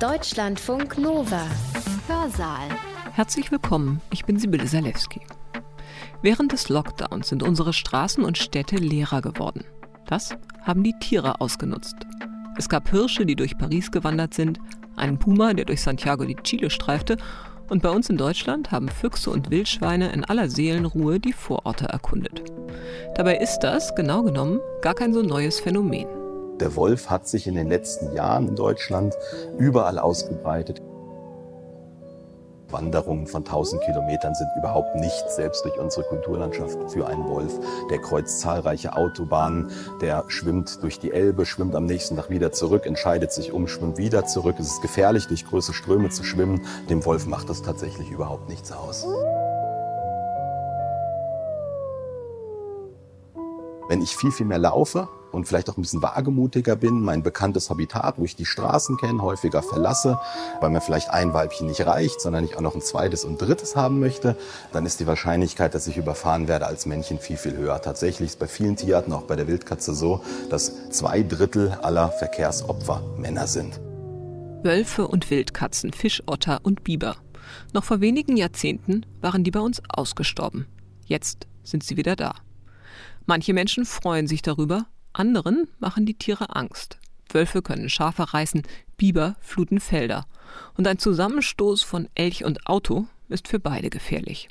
Deutschlandfunk 0.00 0.98
Nova. 0.98 1.46
Hörsaal. 2.08 2.68
Herzlich 3.12 3.52
willkommen, 3.52 4.00
ich 4.10 4.24
bin 4.24 4.38
Sibylle 4.40 4.66
Salewski. 4.66 5.20
Während 6.20 6.50
des 6.50 6.68
Lockdowns 6.68 7.28
sind 7.28 7.44
unsere 7.44 7.72
Straßen 7.72 8.24
und 8.24 8.36
Städte 8.36 8.74
leerer 8.74 9.22
geworden. 9.22 9.64
Das 10.06 10.36
haben 10.62 10.82
die 10.82 10.98
Tiere 10.98 11.40
ausgenutzt. 11.40 11.94
Es 12.58 12.68
gab 12.68 12.90
Hirsche, 12.90 13.24
die 13.24 13.36
durch 13.36 13.56
Paris 13.56 13.92
gewandert 13.92 14.34
sind, 14.34 14.58
einen 14.96 15.18
Puma, 15.18 15.54
der 15.54 15.64
durch 15.64 15.80
Santiago 15.80 16.24
de 16.24 16.36
Chile 16.42 16.70
streifte, 16.70 17.16
und 17.70 17.80
bei 17.80 17.90
uns 17.90 18.10
in 18.10 18.16
Deutschland 18.16 18.72
haben 18.72 18.88
Füchse 18.88 19.30
und 19.30 19.50
Wildschweine 19.50 20.12
in 20.12 20.24
aller 20.24 20.50
Seelenruhe 20.50 21.20
die 21.20 21.32
Vororte 21.32 21.86
erkundet. 21.86 22.42
Dabei 23.14 23.36
ist 23.36 23.60
das, 23.60 23.94
genau 23.94 24.24
genommen, 24.24 24.58
gar 24.82 24.94
kein 24.94 25.14
so 25.14 25.22
neues 25.22 25.60
Phänomen. 25.60 26.23
Der 26.60 26.76
Wolf 26.76 27.10
hat 27.10 27.26
sich 27.26 27.46
in 27.48 27.54
den 27.54 27.68
letzten 27.68 28.14
Jahren 28.14 28.48
in 28.48 28.54
Deutschland 28.54 29.14
überall 29.58 29.98
ausgebreitet. 29.98 30.80
Wanderungen 32.70 33.26
von 33.26 33.44
1000 33.44 33.82
Kilometern 33.82 34.34
sind 34.34 34.48
überhaupt 34.56 34.96
nichts, 34.96 35.36
selbst 35.36 35.64
durch 35.64 35.78
unsere 35.78 36.04
Kulturlandschaft 36.06 36.76
für 36.90 37.06
einen 37.06 37.28
Wolf. 37.28 37.58
Der 37.90 37.98
kreuzt 37.98 38.40
zahlreiche 38.40 38.96
Autobahnen, 38.96 39.70
der 40.00 40.24
schwimmt 40.28 40.82
durch 40.82 40.98
die 40.98 41.12
Elbe, 41.12 41.44
schwimmt 41.46 41.74
am 41.74 41.86
nächsten 41.86 42.16
Tag 42.16 42.30
wieder 42.30 42.52
zurück, 42.52 42.86
entscheidet 42.86 43.32
sich 43.32 43.52
um, 43.52 43.68
schwimmt 43.68 43.98
wieder 43.98 44.24
zurück. 44.24 44.56
Es 44.58 44.66
ist 44.66 44.82
gefährlich, 44.82 45.26
durch 45.26 45.46
große 45.46 45.72
Ströme 45.72 46.10
zu 46.10 46.24
schwimmen. 46.24 46.66
Dem 46.88 47.04
Wolf 47.04 47.26
macht 47.26 47.48
das 47.48 47.62
tatsächlich 47.62 48.10
überhaupt 48.10 48.48
nichts 48.48 48.72
aus. 48.72 49.06
Wenn 53.88 54.02
ich 54.02 54.16
viel, 54.16 54.32
viel 54.32 54.46
mehr 54.46 54.58
laufe, 54.58 55.08
und 55.34 55.46
vielleicht 55.46 55.68
auch 55.68 55.76
ein 55.76 55.82
bisschen 55.82 56.02
wagemutiger 56.02 56.76
bin, 56.76 57.02
mein 57.02 57.22
bekanntes 57.22 57.70
Habitat, 57.70 58.18
wo 58.18 58.24
ich 58.24 58.36
die 58.36 58.46
Straßen 58.46 58.96
kenne, 58.96 59.20
häufiger 59.20 59.62
verlasse, 59.62 60.18
weil 60.60 60.70
mir 60.70 60.80
vielleicht 60.80 61.10
ein 61.10 61.34
Weibchen 61.34 61.66
nicht 61.66 61.84
reicht, 61.84 62.20
sondern 62.20 62.44
ich 62.44 62.56
auch 62.56 62.60
noch 62.60 62.74
ein 62.74 62.80
zweites 62.80 63.24
und 63.24 63.40
drittes 63.40 63.76
haben 63.76 64.00
möchte, 64.00 64.36
dann 64.72 64.86
ist 64.86 65.00
die 65.00 65.06
Wahrscheinlichkeit, 65.06 65.74
dass 65.74 65.86
ich 65.86 65.96
überfahren 65.96 66.48
werde 66.48 66.66
als 66.66 66.86
Männchen 66.86 67.18
viel, 67.18 67.36
viel 67.36 67.56
höher. 67.56 67.80
Tatsächlich 67.82 68.30
ist 68.30 68.38
bei 68.38 68.46
vielen 68.46 68.76
Tierarten, 68.76 69.12
auch 69.12 69.22
bei 69.22 69.36
der 69.36 69.48
Wildkatze 69.48 69.94
so, 69.94 70.22
dass 70.50 70.90
zwei 70.90 71.22
Drittel 71.22 71.76
aller 71.82 72.08
Verkehrsopfer 72.08 73.02
Männer 73.18 73.46
sind. 73.46 73.80
Wölfe 74.62 75.06
und 75.06 75.30
Wildkatzen, 75.30 75.92
Fischotter 75.92 76.60
und 76.62 76.84
Biber. 76.84 77.16
Noch 77.72 77.84
vor 77.84 78.00
wenigen 78.00 78.36
Jahrzehnten 78.36 79.04
waren 79.20 79.44
die 79.44 79.50
bei 79.50 79.60
uns 79.60 79.82
ausgestorben. 79.88 80.66
Jetzt 81.04 81.46
sind 81.62 81.84
sie 81.84 81.96
wieder 81.96 82.16
da. 82.16 82.34
Manche 83.26 83.52
Menschen 83.52 83.84
freuen 83.84 84.26
sich 84.26 84.42
darüber, 84.42 84.86
anderen 85.14 85.68
machen 85.78 86.06
die 86.06 86.14
Tiere 86.14 86.54
Angst. 86.54 86.98
Wölfe 87.30 87.62
können 87.62 87.88
Schafe 87.88 88.34
reißen, 88.34 88.62
Biber 88.96 89.36
fluten 89.40 89.80
Felder. 89.80 90.26
Und 90.76 90.86
ein 90.86 90.98
Zusammenstoß 90.98 91.82
von 91.82 92.08
Elch 92.14 92.44
und 92.44 92.66
Auto 92.66 93.06
ist 93.28 93.48
für 93.48 93.58
beide 93.58 93.90
gefährlich. 93.90 94.48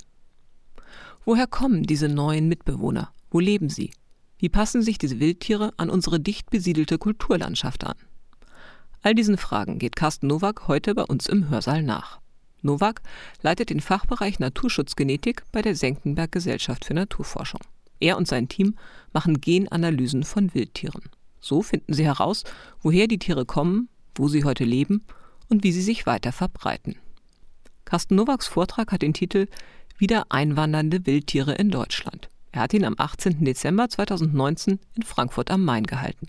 Woher 1.25 1.47
kommen 1.47 1.83
diese 1.83 2.09
neuen 2.09 2.47
Mitbewohner? 2.47 3.13
Wo 3.29 3.39
leben 3.39 3.69
sie? 3.69 3.91
Wie 4.37 4.49
passen 4.49 4.81
sich 4.81 4.97
diese 4.97 5.19
Wildtiere 5.19 5.73
an 5.77 5.89
unsere 5.89 6.19
dicht 6.19 6.49
besiedelte 6.49 6.97
Kulturlandschaft 6.97 7.85
an? 7.85 7.95
All 9.01 9.15
diesen 9.15 9.37
Fragen 9.37 9.79
geht 9.79 9.95
Carsten 9.95 10.27
Nowak 10.27 10.67
heute 10.67 10.95
bei 10.95 11.03
uns 11.03 11.27
im 11.27 11.49
Hörsaal 11.49 11.83
nach. 11.83 12.19
Nowak 12.61 13.01
leitet 13.41 13.69
den 13.69 13.81
Fachbereich 13.81 14.39
Naturschutzgenetik 14.39 15.43
bei 15.51 15.61
der 15.61 15.75
Senckenberg 15.75 16.31
Gesellschaft 16.31 16.85
für 16.85 16.93
Naturforschung. 16.93 17.61
Er 17.99 18.17
und 18.17 18.27
sein 18.27 18.49
Team 18.49 18.75
machen 19.13 19.41
Genanalysen 19.41 20.23
von 20.23 20.53
Wildtieren. 20.53 21.03
So 21.39 21.61
finden 21.61 21.93
sie 21.93 22.05
heraus, 22.05 22.43
woher 22.81 23.07
die 23.07 23.19
Tiere 23.19 23.45
kommen, 23.45 23.89
wo 24.15 24.27
sie 24.27 24.43
heute 24.43 24.63
leben 24.63 25.03
und 25.49 25.63
wie 25.63 25.71
sie 25.71 25.81
sich 25.81 26.05
weiter 26.05 26.31
verbreiten. 26.31 26.95
Carsten 27.85 28.15
Nowaks 28.15 28.47
Vortrag 28.47 28.91
hat 28.91 29.01
den 29.01 29.13
Titel 29.13 29.47
Wieder 29.97 30.25
einwandernde 30.29 31.05
Wildtiere 31.05 31.53
in 31.53 31.69
Deutschland. 31.69 32.29
Er 32.51 32.61
hat 32.61 32.73
ihn 32.73 32.85
am 32.85 32.95
18. 32.97 33.43
Dezember 33.43 33.89
2019 33.89 34.79
in 34.95 35.03
Frankfurt 35.03 35.51
am 35.51 35.65
Main 35.65 35.85
gehalten. 35.85 36.27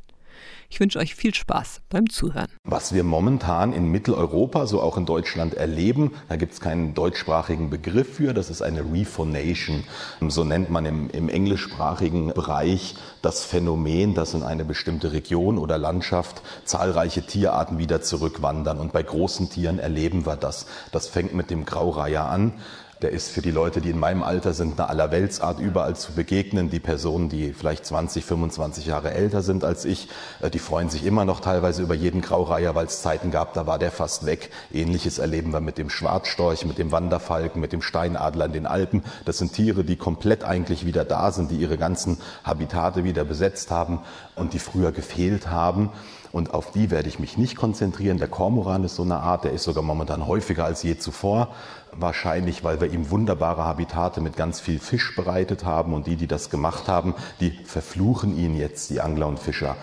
Ich 0.68 0.80
wünsche 0.80 0.98
euch 0.98 1.14
viel 1.14 1.34
Spaß 1.34 1.82
beim 1.88 2.10
Zuhören. 2.10 2.48
Was 2.64 2.92
wir 2.92 3.04
momentan 3.04 3.72
in 3.72 3.90
Mitteleuropa, 3.90 4.66
so 4.66 4.80
auch 4.80 4.96
in 4.96 5.06
Deutschland 5.06 5.54
erleben, 5.54 6.12
da 6.28 6.36
gibt 6.36 6.52
es 6.54 6.60
keinen 6.60 6.94
deutschsprachigen 6.94 7.70
Begriff 7.70 8.16
für, 8.16 8.34
das 8.34 8.50
ist 8.50 8.62
eine 8.62 8.80
Rephonation. 8.80 9.84
So 10.28 10.42
nennt 10.44 10.70
man 10.70 10.86
im, 10.86 11.10
im 11.10 11.28
englischsprachigen 11.28 12.34
Bereich 12.34 12.96
das 13.22 13.44
Phänomen, 13.44 14.14
dass 14.14 14.34
in 14.34 14.42
eine 14.42 14.64
bestimmte 14.64 15.12
Region 15.12 15.58
oder 15.58 15.78
Landschaft 15.78 16.42
zahlreiche 16.64 17.22
Tierarten 17.22 17.78
wieder 17.78 18.02
zurückwandern. 18.02 18.78
Und 18.78 18.92
bei 18.92 19.02
großen 19.02 19.50
Tieren 19.50 19.78
erleben 19.78 20.26
wir 20.26 20.36
das. 20.36 20.66
Das 20.92 21.06
fängt 21.06 21.34
mit 21.34 21.50
dem 21.50 21.64
Graureiher 21.64 22.24
an. 22.24 22.54
Der 23.04 23.12
ist 23.12 23.32
für 23.32 23.42
die 23.42 23.50
Leute, 23.50 23.82
die 23.82 23.90
in 23.90 23.98
meinem 23.98 24.22
Alter 24.22 24.54
sind, 24.54 24.80
eine 24.80 24.88
Allerweltsart 24.88 25.60
überall 25.60 25.94
zu 25.94 26.12
begegnen. 26.12 26.70
Die 26.70 26.80
Personen, 26.80 27.28
die 27.28 27.52
vielleicht 27.52 27.84
20, 27.84 28.24
25 28.24 28.86
Jahre 28.86 29.12
älter 29.12 29.42
sind 29.42 29.62
als 29.62 29.84
ich, 29.84 30.08
äh, 30.40 30.48
die 30.48 30.58
freuen 30.58 30.88
sich 30.88 31.04
immer 31.04 31.26
noch 31.26 31.40
teilweise 31.40 31.82
über 31.82 31.94
jeden 31.94 32.22
Graureiher, 32.22 32.74
weil 32.74 32.86
es 32.86 33.02
Zeiten 33.02 33.30
gab, 33.30 33.52
da 33.52 33.66
war 33.66 33.78
der 33.78 33.90
fast 33.90 34.24
weg. 34.24 34.48
Ähnliches 34.72 35.18
erleben 35.18 35.52
wir 35.52 35.60
mit 35.60 35.76
dem 35.76 35.90
Schwarzstorch, 35.90 36.64
mit 36.64 36.78
dem 36.78 36.92
Wanderfalken, 36.92 37.60
mit 37.60 37.74
dem 37.74 37.82
Steinadler 37.82 38.46
in 38.46 38.52
den 38.54 38.66
Alpen. 38.66 39.04
Das 39.26 39.36
sind 39.36 39.52
Tiere, 39.52 39.84
die 39.84 39.96
komplett 39.96 40.42
eigentlich 40.42 40.86
wieder 40.86 41.04
da 41.04 41.30
sind, 41.30 41.50
die 41.50 41.56
ihre 41.56 41.76
ganzen 41.76 42.16
Habitate 42.42 43.04
wieder 43.04 43.26
besetzt 43.26 43.70
haben 43.70 43.98
und 44.34 44.54
die 44.54 44.58
früher 44.58 44.92
gefehlt 44.92 45.48
haben. 45.50 45.90
Und 46.34 46.52
auf 46.52 46.72
die 46.72 46.90
werde 46.90 47.08
ich 47.08 47.20
mich 47.20 47.38
nicht 47.38 47.54
konzentrieren. 47.54 48.18
Der 48.18 48.26
Kormoran 48.26 48.82
ist 48.82 48.96
so 48.96 49.04
eine 49.04 49.18
Art, 49.18 49.44
der 49.44 49.52
ist 49.52 49.62
sogar 49.62 49.84
momentan 49.84 50.26
häufiger 50.26 50.64
als 50.64 50.82
je 50.82 50.98
zuvor. 50.98 51.54
Wahrscheinlich, 51.98 52.64
weil 52.64 52.80
wir 52.80 52.92
ihm 52.92 53.10
wunderbare 53.10 53.64
Habitate 53.64 54.20
mit 54.20 54.36
ganz 54.36 54.60
viel 54.60 54.78
Fisch 54.78 55.14
bereitet 55.14 55.64
haben. 55.64 55.94
Und 55.94 56.06
die, 56.06 56.16
die 56.16 56.26
das 56.26 56.50
gemacht 56.50 56.88
haben, 56.88 57.14
die 57.40 57.50
verfluchen 57.64 58.36
ihn 58.36 58.56
jetzt, 58.56 58.90
die 58.90 59.00
Angler 59.00 59.28
und 59.28 59.38
Fischer. 59.38 59.76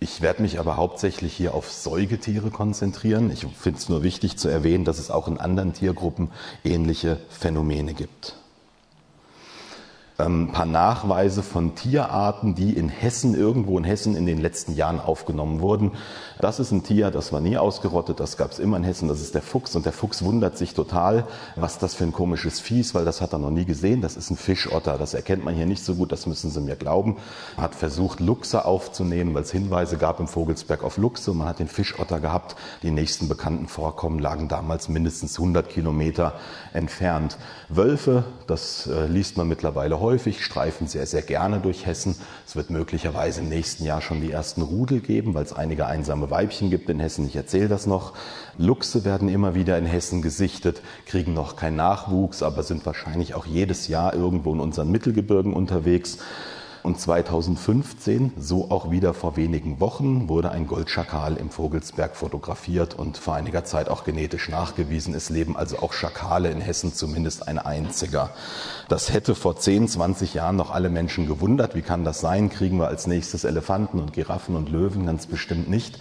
Ich 0.00 0.20
werde 0.20 0.42
mich 0.42 0.60
aber 0.60 0.76
hauptsächlich 0.76 1.34
hier 1.34 1.54
auf 1.54 1.70
Säugetiere 1.70 2.50
konzentrieren. 2.50 3.30
Ich 3.30 3.46
finde 3.46 3.78
es 3.78 3.88
nur 3.88 4.02
wichtig 4.02 4.38
zu 4.38 4.48
erwähnen, 4.48 4.84
dass 4.84 4.98
es 4.98 5.10
auch 5.10 5.28
in 5.28 5.38
anderen 5.38 5.72
Tiergruppen 5.72 6.30
ähnliche 6.64 7.18
Phänomene 7.30 7.94
gibt 7.94 8.36
ein 10.20 10.26
ähm, 10.26 10.48
paar 10.52 10.66
Nachweise 10.66 11.44
von 11.44 11.76
Tierarten, 11.76 12.56
die 12.56 12.72
in 12.72 12.88
Hessen, 12.88 13.36
irgendwo 13.36 13.78
in 13.78 13.84
Hessen 13.84 14.16
in 14.16 14.26
den 14.26 14.38
letzten 14.38 14.74
Jahren 14.74 15.00
aufgenommen 15.00 15.60
wurden. 15.60 15.92
Das 16.40 16.58
ist 16.58 16.72
ein 16.72 16.82
Tier, 16.82 17.12
das 17.12 17.32
war 17.32 17.40
nie 17.40 17.56
ausgerottet, 17.56 18.18
das 18.18 18.36
gab 18.36 18.50
es 18.50 18.58
immer 18.58 18.76
in 18.78 18.82
Hessen, 18.82 19.06
das 19.06 19.20
ist 19.20 19.36
der 19.36 19.42
Fuchs. 19.42 19.76
Und 19.76 19.86
der 19.86 19.92
Fuchs 19.92 20.24
wundert 20.24 20.58
sich 20.58 20.74
total, 20.74 21.24
was 21.54 21.78
das 21.78 21.94
für 21.94 22.02
ein 22.02 22.12
komisches 22.12 22.58
Vieh 22.58 22.84
weil 22.94 23.04
das 23.04 23.20
hat 23.20 23.32
er 23.32 23.38
noch 23.38 23.50
nie 23.50 23.64
gesehen. 23.64 24.00
Das 24.00 24.16
ist 24.16 24.30
ein 24.30 24.36
Fischotter, 24.36 24.98
das 24.98 25.14
erkennt 25.14 25.44
man 25.44 25.54
hier 25.54 25.66
nicht 25.66 25.84
so 25.84 25.94
gut, 25.94 26.10
das 26.10 26.26
müssen 26.26 26.50
Sie 26.50 26.60
mir 26.60 26.76
glauben. 26.76 27.16
Hat 27.56 27.76
versucht, 27.76 28.18
Luchse 28.18 28.64
aufzunehmen, 28.64 29.34
weil 29.34 29.42
es 29.42 29.52
Hinweise 29.52 29.98
gab 29.98 30.18
im 30.18 30.26
Vogelsberg 30.26 30.82
auf 30.82 30.96
Luchse. 30.96 31.32
Man 31.32 31.46
hat 31.46 31.60
den 31.60 31.68
Fischotter 31.68 32.18
gehabt. 32.18 32.56
Die 32.82 32.90
nächsten 32.90 33.28
bekannten 33.28 33.68
Vorkommen 33.68 34.18
lagen 34.18 34.48
damals 34.48 34.88
mindestens 34.88 35.38
100 35.38 35.68
Kilometer 35.68 36.34
entfernt. 36.72 37.36
Wölfe, 37.68 38.24
das 38.46 38.86
äh, 38.88 39.06
liest 39.06 39.36
man 39.36 39.46
mittlerweile 39.46 40.00
häufig, 40.08 40.42
streifen 40.42 40.86
sehr, 40.86 41.04
sehr 41.04 41.20
gerne 41.20 41.60
durch 41.60 41.84
Hessen. 41.84 42.16
Es 42.46 42.56
wird 42.56 42.70
möglicherweise 42.70 43.42
im 43.42 43.50
nächsten 43.50 43.84
Jahr 43.84 44.00
schon 44.00 44.22
die 44.22 44.30
ersten 44.30 44.62
Rudel 44.62 45.00
geben, 45.00 45.34
weil 45.34 45.44
es 45.44 45.52
einige 45.52 45.86
einsame 45.86 46.30
Weibchen 46.30 46.70
gibt 46.70 46.88
in 46.88 46.98
Hessen. 46.98 47.26
Ich 47.26 47.36
erzähle 47.36 47.68
das 47.68 47.86
noch. 47.86 48.14
Luchse 48.56 49.04
werden 49.04 49.28
immer 49.28 49.54
wieder 49.54 49.76
in 49.76 49.84
Hessen 49.84 50.22
gesichtet, 50.22 50.80
kriegen 51.04 51.34
noch 51.34 51.56
keinen 51.56 51.76
Nachwuchs, 51.76 52.42
aber 52.42 52.62
sind 52.62 52.86
wahrscheinlich 52.86 53.34
auch 53.34 53.44
jedes 53.44 53.86
Jahr 53.88 54.14
irgendwo 54.14 54.54
in 54.54 54.60
unseren 54.60 54.90
Mittelgebirgen 54.90 55.52
unterwegs. 55.52 56.16
Und 56.82 57.00
2015, 57.00 58.34
so 58.38 58.70
auch 58.70 58.90
wieder 58.90 59.12
vor 59.14 59.36
wenigen 59.36 59.80
Wochen, 59.80 60.28
wurde 60.28 60.50
ein 60.50 60.66
Goldschakal 60.66 61.36
im 61.36 61.50
Vogelsberg 61.50 62.14
fotografiert 62.14 62.94
und 62.94 63.18
vor 63.18 63.34
einiger 63.34 63.64
Zeit 63.64 63.88
auch 63.88 64.04
genetisch 64.04 64.48
nachgewiesen. 64.48 65.14
Es 65.14 65.28
leben 65.28 65.56
also 65.56 65.78
auch 65.80 65.92
Schakale 65.92 66.50
in 66.50 66.60
Hessen, 66.60 66.94
zumindest 66.94 67.48
ein 67.48 67.58
einziger. 67.58 68.30
Das 68.88 69.12
hätte 69.12 69.34
vor 69.34 69.56
10, 69.56 69.88
20 69.88 70.34
Jahren 70.34 70.56
noch 70.56 70.70
alle 70.70 70.88
Menschen 70.88 71.26
gewundert. 71.26 71.74
Wie 71.74 71.82
kann 71.82 72.04
das 72.04 72.20
sein? 72.20 72.48
Kriegen 72.48 72.78
wir 72.78 72.88
als 72.88 73.06
nächstes 73.06 73.44
Elefanten 73.44 73.98
und 73.98 74.12
Giraffen 74.12 74.54
und 74.54 74.70
Löwen? 74.70 75.06
Ganz 75.06 75.26
bestimmt 75.26 75.68
nicht. 75.68 75.98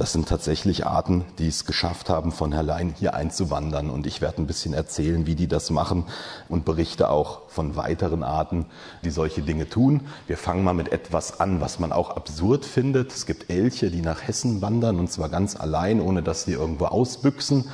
Das 0.00 0.12
sind 0.12 0.30
tatsächlich 0.30 0.86
Arten, 0.86 1.26
die 1.38 1.48
es 1.48 1.66
geschafft 1.66 2.08
haben, 2.08 2.32
von 2.32 2.54
allein 2.54 2.94
hier 2.98 3.12
einzuwandern. 3.12 3.90
Und 3.90 4.06
ich 4.06 4.22
werde 4.22 4.40
ein 4.40 4.46
bisschen 4.46 4.72
erzählen, 4.72 5.26
wie 5.26 5.34
die 5.34 5.46
das 5.46 5.68
machen 5.68 6.04
und 6.48 6.64
berichte 6.64 7.10
auch 7.10 7.42
von 7.50 7.76
weiteren 7.76 8.22
Arten, 8.22 8.64
die 9.04 9.10
solche 9.10 9.42
Dinge 9.42 9.68
tun. 9.68 10.00
Wir 10.26 10.38
fangen 10.38 10.64
mal 10.64 10.72
mit 10.72 10.90
etwas 10.90 11.38
an, 11.38 11.60
was 11.60 11.80
man 11.80 11.92
auch 11.92 12.16
absurd 12.16 12.64
findet. 12.64 13.12
Es 13.12 13.26
gibt 13.26 13.50
Elche, 13.50 13.90
die 13.90 14.00
nach 14.00 14.26
Hessen 14.26 14.62
wandern 14.62 14.98
und 14.98 15.12
zwar 15.12 15.28
ganz 15.28 15.54
allein, 15.54 16.00
ohne 16.00 16.22
dass 16.22 16.44
sie 16.44 16.52
irgendwo 16.52 16.86
ausbüchsen. 16.86 17.68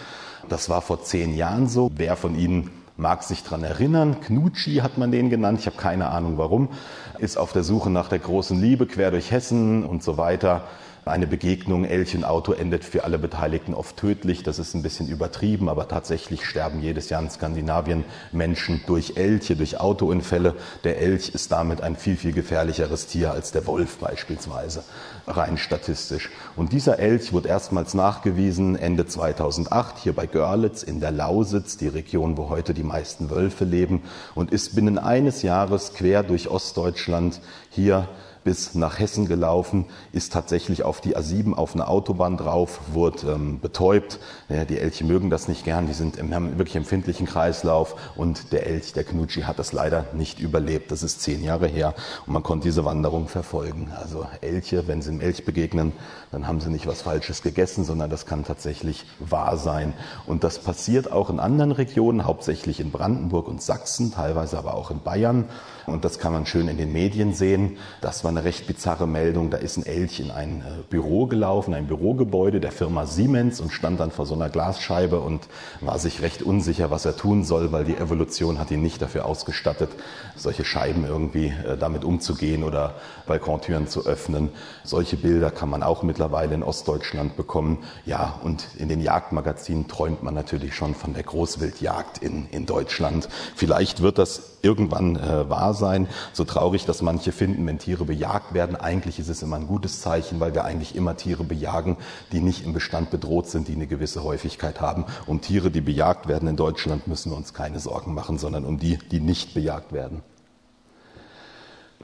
Das 0.49 0.69
war 0.69 0.83
vor 0.83 1.05
zehn 1.05 1.33
Jahren 1.33 1.69
so. 1.69 1.93
Wer 1.95 2.17
von 2.17 2.37
Ihnen 2.37 2.73
mag 2.97 3.23
sich 3.23 3.45
daran 3.45 3.63
erinnern. 3.63 4.21
Knutschi 4.21 4.79
hat 4.79 4.99
man 4.99 5.13
den 5.13 5.31
genannt. 5.31 5.61
Ich 5.61 5.67
habe 5.67 5.77
keine 5.77 6.09
Ahnung 6.09 6.39
warum. 6.39 6.71
Ist 7.19 7.39
auf 7.39 7.53
der 7.53 7.63
Suche 7.63 7.89
nach 7.89 8.09
der 8.09 8.19
großen 8.19 8.61
Liebe 8.61 8.87
quer 8.87 9.13
durch 9.13 9.31
Hessen 9.31 9.85
und 9.85 10.03
so 10.03 10.19
weiter 10.19 10.65
Eine 11.09 11.29
Begegnung 11.29 11.85
Elch 11.85 12.17
und 12.17 12.25
Auto 12.25 12.51
endet 12.51 12.85
für 12.85 13.05
alle 13.05 13.17
Beteiligten 13.21 13.75
oft 13.75 13.97
tödlich. 13.97 14.43
Das 14.43 14.59
ist 14.59 14.75
ein 14.75 14.83
bisschen 14.83 15.07
übertrieben, 15.07 15.69
aber 15.69 15.87
tatsächlich 15.87 16.45
sterben 16.45 16.83
jedes 16.83 17.11
Jahr 17.11 17.23
in 17.23 17.31
Skandinavien 17.31 18.05
Menschen 18.33 18.81
durch 18.89 19.13
Elche, 19.15 19.55
durch 19.55 19.79
Autounfälle. 19.79 20.57
Der 20.83 20.99
Elch 20.99 21.29
ist 21.29 21.53
damit 21.53 21.81
ein 21.81 21.95
viel, 21.95 22.17
viel 22.17 22.33
gefährlicheres 22.33 23.07
Tier 23.07 23.31
als 23.31 23.53
der 23.53 23.69
Wolf 23.69 23.99
beispielsweise, 23.99 24.83
rein 25.29 25.59
statistisch. 25.59 26.29
Und 26.57 26.73
dieser 26.73 26.99
Elch 26.99 27.33
wurde 27.33 27.51
erstmals 27.51 27.95
nachgewiesen 27.95 28.75
Ende 28.75 29.07
2008 29.07 29.99
hier 29.99 30.13
bei 30.13 30.27
Görlitz 30.27 30.83
in 30.83 30.99
der 30.99 31.13
Lausitz, 31.13 31.77
die 31.77 31.87
Region, 31.87 32.37
wo 32.37 32.49
heute 32.49 32.75
die 32.75 32.83
meisten 32.83 33.31
Wölfe 33.31 33.65
leben, 33.65 34.03
und 34.35 34.51
ist 34.51 34.75
binnen 34.75 34.99
eines 34.99 35.43
Jahres 35.43 35.95
quer 35.95 36.25
durch 36.25 36.49
Ostdeutschland 36.49 37.41
hier 37.71 38.09
bis 38.47 38.77
nach 38.77 39.01
Hessen 39.01 39.27
gelaufen, 39.27 39.87
ist 40.13 40.33
tatsächlich 40.33 40.85
auf 40.85 41.01
die 41.01 41.17
A7 41.17 41.53
auf 41.53 41.75
eine 41.75 41.89
Autobahn 41.89 42.37
drauf, 42.37 42.79
wurde 42.93 43.33
ähm, 43.33 43.59
betäubt. 43.59 44.21
Ja, 44.49 44.65
die 44.65 44.79
Elche 44.79 45.05
mögen 45.05 45.31
das 45.31 45.49
nicht 45.49 45.65
gern, 45.65 45.89
die 45.89 45.95
sind 45.95 46.17
im, 46.17 46.33
haben 46.33 46.57
wirklich 46.57 46.77
empfindlichen 46.77 47.27
Kreislauf 47.27 47.97
und 48.15 48.53
der 48.53 48.69
Elch, 48.69 48.93
der 48.93 49.03
Knutschi, 49.03 49.43
hat 49.43 49.59
das 49.59 49.73
leider 49.73 50.05
nicht 50.13 50.39
überlebt. 50.39 50.93
Das 50.93 51.03
ist 51.03 51.23
zehn 51.23 51.43
Jahre 51.43 51.67
her 51.67 51.95
und 52.25 52.35
man 52.35 52.45
konnte 52.45 52.69
diese 52.69 52.85
Wanderung 52.85 53.27
verfolgen. 53.27 53.91
Also 53.99 54.29
Elche, 54.43 54.87
wenn 54.87 55.03
sie 55.03 55.11
einem 55.11 55.23
Elch 55.23 55.45
begegnen, 55.45 55.93
dann 56.31 56.47
haben 56.47 56.61
sie 56.61 56.71
nicht 56.71 56.87
was 56.87 57.03
Falsches 57.03 57.43
gegessen, 57.43 57.85
sondern 57.85 58.11
das 58.11 58.27
kann 58.27 58.45
tatsächlich 58.45 59.07
wahr 59.19 59.57
sein. 59.57 59.93
Und 60.25 60.45
das 60.45 60.61
passiert 60.61 61.11
auch 61.11 61.31
in 61.31 61.41
anderen 61.41 61.73
Regionen, 61.73 62.25
hauptsächlich 62.25 62.79
in 62.79 62.93
Brandenburg 62.93 63.49
und 63.49 63.61
Sachsen, 63.61 64.13
teilweise 64.13 64.57
aber 64.57 64.75
auch 64.75 64.93
in 64.93 65.01
Bayern. 65.01 65.47
Und 65.87 66.05
das 66.05 66.19
kann 66.19 66.33
man 66.33 66.47
schön 66.47 66.69
in 66.69 66.77
den 66.77 66.93
Medien 66.93 67.33
sehen. 67.33 67.77
Das 68.01 68.25
war 68.25 68.31
eine 68.31 68.45
recht 68.45 68.67
bizarre 68.67 69.07
Meldung. 69.07 69.51
Da 69.51 69.59
ist 69.59 69.77
ein 69.77 69.87
Elch 69.87 70.21
in 70.21 70.31
ein 70.31 70.61
äh, 70.61 70.83
Büro 70.91 71.27
gelaufen, 71.27 71.75
ein 71.75 71.87
Bürogebäude 71.87 72.61
der 72.61 72.73
Firma 72.73 73.07
Siemens 73.07 73.61
und 73.61 73.73
stand 73.73 74.01
dann 74.01 74.11
vor 74.11 74.27
so 74.27 74.35
einer 74.35 74.49
Glasscheibe 74.49 75.21
und 75.21 75.49
war 75.81 75.99
sich 75.99 76.23
recht 76.23 76.43
unsicher, 76.43 76.91
was 76.91 77.05
er 77.05 77.17
tun 77.17 77.45
soll, 77.45 77.73
weil 77.73 77.85
die 77.85 77.97
Evolution 77.97 78.59
hat 78.59 78.71
ihn 78.71 78.83
nicht 78.83 79.01
dafür 79.01 79.27
ausgestattet, 79.27 79.91
solche 80.35 80.65
Scheiben 80.65 81.05
irgendwie 81.05 81.47
äh, 81.47 81.77
damit 81.77 82.05
umzugehen 82.05 82.65
oder 82.65 82.95
Balkontüren 83.27 83.89
zu 83.89 84.07
öffnen. 84.07 84.51
Solche 84.85 85.17
Bilder 85.17 85.51
kann 85.51 85.69
man 85.69 85.83
auch 85.83 86.03
mittlerweile 86.03 86.55
in 86.55 86.63
Ostdeutschland 86.63 87.37
bekommen. 87.37 87.79
Ja, 88.05 88.39
und 88.43 88.67
in 88.79 88.89
den 88.89 89.01
Jagdmagazinen 89.01 89.89
träumt 89.89 90.23
man 90.23 90.35
natürlich 90.35 90.75
schon 90.75 90.95
von 90.95 91.15
der 91.15 91.23
Großwildjagd 91.23 92.19
in, 92.19 92.49
in 92.51 92.67
Deutschland. 92.67 93.29
Vielleicht 93.55 94.03
wird 94.03 94.19
das 94.19 94.57
irgendwann 94.63 95.17
äh, 95.17 95.49
wahr 95.49 95.75
sein. 95.75 96.09
So 96.33 96.45
traurig, 96.45 96.85
dass 96.87 97.03
manche 97.03 97.33
finden, 97.33 97.67
wenn 97.67 97.79
Tiere 97.79 98.05
bejagt 98.05 98.55
werden. 98.55 98.77
Eigentlich 98.77 99.19
ist 99.19 99.29
es 99.29 99.43
immer 99.43 99.57
ein 99.57 99.67
gutes 99.67 100.01
Zeichen, 100.01 100.41
weil 100.41 100.55
wir 100.55 100.65
eigentlich 100.65 100.97
immer 100.97 101.17
Tiere 101.17 101.45
bejagen, 101.45 101.97
die 102.33 102.41
nicht 102.41 102.65
im 102.65 102.73
Bestand 102.73 103.11
bedroht 103.11 103.49
sind, 103.49 103.69
die 103.69 103.75
eine 103.75 103.87
gewisse 103.87 104.25
Häufigkeit 104.25 104.81
haben. 104.81 105.05
Um 105.27 105.41
Tiere, 105.41 105.71
die 105.71 105.81
bejagt 105.81 106.27
werden 106.29 106.49
in 106.49 106.57
Deutschland, 106.57 107.07
müssen 107.07 107.31
wir 107.31 107.37
uns 107.37 107.55
keine 107.55 107.81
Sorgen 107.81 108.15
machen, 108.15 108.39
sondern 108.39 108.65
um 108.65 108.79
die, 108.79 108.99
die 109.11 109.21
nicht 109.21 109.55
bejagt 109.55 109.93
werden. 109.93 110.23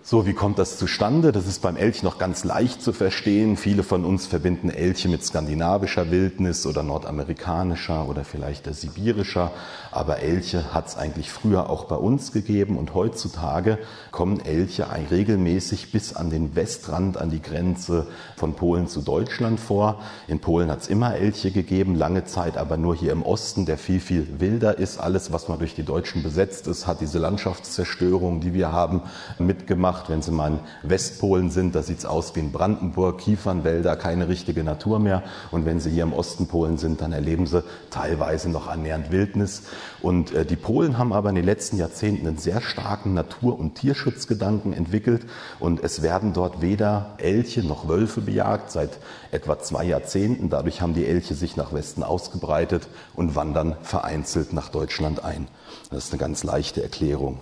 So, 0.05 0.27
wie 0.27 0.33
kommt 0.33 0.59
das 0.59 0.79
zustande? 0.79 1.31
Das 1.31 1.47
ist 1.47 1.63
beim 1.63 1.77
Elch 1.77 2.03
noch 2.03 2.19
ganz 2.19 2.43
leicht 2.43 2.83
zu 2.83 2.93
verstehen. 2.93 3.57
Viele 3.57 3.85
von 3.85 4.05
uns 4.05 4.27
verbinden 4.27 4.69
Elche 4.69 5.09
mit 5.09 5.25
skandinavischer 5.25 6.11
Wildnis 6.11 6.67
oder 6.67 6.83
nordamerikanischer 6.83 8.09
oder 8.09 8.25
vielleicht 8.25 8.67
der 8.67 8.75
sibirischer. 8.75 9.53
Aber 9.93 10.19
Elche 10.19 10.75
hat 10.75 10.89
es 10.89 10.97
eigentlich 10.97 11.31
früher 11.31 11.71
auch 11.71 11.85
bei 11.85 11.95
uns 11.95 12.33
gegeben 12.33 12.79
und 12.79 12.95
heutzutage 12.95 13.79
kommen 14.11 14.41
Elche 14.45 14.89
regelmäßig 15.09 15.93
bis 15.93 16.17
an 16.17 16.31
den 16.31 16.57
Westrand, 16.57 17.17
an 17.17 17.31
die 17.31 17.41
Grenze 17.41 18.09
von 18.37 18.55
Polen 18.55 18.89
zu 18.89 19.03
Deutschland 19.03 19.61
vor. 19.61 20.01
In 20.27 20.41
Polen 20.41 20.69
hat 20.69 20.81
es 20.81 20.89
immer 20.89 21.15
Elche 21.15 21.53
gegeben, 21.53 21.95
lange 21.95 22.25
Zeit 22.25 22.57
aber 22.57 22.77
nur 22.77 22.97
hier 22.97 23.13
im 23.13 23.23
Osten, 23.23 23.67
der 23.67 23.79
viel, 23.79 24.01
viel 24.01 24.41
wilder 24.41 24.79
ist. 24.79 24.99
Alles, 24.99 25.33
was 25.33 25.47
mal 25.47 25.59
durch 25.59 25.77
die 25.77 25.85
Deutschen 25.85 26.25
besetzt 26.25 26.67
ist, 26.67 26.89
hat 26.89 27.01
diese 27.01 27.21
Landschaftszerstörung, 27.21 28.41
die 28.41 28.53
wir 28.53 28.73
haben, 28.73 29.03
mitgemacht 29.39 29.92
gemacht. 29.93 30.09
Wenn 30.09 30.23
Sie 30.23 30.31
mal 30.31 30.53
in 30.53 30.61
Westpolen 30.83 31.51
sind, 31.51 31.75
da 31.75 31.83
sieht 31.83 31.99
es 31.99 32.07
aus 32.07 32.35
wie 32.35 32.41
in 32.41 32.53
Brandenburg, 32.53 33.19
Kiefernwälder, 33.19 33.97
keine 33.97 34.29
richtige 34.29 34.65
Natur 34.65 34.99
mehr. 34.99 35.23
Und 35.51 35.67
wenn 35.67 35.81
Sie 35.81 35.91
hier 35.91 36.03
im 36.03 36.13
Osten 36.13 36.47
Polen 36.47 36.79
sind, 36.79 37.01
dann 37.01 37.13
erleben 37.13 37.47
Sie 37.47 37.63
teilweise 37.91 38.51
noch 38.51 38.69
annähernd 38.69 39.11
Wildnis. 39.11 39.63
Und 40.01 40.33
äh, 40.33 40.45
die 40.45 40.57
Polen 40.57 40.99
haben 40.99 41.13
aber 41.13 41.29
in 41.29 41.35
den 41.35 41.45
letzten 41.45 41.77
Jahrzehnten 41.77 42.27
einen 42.27 42.39
sehr 42.39 42.61
starken 42.61 43.15
Natur- 43.15 43.59
und 43.59 43.75
Tierschutzgedanken 43.75 44.73
entwickelt. 44.73 45.27
Und 45.61 45.83
es 45.83 46.03
werden 46.03 46.33
dort 46.33 46.63
weder 46.63 47.15
Elche 47.19 47.63
noch 47.63 47.89
Wölfe 47.89 48.21
bejagt 48.21 48.71
seit 48.71 48.99
etwa 49.31 49.59
zwei 49.59 49.85
Jahrzehnten. 49.85 50.49
Dadurch 50.49 50.81
haben 50.81 50.95
die 50.95 51.07
Elche 51.07 51.35
sich 51.35 51.57
nach 51.57 51.73
Westen 51.73 52.03
ausgebreitet 52.03 52.89
und 53.15 53.35
wandern 53.35 53.77
vereinzelt 53.83 54.53
nach 54.53 54.69
Deutschland 54.69 55.25
ein. 55.25 55.49
Das 55.91 56.05
ist 56.05 56.13
eine 56.13 56.21
ganz 56.21 56.45
leichte 56.45 56.83
Erklärung. 56.83 57.41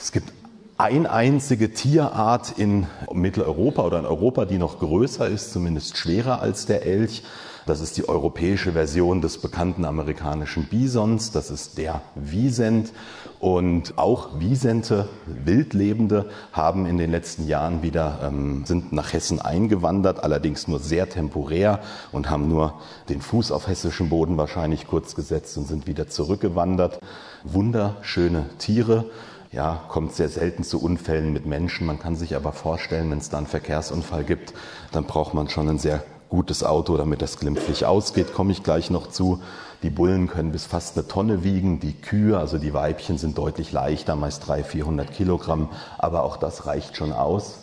Es 0.00 0.12
gibt 0.12 0.32
eine 0.76 1.10
einzige 1.10 1.72
Tierart 1.72 2.56
in 2.56 2.86
Mitteleuropa 3.12 3.82
oder 3.82 3.98
in 3.98 4.06
Europa, 4.06 4.44
die 4.44 4.58
noch 4.58 4.78
größer 4.78 5.26
ist, 5.26 5.52
zumindest 5.52 5.96
schwerer 5.96 6.40
als 6.40 6.66
der 6.66 6.86
Elch. 6.86 7.24
Das 7.66 7.80
ist 7.80 7.96
die 7.96 8.08
europäische 8.08 8.72
Version 8.72 9.20
des 9.20 9.38
bekannten 9.38 9.84
amerikanischen 9.84 10.66
Bisons. 10.66 11.32
Das 11.32 11.50
ist 11.50 11.78
der 11.78 12.00
Wiesent. 12.14 12.92
Und 13.40 13.98
auch 13.98 14.38
Wiesente, 14.38 15.08
Wildlebende, 15.26 16.30
haben 16.52 16.86
in 16.86 16.96
den 16.96 17.10
letzten 17.10 17.48
Jahren 17.48 17.82
wieder, 17.82 18.20
ähm, 18.22 18.64
sind 18.66 18.92
nach 18.92 19.12
Hessen 19.12 19.40
eingewandert, 19.40 20.22
allerdings 20.22 20.68
nur 20.68 20.78
sehr 20.78 21.08
temporär 21.08 21.80
und 22.12 22.30
haben 22.30 22.48
nur 22.48 22.74
den 23.08 23.20
Fuß 23.20 23.50
auf 23.50 23.66
hessischem 23.66 24.10
Boden 24.10 24.36
wahrscheinlich 24.36 24.86
kurz 24.86 25.16
gesetzt 25.16 25.58
und 25.58 25.66
sind 25.66 25.88
wieder 25.88 26.08
zurückgewandert. 26.08 27.00
Wunderschöne 27.42 28.46
Tiere 28.58 29.06
ja, 29.50 29.82
kommt 29.88 30.14
sehr 30.14 30.28
selten 30.28 30.62
zu 30.62 30.80
Unfällen 30.80 31.32
mit 31.32 31.46
Menschen. 31.46 31.86
Man 31.86 31.98
kann 31.98 32.16
sich 32.16 32.36
aber 32.36 32.52
vorstellen, 32.52 33.10
wenn 33.10 33.18
es 33.18 33.30
da 33.30 33.38
einen 33.38 33.46
Verkehrsunfall 33.46 34.24
gibt, 34.24 34.52
dann 34.92 35.04
braucht 35.04 35.34
man 35.34 35.48
schon 35.48 35.68
ein 35.68 35.78
sehr 35.78 36.02
gutes 36.28 36.62
Auto, 36.62 36.96
damit 36.96 37.22
das 37.22 37.38
glimpflich 37.38 37.86
ausgeht. 37.86 38.34
Komme 38.34 38.52
ich 38.52 38.62
gleich 38.62 38.90
noch 38.90 39.08
zu. 39.08 39.40
Die 39.82 39.90
Bullen 39.90 40.26
können 40.26 40.52
bis 40.52 40.66
fast 40.66 40.98
eine 40.98 41.08
Tonne 41.08 41.44
wiegen. 41.44 41.80
Die 41.80 41.94
Kühe, 41.94 42.38
also 42.38 42.58
die 42.58 42.74
Weibchen, 42.74 43.16
sind 43.16 43.38
deutlich 43.38 43.72
leichter, 43.72 44.16
meist 44.16 44.46
300, 44.46 44.66
400 44.66 45.12
Kilogramm. 45.12 45.70
Aber 45.96 46.24
auch 46.24 46.36
das 46.36 46.66
reicht 46.66 46.96
schon 46.96 47.12
aus. 47.12 47.60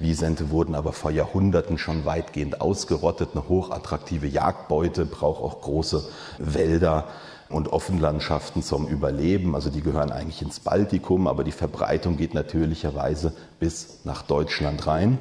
Wiesente 0.00 0.50
wurden 0.50 0.74
aber 0.74 0.92
vor 0.92 1.12
Jahrhunderten 1.12 1.78
schon 1.78 2.04
weitgehend 2.04 2.60
ausgerottet. 2.60 3.30
Eine 3.32 3.48
hochattraktive 3.48 4.26
Jagdbeute 4.26 5.06
braucht 5.06 5.40
auch 5.40 5.62
große 5.62 6.04
Wälder 6.38 7.06
und 7.48 7.72
Offenlandschaften 7.72 8.62
zum 8.62 8.86
Überleben. 8.86 9.54
Also 9.54 9.70
die 9.70 9.82
gehören 9.82 10.12
eigentlich 10.12 10.42
ins 10.42 10.60
Baltikum, 10.60 11.26
aber 11.26 11.44
die 11.44 11.52
Verbreitung 11.52 12.16
geht 12.16 12.34
natürlicherweise 12.34 13.32
bis 13.60 14.00
nach 14.04 14.22
Deutschland 14.22 14.86
rein. 14.86 15.18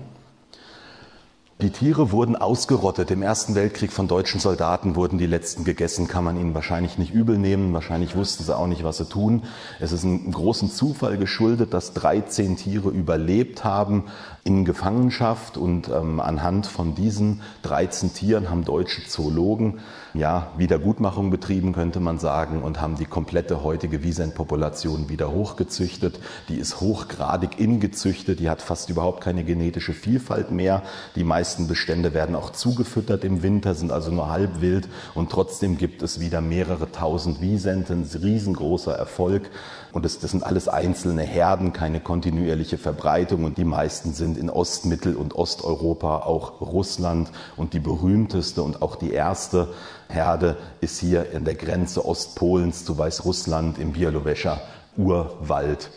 Die 1.64 1.70
Tiere 1.70 2.12
wurden 2.12 2.36
ausgerottet. 2.36 3.10
Im 3.10 3.22
Ersten 3.22 3.56
Weltkrieg 3.56 3.94
von 3.94 4.10
deutschen 4.10 4.42
Soldaten 4.42 4.98
wurden 4.98 5.18
die 5.18 5.26
letzten 5.26 5.64
gegessen. 5.64 6.10
Kann 6.10 6.26
man 6.26 6.36
ihnen 6.36 6.54
wahrscheinlich 6.54 6.98
nicht 6.98 7.14
übel 7.14 7.38
nehmen. 7.38 7.72
Wahrscheinlich 7.72 8.18
wussten 8.18 8.44
sie 8.44 8.54
auch 8.54 8.68
nicht, 8.68 8.84
was 8.84 8.98
sie 8.98 9.06
tun. 9.06 9.44
Es 9.80 9.94
ist 9.94 10.04
einem 10.04 10.30
großen 10.30 10.70
Zufall 10.70 11.18
geschuldet, 11.18 11.74
dass 11.74 11.94
13 11.94 12.58
Tiere 12.58 12.90
überlebt 12.90 13.64
haben 13.64 14.08
in 14.44 14.66
Gefangenschaft. 14.66 15.56
Und 15.56 15.88
ähm, 15.88 16.20
anhand 16.20 16.68
von 16.68 16.96
diesen 16.96 17.42
13 17.62 18.14
Tieren 18.14 18.50
haben 18.50 18.66
deutsche 18.66 19.08
Zoologen 19.08 19.80
ja, 20.14 20.52
Wiedergutmachung 20.58 21.32
betrieben, 21.32 21.74
könnte 21.74 22.00
man 22.00 22.20
sagen, 22.20 22.62
und 22.62 22.80
haben 22.80 22.96
die 22.96 23.06
komplette 23.06 23.64
heutige 23.64 24.04
Wiesentpopulation 24.04 25.10
wieder 25.10 25.32
hochgezüchtet. 25.32 26.20
Die 26.50 26.58
ist 26.58 26.82
hochgradig 26.82 27.60
ingezüchtet, 27.60 28.40
die 28.40 28.50
hat 28.50 28.62
fast 28.62 28.90
überhaupt 28.90 29.22
keine 29.22 29.44
genetische 29.44 29.94
Vielfalt 29.94 30.52
mehr. 30.52 30.84
Die 31.16 31.24
meisten 31.24 31.53
Bestände 31.68 32.14
werden 32.14 32.36
auch 32.36 32.52
zugefüttert 32.52 33.24
im 33.24 33.44
Winter, 33.44 33.76
sind 33.76 33.92
also 33.92 34.12
nur 34.12 34.30
halb 34.30 34.62
wild 34.62 34.90
und 35.14 35.32
trotzdem 35.32 35.78
gibt 35.78 36.02
es 36.02 36.20
wieder 36.20 36.42
mehrere 36.42 36.92
tausend 36.92 37.42
Wiesenten, 37.42 38.04
riesengroßer 38.04 38.94
Erfolg. 38.94 39.50
Und 39.94 40.06
das, 40.06 40.20
das 40.20 40.32
sind 40.32 40.44
alles 40.44 40.68
einzelne 40.68 41.22
Herden, 41.22 41.72
keine 41.72 42.00
kontinuierliche 42.00 42.80
Verbreitung. 42.80 43.44
Und 43.44 43.58
die 43.60 43.64
meisten 43.64 44.14
sind 44.14 44.38
in 44.38 44.50
Ost-, 44.50 44.86
Mittel- 44.86 45.16
und 45.16 45.36
Osteuropa, 45.36 46.18
auch 46.18 46.62
Russland. 46.62 47.30
Und 47.58 47.74
die 47.74 47.80
berühmteste 47.80 48.64
und 48.64 48.82
auch 48.82 48.96
die 48.96 49.12
erste 49.12 49.70
Herde 50.10 50.58
ist 50.82 51.00
hier 51.00 51.32
in 51.32 51.46
der 51.46 51.56
Grenze 51.56 52.04
Ostpolens 52.06 52.86
zu 52.86 52.98
Weißrussland 52.98 53.78
im 53.78 53.94
Bielowescher 53.94 54.62
Urwald. 54.98 55.92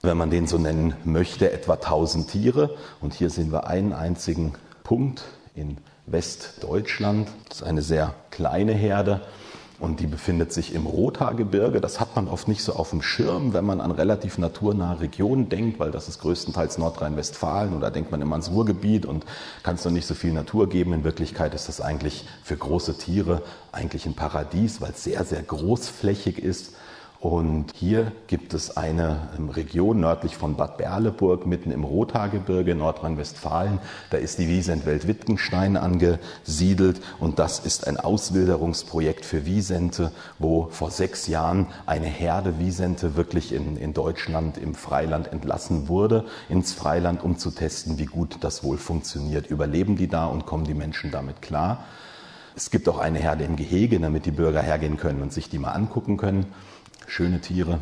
Wenn 0.00 0.16
man 0.16 0.30
den 0.30 0.46
so 0.46 0.58
nennen 0.58 0.94
möchte, 1.04 1.50
etwa 1.50 1.74
1000 1.74 2.30
Tiere. 2.30 2.76
Und 3.00 3.14
hier 3.14 3.30
sehen 3.30 3.52
wir 3.52 3.66
einen 3.66 3.92
einzigen 3.92 4.54
Punkt 4.84 5.24
in 5.54 5.78
Westdeutschland. 6.06 7.28
Das 7.48 7.58
ist 7.58 7.66
eine 7.66 7.82
sehr 7.82 8.14
kleine 8.30 8.72
Herde. 8.72 9.22
und 9.80 10.00
die 10.00 10.06
befindet 10.06 10.52
sich 10.52 10.74
im 10.74 10.86
Rothaargebirge. 10.86 11.80
Das 11.80 12.00
hat 12.00 12.16
man 12.16 12.26
oft 12.26 12.48
nicht 12.48 12.62
so 12.64 12.72
auf 12.72 12.90
dem 12.90 13.00
Schirm, 13.00 13.52
wenn 13.52 13.64
man 13.64 13.80
an 13.80 13.92
relativ 13.92 14.38
naturnahe 14.38 15.00
Regionen 15.00 15.48
denkt, 15.48 15.78
weil 15.78 15.92
das 15.92 16.08
ist 16.08 16.20
größtenteils 16.20 16.78
Nordrhein-Westfalen 16.78 17.74
oder 17.76 17.90
denkt 17.90 18.10
man 18.10 18.20
immer 18.20 18.32
ans 18.32 18.50
Ruhrgebiet 18.50 19.06
und 19.06 19.24
kann 19.62 19.76
es 19.76 19.84
noch 19.84 19.92
nicht 19.92 20.06
so 20.06 20.14
viel 20.14 20.32
Natur 20.32 20.68
geben. 20.68 20.92
In 20.92 21.04
Wirklichkeit 21.04 21.54
ist 21.54 21.68
das 21.68 21.80
eigentlich 21.80 22.24
für 22.42 22.56
große 22.56 22.98
Tiere 22.98 23.42
eigentlich 23.70 24.06
ein 24.06 24.14
Paradies, 24.14 24.80
weil 24.80 24.90
es 24.90 25.04
sehr, 25.04 25.24
sehr 25.24 25.42
großflächig 25.42 26.42
ist 26.42 26.72
und 27.20 27.72
hier 27.74 28.12
gibt 28.28 28.54
es 28.54 28.76
eine 28.76 29.28
ähm, 29.36 29.48
Region 29.48 29.98
nördlich 29.98 30.36
von 30.36 30.54
Bad 30.54 30.78
Berleburg, 30.78 31.46
mitten 31.46 31.72
im 31.72 31.82
Rothaargebirge, 31.82 32.76
Nordrhein-Westfalen. 32.76 33.80
Da 34.10 34.18
ist 34.18 34.38
die 34.38 34.46
Wiesentwelt 34.46 35.08
Wittgenstein 35.08 35.76
angesiedelt 35.76 37.00
und 37.18 37.40
das 37.40 37.58
ist 37.58 37.88
ein 37.88 37.96
Auswilderungsprojekt 37.96 39.24
für 39.24 39.46
Wiesente, 39.46 40.12
wo 40.38 40.68
vor 40.70 40.92
sechs 40.92 41.26
Jahren 41.26 41.66
eine 41.86 42.06
Herde 42.06 42.60
Wiesente 42.60 43.16
wirklich 43.16 43.52
in, 43.52 43.76
in 43.76 43.94
Deutschland 43.94 44.56
im 44.56 44.76
Freiland 44.76 45.32
entlassen 45.32 45.88
wurde, 45.88 46.24
ins 46.48 46.72
Freiland, 46.72 47.24
um 47.24 47.36
zu 47.36 47.50
testen, 47.50 47.98
wie 47.98 48.06
gut 48.06 48.36
das 48.42 48.62
wohl 48.62 48.78
funktioniert. 48.78 49.48
Überleben 49.48 49.96
die 49.96 50.06
da 50.06 50.26
und 50.26 50.46
kommen 50.46 50.64
die 50.64 50.74
Menschen 50.74 51.10
damit 51.10 51.42
klar? 51.42 51.84
Es 52.54 52.70
gibt 52.70 52.88
auch 52.88 52.98
eine 52.98 53.18
Herde 53.18 53.42
im 53.42 53.56
Gehege, 53.56 53.98
damit 53.98 54.24
die 54.24 54.30
Bürger 54.30 54.62
hergehen 54.62 54.96
können 54.96 55.22
und 55.22 55.32
sich 55.32 55.48
die 55.48 55.58
mal 55.58 55.72
angucken 55.72 56.16
können 56.16 56.46
schöne 57.08 57.40
Tiere. 57.40 57.80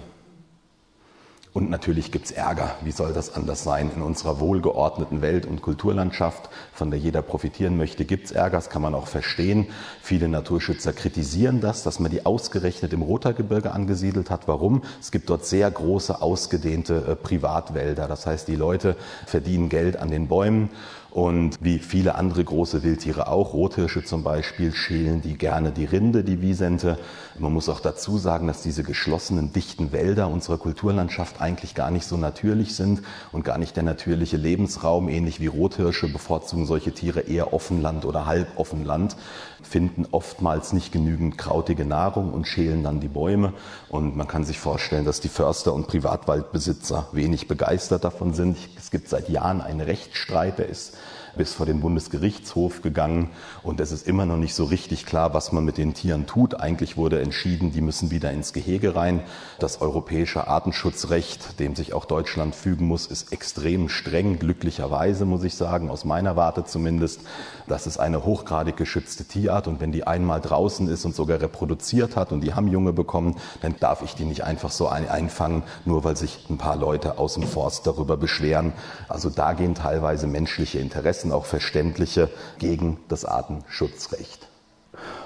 Und 1.56 1.70
natürlich 1.70 2.12
gibt 2.12 2.26
es 2.26 2.32
Ärger. 2.32 2.74
Wie 2.82 2.92
soll 2.92 3.14
das 3.14 3.34
anders 3.34 3.64
sein? 3.64 3.90
In 3.96 4.02
unserer 4.02 4.40
wohlgeordneten 4.40 5.22
Welt- 5.22 5.46
und 5.46 5.62
Kulturlandschaft, 5.62 6.50
von 6.74 6.90
der 6.90 7.00
jeder 7.00 7.22
profitieren 7.22 7.78
möchte, 7.78 8.04
gibt 8.04 8.26
es 8.26 8.32
Ärger. 8.32 8.58
Das 8.58 8.68
kann 8.68 8.82
man 8.82 8.94
auch 8.94 9.06
verstehen. 9.06 9.66
Viele 10.02 10.28
Naturschützer 10.28 10.92
kritisieren 10.92 11.62
das, 11.62 11.82
dass 11.82 11.98
man 11.98 12.10
die 12.10 12.26
ausgerechnet 12.26 12.92
im 12.92 13.00
Rottergebirge 13.00 13.72
angesiedelt 13.72 14.28
hat. 14.28 14.48
Warum? 14.48 14.82
Es 15.00 15.10
gibt 15.10 15.30
dort 15.30 15.46
sehr 15.46 15.70
große, 15.70 16.20
ausgedehnte 16.20 16.96
äh, 17.08 17.16
Privatwälder. 17.16 18.06
Das 18.06 18.26
heißt, 18.26 18.48
die 18.48 18.56
Leute 18.56 18.94
verdienen 19.24 19.70
Geld 19.70 19.96
an 19.96 20.10
den 20.10 20.28
Bäumen 20.28 20.68
und 21.16 21.56
wie 21.62 21.78
viele 21.78 22.16
andere 22.16 22.44
große 22.44 22.82
Wildtiere 22.82 23.28
auch, 23.28 23.54
Rothirsche 23.54 24.04
zum 24.04 24.22
Beispiel, 24.22 24.74
schälen 24.74 25.22
die 25.22 25.38
gerne 25.38 25.72
die 25.72 25.86
Rinde, 25.86 26.22
die 26.22 26.42
Wiesente. 26.42 26.98
Man 27.38 27.54
muss 27.54 27.70
auch 27.70 27.80
dazu 27.80 28.18
sagen, 28.18 28.46
dass 28.46 28.60
diese 28.60 28.82
geschlossenen, 28.82 29.50
dichten 29.50 29.92
Wälder 29.92 30.28
unserer 30.28 30.58
Kulturlandschaft 30.58 31.40
eigentlich 31.40 31.74
gar 31.74 31.90
nicht 31.90 32.04
so 32.04 32.18
natürlich 32.18 32.76
sind 32.76 33.00
und 33.32 33.46
gar 33.46 33.56
nicht 33.56 33.76
der 33.76 33.82
natürliche 33.82 34.36
Lebensraum. 34.36 35.08
Ähnlich 35.08 35.40
wie 35.40 35.46
Rothirsche 35.46 36.06
bevorzugen 36.06 36.66
solche 36.66 36.92
Tiere 36.92 37.20
eher 37.20 37.54
Offenland 37.54 38.04
oder 38.04 38.26
Halboffenland, 38.26 39.16
finden 39.62 40.06
oftmals 40.10 40.74
nicht 40.74 40.92
genügend 40.92 41.38
krautige 41.38 41.86
Nahrung 41.86 42.34
und 42.34 42.46
schälen 42.46 42.82
dann 42.82 43.00
die 43.00 43.08
Bäume. 43.08 43.54
Und 43.88 44.18
man 44.18 44.28
kann 44.28 44.44
sich 44.44 44.58
vorstellen, 44.58 45.06
dass 45.06 45.20
die 45.20 45.30
Förster 45.30 45.72
und 45.72 45.86
Privatwaldbesitzer 45.86 47.08
wenig 47.12 47.48
begeistert 47.48 48.04
davon 48.04 48.34
sind. 48.34 48.58
Es 48.76 48.90
gibt 48.90 49.08
seit 49.08 49.30
Jahren 49.30 49.62
einen 49.62 49.80
Rechtsstreit, 49.80 50.58
der 50.58 50.68
ist 50.68 50.92
bis 51.36 51.52
vor 51.52 51.66
den 51.66 51.80
Bundesgerichtshof 51.80 52.82
gegangen 52.82 53.30
und 53.62 53.80
es 53.80 53.92
ist 53.92 54.06
immer 54.06 54.26
noch 54.26 54.36
nicht 54.36 54.54
so 54.54 54.64
richtig 54.64 55.06
klar, 55.06 55.34
was 55.34 55.52
man 55.52 55.64
mit 55.64 55.78
den 55.78 55.94
Tieren 55.94 56.26
tut. 56.26 56.58
Eigentlich 56.58 56.96
wurde 56.96 57.20
entschieden, 57.20 57.72
die 57.72 57.80
müssen 57.80 58.10
wieder 58.10 58.32
ins 58.32 58.52
Gehege 58.52 58.96
rein. 58.96 59.20
Das 59.58 59.80
europäische 59.80 60.48
Artenschutzrecht, 60.48 61.60
dem 61.60 61.76
sich 61.76 61.92
auch 61.92 62.04
Deutschland 62.04 62.54
fügen 62.54 62.86
muss, 62.86 63.06
ist 63.06 63.32
extrem 63.32 63.88
streng, 63.88 64.38
glücklicherweise 64.38 65.24
muss 65.24 65.44
ich 65.44 65.54
sagen, 65.54 65.90
aus 65.90 66.04
meiner 66.04 66.36
Warte 66.36 66.64
zumindest. 66.64 67.20
Das 67.68 67.86
ist 67.86 67.98
eine 67.98 68.24
hochgradig 68.24 68.76
geschützte 68.76 69.24
Tierart 69.24 69.66
und 69.66 69.80
wenn 69.80 69.92
die 69.92 70.06
einmal 70.06 70.40
draußen 70.40 70.88
ist 70.88 71.04
und 71.04 71.14
sogar 71.14 71.40
reproduziert 71.40 72.16
hat 72.16 72.32
und 72.32 72.42
die 72.42 72.54
haben 72.54 72.68
Junge 72.68 72.92
bekommen, 72.92 73.36
dann 73.60 73.74
darf 73.80 74.02
ich 74.02 74.14
die 74.14 74.24
nicht 74.24 74.44
einfach 74.44 74.70
so 74.70 74.88
einfangen, 74.88 75.62
nur 75.84 76.04
weil 76.04 76.16
sich 76.16 76.46
ein 76.48 76.58
paar 76.58 76.76
Leute 76.76 77.18
aus 77.18 77.34
dem 77.34 77.42
Forst 77.42 77.86
darüber 77.86 78.16
beschweren. 78.16 78.72
Also 79.08 79.30
da 79.30 79.52
gehen 79.52 79.74
teilweise 79.74 80.26
menschliche 80.26 80.78
Interessen, 80.78 81.32
auch 81.32 81.44
verständliche, 81.44 82.30
gegen 82.58 82.98
das 83.08 83.24
Artenschutzrecht. 83.24 84.45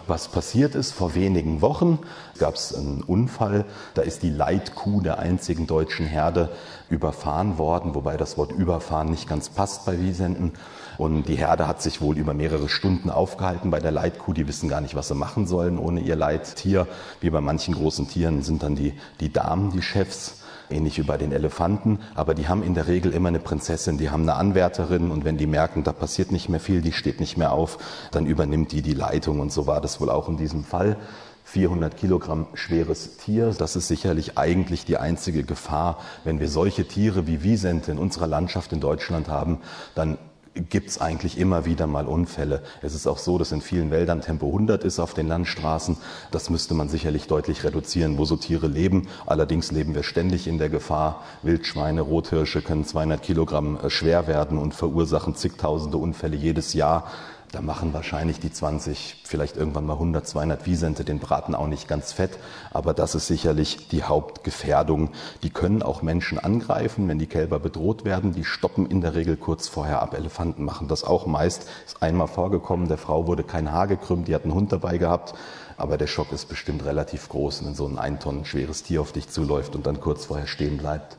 Was 0.06 0.28
passiert 0.28 0.74
ist 0.74 0.92
vor 0.92 1.14
wenigen 1.14 1.60
Wochen, 1.62 1.98
gab 2.38 2.54
es 2.54 2.74
einen 2.74 3.02
Unfall, 3.02 3.64
da 3.94 4.02
ist 4.02 4.22
die 4.22 4.30
Leitkuh 4.30 5.00
der 5.00 5.18
einzigen 5.18 5.66
deutschen 5.66 6.06
Herde 6.06 6.50
überfahren 6.88 7.58
worden, 7.58 7.94
wobei 7.94 8.16
das 8.16 8.36
Wort 8.36 8.52
überfahren 8.52 9.10
nicht 9.10 9.28
ganz 9.28 9.48
passt 9.48 9.86
bei 9.86 10.00
Wiesenten. 10.00 10.52
Und 10.98 11.28
die 11.28 11.36
Herde 11.36 11.66
hat 11.66 11.80
sich 11.80 12.00
wohl 12.00 12.18
über 12.18 12.34
mehrere 12.34 12.68
Stunden 12.68 13.10
aufgehalten 13.10 13.70
bei 13.70 13.80
der 13.80 13.92
Leitkuh. 13.92 14.32
Die 14.32 14.48
wissen 14.48 14.68
gar 14.68 14.80
nicht, 14.80 14.94
was 14.94 15.08
sie 15.08 15.14
machen 15.14 15.46
sollen 15.46 15.78
ohne 15.78 16.00
ihr 16.00 16.16
Leittier. 16.16 16.86
Wie 17.20 17.30
bei 17.30 17.40
manchen 17.40 17.74
großen 17.74 18.08
Tieren 18.08 18.42
sind 18.42 18.62
dann 18.62 18.74
die, 18.74 18.94
die 19.20 19.32
Damen 19.32 19.70
die 19.70 19.82
Chefs 19.82 20.39
ähnlich 20.72 20.98
wie 20.98 21.02
bei 21.02 21.16
den 21.16 21.32
Elefanten, 21.32 21.98
aber 22.14 22.34
die 22.34 22.48
haben 22.48 22.62
in 22.62 22.74
der 22.74 22.86
Regel 22.86 23.12
immer 23.12 23.28
eine 23.28 23.40
Prinzessin, 23.40 23.98
die 23.98 24.10
haben 24.10 24.22
eine 24.22 24.34
Anwärterin 24.34 25.10
und 25.10 25.24
wenn 25.24 25.36
die 25.36 25.46
merken, 25.46 25.84
da 25.84 25.92
passiert 25.92 26.32
nicht 26.32 26.48
mehr 26.48 26.60
viel, 26.60 26.82
die 26.82 26.92
steht 26.92 27.20
nicht 27.20 27.36
mehr 27.36 27.52
auf, 27.52 27.78
dann 28.10 28.26
übernimmt 28.26 28.72
die 28.72 28.82
die 28.82 28.94
Leitung 28.94 29.40
und 29.40 29.52
so 29.52 29.66
war 29.66 29.80
das 29.80 30.00
wohl 30.00 30.10
auch 30.10 30.28
in 30.28 30.36
diesem 30.36 30.64
Fall. 30.64 30.96
400 31.44 31.96
Kilogramm 31.96 32.46
schweres 32.54 33.16
Tier. 33.16 33.52
Das 33.58 33.74
ist 33.74 33.88
sicherlich 33.88 34.38
eigentlich 34.38 34.84
die 34.84 34.98
einzige 34.98 35.42
Gefahr. 35.42 35.98
Wenn 36.22 36.38
wir 36.38 36.48
solche 36.48 36.86
Tiere 36.86 37.26
wie 37.26 37.42
Wiesente 37.42 37.90
in 37.90 37.98
unserer 37.98 38.28
Landschaft 38.28 38.72
in 38.72 38.78
Deutschland 38.78 39.28
haben, 39.28 39.58
dann 39.96 40.16
gibt 40.54 40.90
es 40.90 41.00
eigentlich 41.00 41.38
immer 41.38 41.64
wieder 41.64 41.86
mal 41.86 42.06
Unfälle. 42.06 42.62
Es 42.82 42.94
ist 42.94 43.06
auch 43.06 43.18
so, 43.18 43.38
dass 43.38 43.52
in 43.52 43.60
vielen 43.60 43.90
Wäldern 43.90 44.20
Tempo 44.20 44.46
100 44.46 44.82
ist 44.84 44.98
auf 44.98 45.14
den 45.14 45.28
Landstraßen. 45.28 45.96
Das 46.32 46.50
müsste 46.50 46.74
man 46.74 46.88
sicherlich 46.88 47.28
deutlich 47.28 47.62
reduzieren, 47.62 48.18
wo 48.18 48.24
so 48.24 48.36
Tiere 48.36 48.66
leben. 48.66 49.06
Allerdings 49.26 49.70
leben 49.70 49.94
wir 49.94 50.02
ständig 50.02 50.48
in 50.48 50.58
der 50.58 50.68
Gefahr. 50.68 51.22
Wildschweine, 51.42 52.00
Rothirsche 52.00 52.62
können 52.62 52.84
200 52.84 53.22
Kilogramm 53.22 53.78
äh, 53.78 53.90
schwer 53.90 54.26
werden 54.26 54.58
und 54.58 54.74
verursachen 54.74 55.36
zigtausende 55.36 55.98
Unfälle 55.98 56.36
jedes 56.36 56.74
Jahr. 56.74 57.10
Da 57.52 57.60
machen 57.62 57.92
wahrscheinlich 57.92 58.38
die 58.38 58.52
20, 58.52 59.22
vielleicht 59.24 59.56
irgendwann 59.56 59.84
mal 59.84 59.94
100, 59.94 60.24
200 60.24 60.66
Wiesente 60.66 61.04
den 61.04 61.18
Braten 61.18 61.56
auch 61.56 61.66
nicht 61.66 61.88
ganz 61.88 62.12
fett. 62.12 62.38
Aber 62.70 62.94
das 62.94 63.16
ist 63.16 63.26
sicherlich 63.26 63.88
die 63.88 64.04
Hauptgefährdung. 64.04 65.10
Die 65.42 65.50
können 65.50 65.82
auch 65.82 66.00
Menschen 66.02 66.38
angreifen, 66.38 67.08
wenn 67.08 67.18
die 67.18 67.26
Kälber 67.26 67.58
bedroht 67.58 68.04
werden. 68.04 68.32
Die 68.32 68.44
stoppen 68.44 68.86
in 68.86 69.00
der 69.00 69.16
Regel 69.16 69.36
kurz 69.36 69.66
vorher 69.66 70.00
ab. 70.00 70.14
Elefanten 70.14 70.64
machen 70.64 70.86
das 70.86 71.02
auch 71.02 71.26
meist. 71.26 71.66
Ist 71.84 72.00
einmal 72.04 72.28
vorgekommen, 72.28 72.86
der 72.86 72.98
Frau 72.98 73.26
wurde 73.26 73.42
kein 73.42 73.72
Haar 73.72 73.88
gekrümmt, 73.88 74.28
die 74.28 74.34
hat 74.36 74.44
einen 74.44 74.54
Hund 74.54 74.70
dabei 74.70 74.98
gehabt. 74.98 75.34
Aber 75.76 75.98
der 75.98 76.06
Schock 76.06 76.30
ist 76.30 76.48
bestimmt 76.48 76.84
relativ 76.84 77.28
groß, 77.28 77.64
wenn 77.64 77.74
so 77.74 77.88
ein 77.88 77.98
ein 77.98 78.20
Tonnen 78.20 78.44
schweres 78.44 78.84
Tier 78.84 79.00
auf 79.00 79.10
dich 79.10 79.28
zuläuft 79.28 79.74
und 79.74 79.86
dann 79.86 80.00
kurz 80.00 80.26
vorher 80.26 80.46
stehen 80.46 80.78
bleibt. 80.78 81.16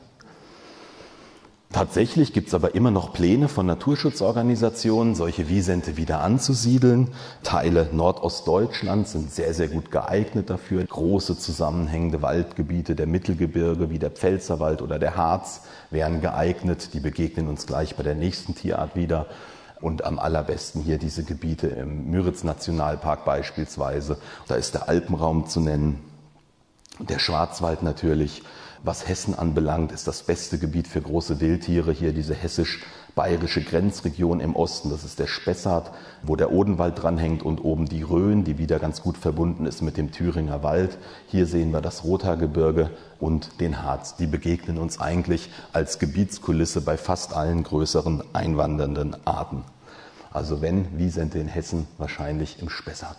Tatsächlich 1.72 2.34
gibt 2.34 2.48
es 2.48 2.54
aber 2.54 2.74
immer 2.74 2.90
noch 2.90 3.14
Pläne 3.14 3.48
von 3.48 3.64
Naturschutzorganisationen, 3.64 5.14
solche 5.14 5.48
Wiesente 5.48 5.96
wieder 5.96 6.20
anzusiedeln. 6.20 7.08
Teile 7.42 7.88
Nordostdeutschlands 7.92 9.12
sind 9.12 9.32
sehr, 9.32 9.54
sehr 9.54 9.68
gut 9.68 9.90
geeignet 9.90 10.50
dafür. 10.50 10.84
Große 10.84 11.38
zusammenhängende 11.38 12.20
Waldgebiete 12.20 12.94
der 12.94 13.06
Mittelgebirge 13.06 13.88
wie 13.88 13.98
der 13.98 14.10
Pfälzerwald 14.10 14.82
oder 14.82 14.98
der 14.98 15.16
Harz 15.16 15.62
wären 15.90 16.20
geeignet. 16.20 16.92
Die 16.92 17.00
begegnen 17.00 17.48
uns 17.48 17.66
gleich 17.66 17.96
bei 17.96 18.02
der 18.02 18.16
nächsten 18.16 18.54
Tierart 18.54 18.94
wieder. 18.94 19.26
Und 19.80 20.04
am 20.04 20.18
allerbesten 20.18 20.82
hier 20.82 20.98
diese 20.98 21.24
Gebiete 21.24 21.68
im 21.68 22.10
Müritz-Nationalpark 22.10 23.24
beispielsweise. 23.24 24.18
Da 24.46 24.56
ist 24.56 24.74
der 24.74 24.90
Alpenraum 24.90 25.48
zu 25.48 25.60
nennen, 25.60 26.11
der 26.98 27.18
Schwarzwald 27.18 27.82
natürlich 27.82 28.42
was 28.84 29.06
Hessen 29.06 29.38
anbelangt, 29.38 29.92
ist 29.92 30.08
das 30.08 30.24
beste 30.24 30.58
Gebiet 30.58 30.88
für 30.88 31.00
große 31.00 31.40
Wildtiere 31.40 31.92
hier 31.92 32.12
diese 32.12 32.34
hessisch-bayerische 32.34 33.62
Grenzregion 33.62 34.40
im 34.40 34.56
Osten. 34.56 34.90
Das 34.90 35.04
ist 35.04 35.20
der 35.20 35.28
Spessart, 35.28 35.92
wo 36.22 36.34
der 36.34 36.50
Odenwald 36.50 37.00
dranhängt 37.00 37.44
und 37.44 37.64
oben 37.64 37.86
die 37.86 38.02
Rhön, 38.02 38.42
die 38.42 38.58
wieder 38.58 38.80
ganz 38.80 39.00
gut 39.00 39.16
verbunden 39.16 39.66
ist 39.66 39.82
mit 39.82 39.96
dem 39.96 40.10
Thüringer 40.10 40.64
Wald. 40.64 40.98
Hier 41.28 41.46
sehen 41.46 41.70
wir 41.70 41.80
das 41.80 42.02
Rothaargebirge 42.02 42.90
und 43.20 43.60
den 43.60 43.82
Harz. 43.82 44.16
Die 44.16 44.26
begegnen 44.26 44.78
uns 44.78 45.00
eigentlich 45.00 45.50
als 45.72 46.00
Gebietskulisse 46.00 46.80
bei 46.80 46.96
fast 46.96 47.34
allen 47.34 47.62
größeren 47.62 48.24
einwandernden 48.32 49.16
Arten. 49.24 49.62
Also 50.32 50.60
wenn 50.60 50.98
Wiesente 50.98 51.38
in 51.38 51.48
Hessen, 51.48 51.86
wahrscheinlich 51.98 52.60
im 52.60 52.68
Spessart. 52.68 53.18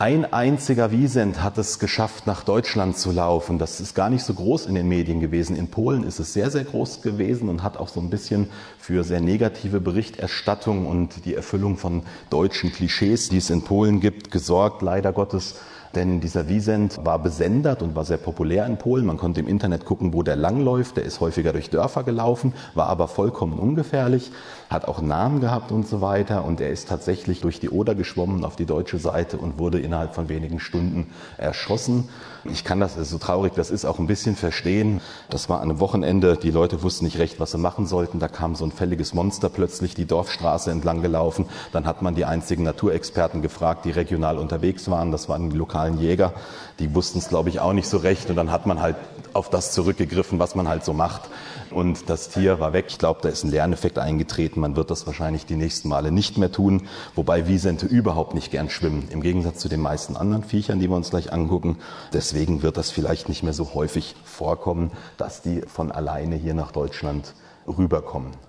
Ein 0.00 0.32
einziger 0.32 0.92
Wiesent 0.92 1.42
hat 1.42 1.58
es 1.58 1.80
geschafft, 1.80 2.28
nach 2.28 2.44
Deutschland 2.44 2.96
zu 2.96 3.10
laufen. 3.10 3.58
Das 3.58 3.80
ist 3.80 3.96
gar 3.96 4.10
nicht 4.10 4.22
so 4.22 4.32
groß 4.32 4.66
in 4.66 4.76
den 4.76 4.86
Medien 4.86 5.18
gewesen. 5.18 5.56
In 5.56 5.72
Polen 5.72 6.04
ist 6.04 6.20
es 6.20 6.32
sehr, 6.32 6.52
sehr 6.52 6.62
groß 6.62 7.02
gewesen 7.02 7.48
und 7.48 7.64
hat 7.64 7.76
auch 7.76 7.88
so 7.88 7.98
ein 7.98 8.08
bisschen 8.08 8.48
für 8.78 9.02
sehr 9.02 9.20
negative 9.20 9.80
Berichterstattung 9.80 10.86
und 10.86 11.24
die 11.24 11.34
Erfüllung 11.34 11.76
von 11.78 12.04
deutschen 12.30 12.70
Klischees, 12.70 13.28
die 13.28 13.38
es 13.38 13.50
in 13.50 13.62
Polen 13.62 13.98
gibt, 13.98 14.30
gesorgt, 14.30 14.82
leider 14.82 15.12
Gottes. 15.12 15.56
Denn 15.94 16.20
dieser 16.20 16.48
Wiesent 16.48 16.98
war 17.02 17.18
besendert 17.18 17.82
und 17.82 17.94
war 17.94 18.04
sehr 18.04 18.16
populär 18.18 18.66
in 18.66 18.76
Polen. 18.76 19.06
Man 19.06 19.16
konnte 19.16 19.40
im 19.40 19.48
Internet 19.48 19.84
gucken, 19.84 20.12
wo 20.12 20.22
der 20.22 20.36
langläuft. 20.36 20.96
Der 20.96 21.04
ist 21.04 21.20
häufiger 21.20 21.52
durch 21.52 21.70
Dörfer 21.70 22.02
gelaufen, 22.02 22.52
war 22.74 22.88
aber 22.88 23.08
vollkommen 23.08 23.58
ungefährlich, 23.58 24.30
hat 24.70 24.86
auch 24.86 25.00
Namen 25.00 25.40
gehabt 25.40 25.72
und 25.72 25.86
so 25.86 26.00
weiter. 26.00 26.44
Und 26.44 26.60
er 26.60 26.70
ist 26.70 26.88
tatsächlich 26.88 27.40
durch 27.40 27.60
die 27.60 27.70
Oder 27.70 27.94
geschwommen 27.94 28.44
auf 28.44 28.56
die 28.56 28.66
deutsche 28.66 28.98
Seite 28.98 29.38
und 29.38 29.58
wurde 29.58 29.80
innerhalb 29.80 30.14
von 30.14 30.28
wenigen 30.28 30.60
Stunden 30.60 31.06
erschossen. 31.36 32.08
Ich 32.44 32.64
kann 32.64 32.80
das, 32.80 32.94
so 32.94 33.18
traurig 33.18 33.52
das 33.54 33.70
ist, 33.70 33.84
auch 33.84 33.98
ein 33.98 34.06
bisschen 34.06 34.36
verstehen. 34.36 35.00
Das 35.28 35.48
war 35.48 35.60
an 35.60 35.70
einem 35.70 35.80
Wochenende, 35.80 36.36
die 36.36 36.50
Leute 36.50 36.82
wussten 36.82 37.04
nicht 37.04 37.18
recht, 37.18 37.40
was 37.40 37.50
sie 37.50 37.58
machen 37.58 37.86
sollten. 37.86 38.18
Da 38.20 38.28
kam 38.28 38.54
so 38.54 38.64
ein 38.64 38.72
fälliges 38.72 39.12
Monster 39.14 39.48
plötzlich 39.48 39.94
die 39.94 40.06
Dorfstraße 40.06 40.70
entlang 40.70 41.02
gelaufen. 41.02 41.46
Dann 41.72 41.86
hat 41.86 42.02
man 42.02 42.14
die 42.14 42.24
einzigen 42.24 42.62
Naturexperten 42.62 43.42
gefragt, 43.42 43.84
die 43.84 43.90
regional 43.90 44.38
unterwegs 44.38 44.90
waren. 44.90 45.10
Das 45.10 45.28
waren 45.28 45.50
die 45.50 45.56
lokalen 45.56 45.98
Jäger. 45.98 46.32
Die 46.78 46.94
wussten 46.94 47.18
es, 47.18 47.28
glaube 47.28 47.48
ich, 47.48 47.60
auch 47.60 47.72
nicht 47.72 47.88
so 47.88 47.98
recht. 47.98 48.30
Und 48.30 48.36
dann 48.36 48.50
hat 48.50 48.66
man 48.66 48.80
halt 48.80 48.96
auf 49.32 49.50
das 49.50 49.72
zurückgegriffen, 49.72 50.38
was 50.38 50.54
man 50.54 50.68
halt 50.68 50.84
so 50.84 50.92
macht. 50.92 51.22
Und 51.70 52.08
das 52.08 52.28
Tier 52.30 52.60
war 52.60 52.72
weg. 52.72 52.86
Ich 52.88 52.98
glaube, 52.98 53.20
da 53.22 53.28
ist 53.28 53.44
ein 53.44 53.50
Lerneffekt 53.50 53.98
eingetreten. 53.98 54.60
Man 54.60 54.76
wird 54.76 54.90
das 54.90 55.06
wahrscheinlich 55.06 55.46
die 55.46 55.56
nächsten 55.56 55.88
Male 55.88 56.10
nicht 56.10 56.38
mehr 56.38 56.50
tun. 56.50 56.88
Wobei 57.14 57.46
Wiesente 57.46 57.86
überhaupt 57.86 58.34
nicht 58.34 58.50
gern 58.50 58.70
schwimmen. 58.70 59.08
Im 59.10 59.20
Gegensatz 59.20 59.58
zu 59.58 59.68
den 59.68 59.80
meisten 59.80 60.16
anderen 60.16 60.44
Viechern, 60.44 60.80
die 60.80 60.88
wir 60.88 60.96
uns 60.96 61.10
gleich 61.10 61.32
angucken. 61.32 61.76
Deswegen 62.12 62.62
wird 62.62 62.76
das 62.76 62.90
vielleicht 62.90 63.28
nicht 63.28 63.42
mehr 63.42 63.52
so 63.52 63.74
häufig 63.74 64.16
vorkommen, 64.24 64.92
dass 65.16 65.42
die 65.42 65.62
von 65.62 65.92
alleine 65.92 66.36
hier 66.36 66.54
nach 66.54 66.72
Deutschland 66.72 67.34
rüberkommen. 67.66 68.47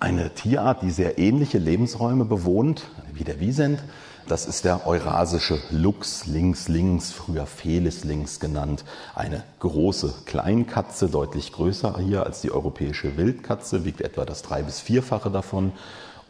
Eine 0.00 0.32
Tierart, 0.32 0.82
die 0.82 0.92
sehr 0.92 1.18
ähnliche 1.18 1.58
Lebensräume 1.58 2.24
bewohnt 2.24 2.84
wie 3.12 3.24
der 3.24 3.40
Wiesent, 3.40 3.82
das 4.28 4.46
ist 4.46 4.64
der 4.64 4.86
eurasische 4.86 5.58
Luchs, 5.70 6.26
links, 6.26 6.68
links, 6.68 7.10
früher 7.10 7.46
Felis 7.46 8.04
links 8.04 8.38
genannt. 8.38 8.84
Eine 9.16 9.42
große 9.58 10.14
Kleinkatze, 10.24 11.08
deutlich 11.08 11.50
größer 11.50 11.98
hier 11.98 12.24
als 12.26 12.42
die 12.42 12.52
europäische 12.52 13.16
Wildkatze, 13.16 13.84
wiegt 13.84 14.00
etwa 14.00 14.24
das 14.24 14.42
drei- 14.42 14.62
bis 14.62 14.78
vierfache 14.78 15.30
davon 15.30 15.72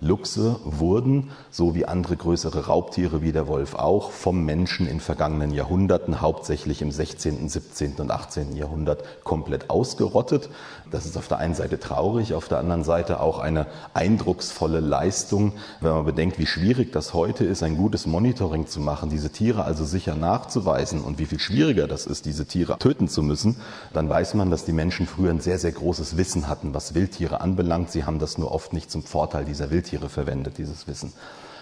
Luchse 0.00 0.61
wurden, 0.64 1.31
so 1.50 1.75
wie 1.75 1.85
andere 1.85 2.17
größere 2.17 2.67
Raubtiere 2.67 3.21
wie 3.21 3.33
der 3.33 3.49
Wolf 3.49 3.75
auch, 3.75 4.12
vom 4.12 4.45
Menschen 4.45 4.87
in 4.87 5.00
vergangenen 5.00 5.50
Jahrhunderten, 5.50 6.21
hauptsächlich 6.21 6.83
im 6.83 6.93
16., 6.93 7.49
17. 7.49 7.95
und 7.97 8.12
18. 8.12 8.55
Jahrhundert, 8.55 9.02
komplett 9.25 9.71
ausgerottet. 9.71 10.50
Das 10.90 11.05
ist 11.05 11.17
auf 11.17 11.26
der 11.26 11.38
einen 11.38 11.55
Seite 11.55 11.81
traurig, 11.81 12.35
auf 12.35 12.49
der 12.49 12.59
anderen 12.59 12.85
Seite 12.85 13.21
auch 13.21 13.40
eine 13.40 13.67
eindrucksvolle 13.93 14.78
Leistung, 14.78 15.52
wenn 15.81 15.90
man 15.90 16.05
bedenkt, 16.05 16.38
wie 16.38 16.47
schwierig 16.47 16.93
das 16.93 17.12
heute 17.12 17.45
ist, 17.45 17.64
ein 17.64 17.76
gutes 17.76 18.07
Monitoring 18.07 18.69
zu 18.69 18.81
machen, 18.81 19.11
diese 19.11 19.31
Tiere 19.31 19.64
also 19.64 19.85
sicher 19.85 20.14
nachzuweisen 20.14 21.00
und 21.00 21.19
wie 21.19 21.26
viel 21.26 21.40
schwieriger 21.40 21.88
das 21.88 22.07
ist, 22.07 22.25
diese 22.25 22.47
Tiere 22.47 22.78
töten 22.78 23.09
zu 23.09 23.23
müssen, 23.23 23.57
dann 23.93 24.09
weiß 24.09 24.35
man, 24.35 24.50
dass 24.50 24.64
die 24.64 24.73
Menschen 24.73 25.09
früher 25.09 25.31
ein 25.31 25.40
sehr, 25.40 25.59
sehr 25.59 25.73
großes 25.73 26.17
Wissen 26.17 26.49
hatten, 26.49 26.73
was 26.73 26.95
Wildtiere 26.95 27.40
anbelangt. 27.40 27.90
Sie 27.90 28.05
haben 28.05 28.21
das 28.21 28.38
nur 28.38 28.52
oft 28.52 28.73
nicht 28.73 28.90
zum 28.90 29.02
Vorteil 29.02 29.45
dieser 29.45 29.71
Wildtiere 29.71 29.88
Wildtiere 29.88 30.11
verwendet, 30.11 30.59
dieses 30.59 30.87
Wissen. 30.87 31.12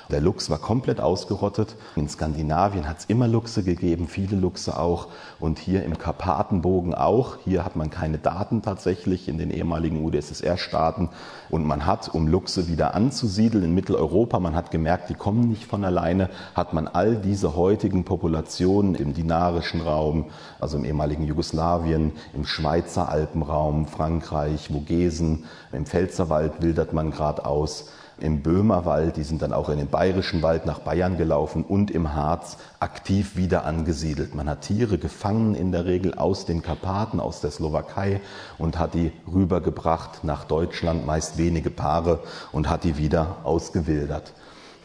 Der 0.08 0.20
Luchs 0.20 0.50
war 0.50 0.58
komplett 0.58 1.00
ausgerottet. 1.00 1.74
In 1.96 2.08
Skandinavien 2.08 2.88
hat 2.88 3.00
es 3.00 3.04
immer 3.06 3.26
Luchse 3.26 3.64
gegeben, 3.64 4.06
viele 4.06 4.36
Luchse 4.36 4.78
auch. 4.78 5.08
Und 5.40 5.58
hier 5.58 5.84
im 5.84 5.98
Karpatenbogen 5.98 6.94
auch. 6.94 7.38
Hier 7.44 7.64
hat 7.64 7.74
man 7.74 7.90
keine 7.90 8.18
Daten 8.18 8.62
tatsächlich 8.62 9.28
in 9.28 9.36
den 9.36 9.50
ehemaligen 9.50 10.04
UdSSR-Staaten. 10.04 11.08
Und 11.50 11.66
man 11.66 11.86
hat, 11.86 12.14
um 12.14 12.28
Luchse 12.28 12.68
wieder 12.68 12.94
anzusiedeln 12.94 13.64
in 13.64 13.74
Mitteleuropa, 13.74 14.38
man 14.38 14.54
hat 14.54 14.70
gemerkt, 14.70 15.10
die 15.10 15.14
kommen 15.14 15.48
nicht 15.48 15.64
von 15.64 15.84
alleine, 15.84 16.30
hat 16.54 16.72
man 16.72 16.86
all 16.86 17.16
diese 17.16 17.56
heutigen 17.56 18.04
Populationen 18.04 18.94
im 18.94 19.12
dinarischen 19.12 19.80
Raum, 19.80 20.26
also 20.60 20.78
im 20.78 20.84
ehemaligen 20.84 21.24
Jugoslawien, 21.24 22.12
im 22.32 22.46
Schweizer 22.46 23.08
Alpenraum, 23.08 23.86
Frankreich, 23.86 24.68
Vogesen, 24.68 25.46
im 25.72 25.84
Pfälzerwald 25.84 26.62
wildert 26.62 26.92
man 26.92 27.10
gerade 27.10 27.44
aus 27.44 27.86
im 28.18 28.42
Böhmerwald, 28.42 29.16
die 29.16 29.22
sind 29.22 29.42
dann 29.42 29.52
auch 29.52 29.68
in 29.68 29.78
den 29.78 29.88
Bayerischen 29.88 30.42
Wald 30.42 30.64
nach 30.64 30.78
Bayern 30.78 31.18
gelaufen 31.18 31.64
und 31.64 31.90
im 31.90 32.14
Harz 32.14 32.56
aktiv 32.80 33.36
wieder 33.36 33.64
angesiedelt. 33.64 34.34
Man 34.34 34.48
hat 34.48 34.62
Tiere 34.62 34.96
gefangen 34.96 35.54
in 35.54 35.70
der 35.70 35.84
Regel 35.84 36.14
aus 36.14 36.46
den 36.46 36.62
Karpaten, 36.62 37.20
aus 37.20 37.40
der 37.40 37.50
Slowakei 37.50 38.20
und 38.56 38.78
hat 38.78 38.94
die 38.94 39.12
rübergebracht 39.30 40.24
nach 40.24 40.44
Deutschland, 40.44 41.04
meist 41.04 41.36
wenige 41.36 41.70
Paare 41.70 42.20
und 42.52 42.70
hat 42.70 42.84
die 42.84 42.96
wieder 42.96 43.36
ausgewildert. 43.44 44.32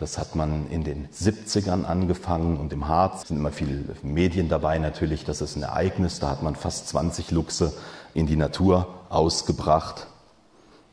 Das 0.01 0.17
hat 0.17 0.35
man 0.35 0.67
in 0.69 0.83
den 0.83 1.07
70ern 1.09 1.85
angefangen 1.85 2.57
und 2.57 2.73
im 2.73 2.87
Harz 2.87 3.27
sind 3.27 3.37
immer 3.37 3.51
viele 3.51 3.83
Medien 4.01 4.49
dabei 4.49 4.79
natürlich. 4.79 5.25
Das 5.25 5.41
ist 5.41 5.55
ein 5.55 5.61
Ereignis. 5.61 6.19
Da 6.19 6.31
hat 6.31 6.41
man 6.41 6.55
fast 6.55 6.89
20 6.89 7.29
Luchse 7.29 7.71
in 8.15 8.25
die 8.25 8.35
Natur 8.35 8.87
ausgebracht 9.09 10.07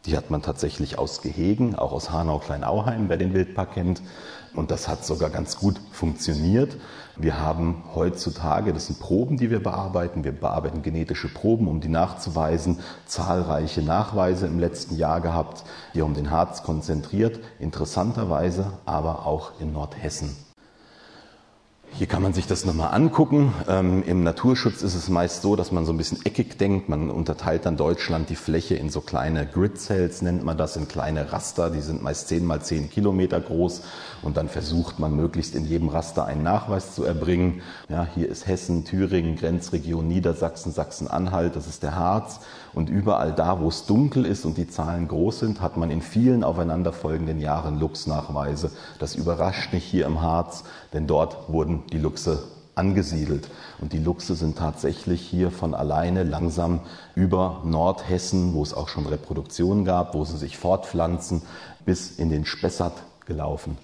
die 0.09 0.17
hat 0.17 0.31
man 0.31 0.41
tatsächlich 0.41 0.99
aus 0.99 1.21
Gehegen, 1.21 1.75
auch 1.75 1.93
aus 1.93 2.11
Hanau-Kleinauheim, 2.11 3.11
wer 3.11 3.19
den 3.19 3.35
Wildpark 3.35 3.75
kennt. 3.75 4.01
Und 4.55 4.71
das 4.71 4.89
hat 4.89 5.05
sogar 5.05 5.29
ganz 5.29 5.59
gut 5.59 5.79
funktioniert. 5.93 6.79
Wir 7.17 7.39
haben 7.39 7.83
heutzutage, 7.95 8.73
das 8.73 8.87
sind 8.87 9.01
Proben, 9.01 9.37
die 9.37 9.51
wir 9.51 9.63
bearbeiten. 9.63 10.25
Wir 10.25 10.33
bearbeiten 10.33 10.81
genetische 10.81 11.29
Proben, 11.29 11.69
um 11.69 11.81
die 11.81 11.91
nachzuweisen. 11.91 12.79
Zahlreiche 13.05 13.83
Nachweise 13.83 14.47
im 14.47 14.59
letzten 14.59 14.97
Jahr 14.97 15.21
gehabt, 15.21 15.65
die 15.95 16.01
um 16.01 16.15
den 16.15 16.31
Harz 16.31 16.63
konzentriert. 16.63 17.41
Interessanterweise 17.59 18.73
aber 18.87 19.27
auch 19.27 19.61
in 19.61 19.75
Nordhessen. 19.75 20.48
Hier 21.95 22.07
kann 22.07 22.23
man 22.23 22.33
sich 22.33 22.47
das 22.47 22.65
nochmal 22.65 22.95
angucken. 22.95 23.53
Ähm, 23.67 24.05
Im 24.05 24.23
Naturschutz 24.23 24.83
ist 24.83 24.95
es 24.95 25.09
meist 25.09 25.43
so, 25.43 25.57
dass 25.57 25.73
man 25.73 25.85
so 25.85 25.93
ein 25.93 25.97
bisschen 25.97 26.25
eckig 26.25 26.57
denkt. 26.57 26.89
Man 26.89 27.11
unterteilt 27.11 27.67
dann 27.67 27.77
Deutschland 27.77 28.31
die 28.31 28.37
Fläche 28.37 28.77
in 28.77 28.89
so 28.89 29.01
kleine 29.01 29.47
Grid 29.47 29.79
Cells, 29.79 30.23
nennt 30.23 30.45
man 30.45 30.57
das, 30.57 30.77
in 30.77 30.87
kleine 30.87 31.33
Raster. 31.33 31.71
Die 31.71 31.81
sind 31.81 32.03
meist 32.03 32.29
10 32.29 32.45
mal 32.45 32.63
10 32.63 32.91
Kilometer 32.91 33.41
groß. 33.41 33.83
Und 34.23 34.37
dann 34.37 34.49
versucht 34.49 35.01
man 35.01 35.17
möglichst 35.17 35.57
in 35.57 35.65
jedem 35.65 35.89
Raster 35.89 36.25
einen 36.25 36.45
Nachweis 36.45 36.95
zu 36.95 37.03
erbringen. 37.03 37.63
Ja, 37.89 38.07
hier 38.15 38.29
ist 38.29 38.47
Hessen, 38.47 38.85
Thüringen, 38.85 39.37
Grenzregion 39.37 40.07
Niedersachsen, 40.07 40.73
Sachsen-Anhalt, 40.73 41.57
das 41.57 41.67
ist 41.67 41.83
der 41.83 41.97
Harz. 41.97 42.41
Und 42.79 42.91
überall 42.91 43.33
da, 43.33 43.59
wo 43.59 43.67
es 43.67 43.87
dunkel 43.87 44.25
ist 44.25 44.45
und 44.45 44.57
die 44.57 44.69
Zahlen 44.69 45.09
groß 45.09 45.41
sind, 45.41 45.61
hat 45.61 45.77
man 45.77 45.91
in 45.91 46.01
vielen 46.01 46.45
aufeinanderfolgenden 46.45 47.41
Jahren 47.41 47.81
Luchsnachweise. 47.81 48.71
Das 49.01 49.17
überrascht 49.17 49.73
nicht 49.73 49.83
hier 49.83 50.07
im 50.07 50.23
Harz, 50.23 50.63
denn 50.93 51.09
dort 51.09 51.49
wurden 51.49 51.83
die 51.91 51.99
Luchse 51.99 52.45
angesiedelt. 52.77 53.51
Und 53.81 53.93
die 53.93 53.99
Luchse 53.99 54.37
sind 54.37 54.59
tatsächlich 54.59 55.21
hier 55.21 55.51
von 55.51 55.75
alleine 55.75 56.23
langsam 56.23 56.79
über 57.17 57.63
Nordhessen, 57.65 58.55
wo 58.55 58.63
es 58.63 58.73
auch 58.73 58.87
schon 58.87 59.07
Reproduktionen 59.07 59.85
gab, 59.85 60.15
wo 60.15 60.25
sie 60.25 60.37
sich 60.37 60.57
fortpflanzen, 60.57 61.43
bis 61.85 62.13
in 62.13 62.31
den 62.31 62.45
Spessart 62.45 63.03
gelaufen. 63.27 63.77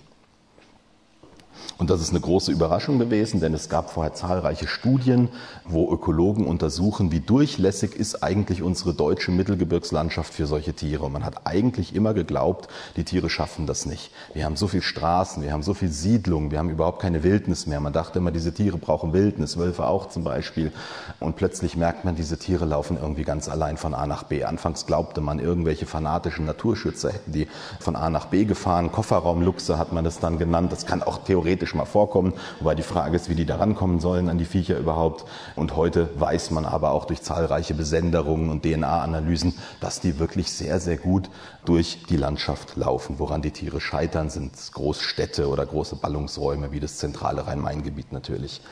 Und 1.77 1.91
das 1.91 2.01
ist 2.01 2.11
eine 2.11 2.21
große 2.21 2.53
Überraschung 2.53 2.99
gewesen, 2.99 3.41
denn 3.41 3.53
es 3.53 3.69
gab 3.69 3.91
vorher 3.91 4.15
zahlreiche 4.15 4.69
Studien, 4.69 5.29
wo 5.65 5.91
Ökologen 5.93 6.47
untersuchen, 6.47 7.11
wie 7.11 7.21
durchlässig 7.21 7.97
ist 7.97 8.23
eigentlich 8.23 8.63
unsere 8.63 8.95
deutsche 8.95 9.33
Mittelgebirgslandschaft 9.33 10.33
für 10.33 10.47
solche 10.47 10.75
Tiere. 10.75 11.05
Und 11.05 11.13
man 11.13 11.25
hat 11.25 11.47
eigentlich 11.47 11.95
immer 11.95 12.15
geglaubt, 12.15 12.69
die 12.97 13.05
Tiere 13.05 13.29
schaffen 13.29 13.67
das 13.67 13.87
nicht. 13.87 14.13
Wir 14.35 14.45
haben 14.45 14.57
so 14.57 14.69
viel 14.69 14.83
Straßen, 14.83 15.43
wir 15.43 15.53
haben 15.53 15.65
so 15.65 15.75
viel 15.75 15.91
Siedlungen, 15.91 16.51
wir 16.53 16.59
haben 16.59 16.71
überhaupt 16.71 17.03
keine 17.03 17.25
Wildnis 17.25 17.67
mehr. 17.67 17.81
Man 17.81 17.93
dachte 17.93 18.21
immer, 18.21 18.31
diese 18.31 18.55
Tiere 18.55 18.79
brauchen 18.79 19.13
Wildnis, 19.13 19.57
Wölfe 19.57 19.87
auch 19.87 20.09
zum 20.09 20.23
Beispiel. 20.23 20.71
Und 21.19 21.35
plötzlich 21.35 21.77
merkt 21.77 22.05
man, 22.05 22.15
diese 22.15 22.39
Tiere 22.39 22.67
laufen 22.67 22.99
irgendwie 23.01 23.25
ganz 23.25 23.49
allein 23.49 23.79
von 23.79 23.95
A 23.95 24.07
nach 24.07 24.23
B. 24.25 24.45
Anfangs 24.45 24.87
glaubte 24.87 25.21
man, 25.21 25.41
irgendwelche 25.41 25.87
fanatischen 25.87 26.47
Naturschützer 26.47 27.13
hätten 27.13 27.33
die 27.33 27.49
von 27.81 27.97
A 27.97 28.11
nach 28.11 28.27
B 28.27 28.45
gefahren. 28.45 28.93
Kofferraumluchse 28.93 29.77
hat 29.77 29.93
man 29.93 30.07
es 30.07 30.21
dann 30.21 30.39
genannt. 30.39 30.71
Das 30.71 30.87
kann 30.87 31.03
auch 31.03 31.19
theoretisch 31.19 31.44
theoretisch 31.45 31.75
mal 31.75 31.85
vorkommen, 31.85 32.33
wobei 32.59 32.75
die 32.75 32.83
Frage 32.83 33.17
ist, 33.17 33.29
wie 33.29 33.35
die 33.35 33.45
da 33.45 33.57
rankommen 33.57 34.01
sollen 34.01 34.29
an 34.29 34.39
die 34.39 34.47
Viecher 34.47 34.79
überhaupt. 34.79 35.25
Und 35.57 35.77
heute 35.77 36.09
weiß 36.17 36.51
man 36.51 36.65
aber 36.65 36.93
auch 36.93 37.05
durch 37.05 37.23
zahlreiche 37.23 37.75
Besenderungen 37.75 38.49
und 38.49 38.63
DNA-Analysen, 38.63 39.55
dass 39.81 40.01
die 40.01 40.19
wirklich 40.19 40.51
sehr, 40.51 40.81
sehr 40.81 40.97
gut 40.97 41.29
durch 41.65 42.05
die 42.09 42.17
Landschaft 42.17 42.77
laufen. 42.77 43.19
Woran 43.19 43.43
die 43.43 43.51
Tiere 43.51 43.81
scheitern, 43.81 44.31
sind 44.31 44.53
Großstädte 44.73 45.49
oder 45.49 45.67
große 45.67 45.97
Ballungsräume 45.97 46.73
wie 46.73 46.81
das 46.81 46.97
zentrale 46.97 47.47
Rhein-Main-Gebiet 47.47 48.13
natürlich. 48.13 48.63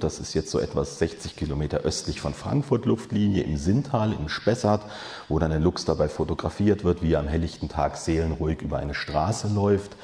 Das 0.00 0.20
ist 0.20 0.34
jetzt 0.34 0.50
so 0.50 0.60
etwas 0.60 0.98
60 1.00 1.34
Kilometer 1.34 1.78
östlich 1.78 2.20
von 2.20 2.32
Frankfurt 2.32 2.86
Luftlinie 2.86 3.42
im 3.42 3.56
Sinntal, 3.56 4.12
im 4.12 4.28
Spessart, 4.28 4.82
wo 5.28 5.40
dann 5.40 5.50
ein 5.50 5.62
Luchs 5.62 5.84
dabei 5.84 6.08
fotografiert 6.08 6.84
wird, 6.84 7.02
wie 7.02 7.14
er 7.14 7.20
am 7.20 7.26
helllichten 7.26 7.68
Tag 7.68 7.96
seelenruhig 7.96 8.62
über 8.62 8.78
eine 8.78 8.94
Straße 8.94 9.48
läuft. 9.48 9.96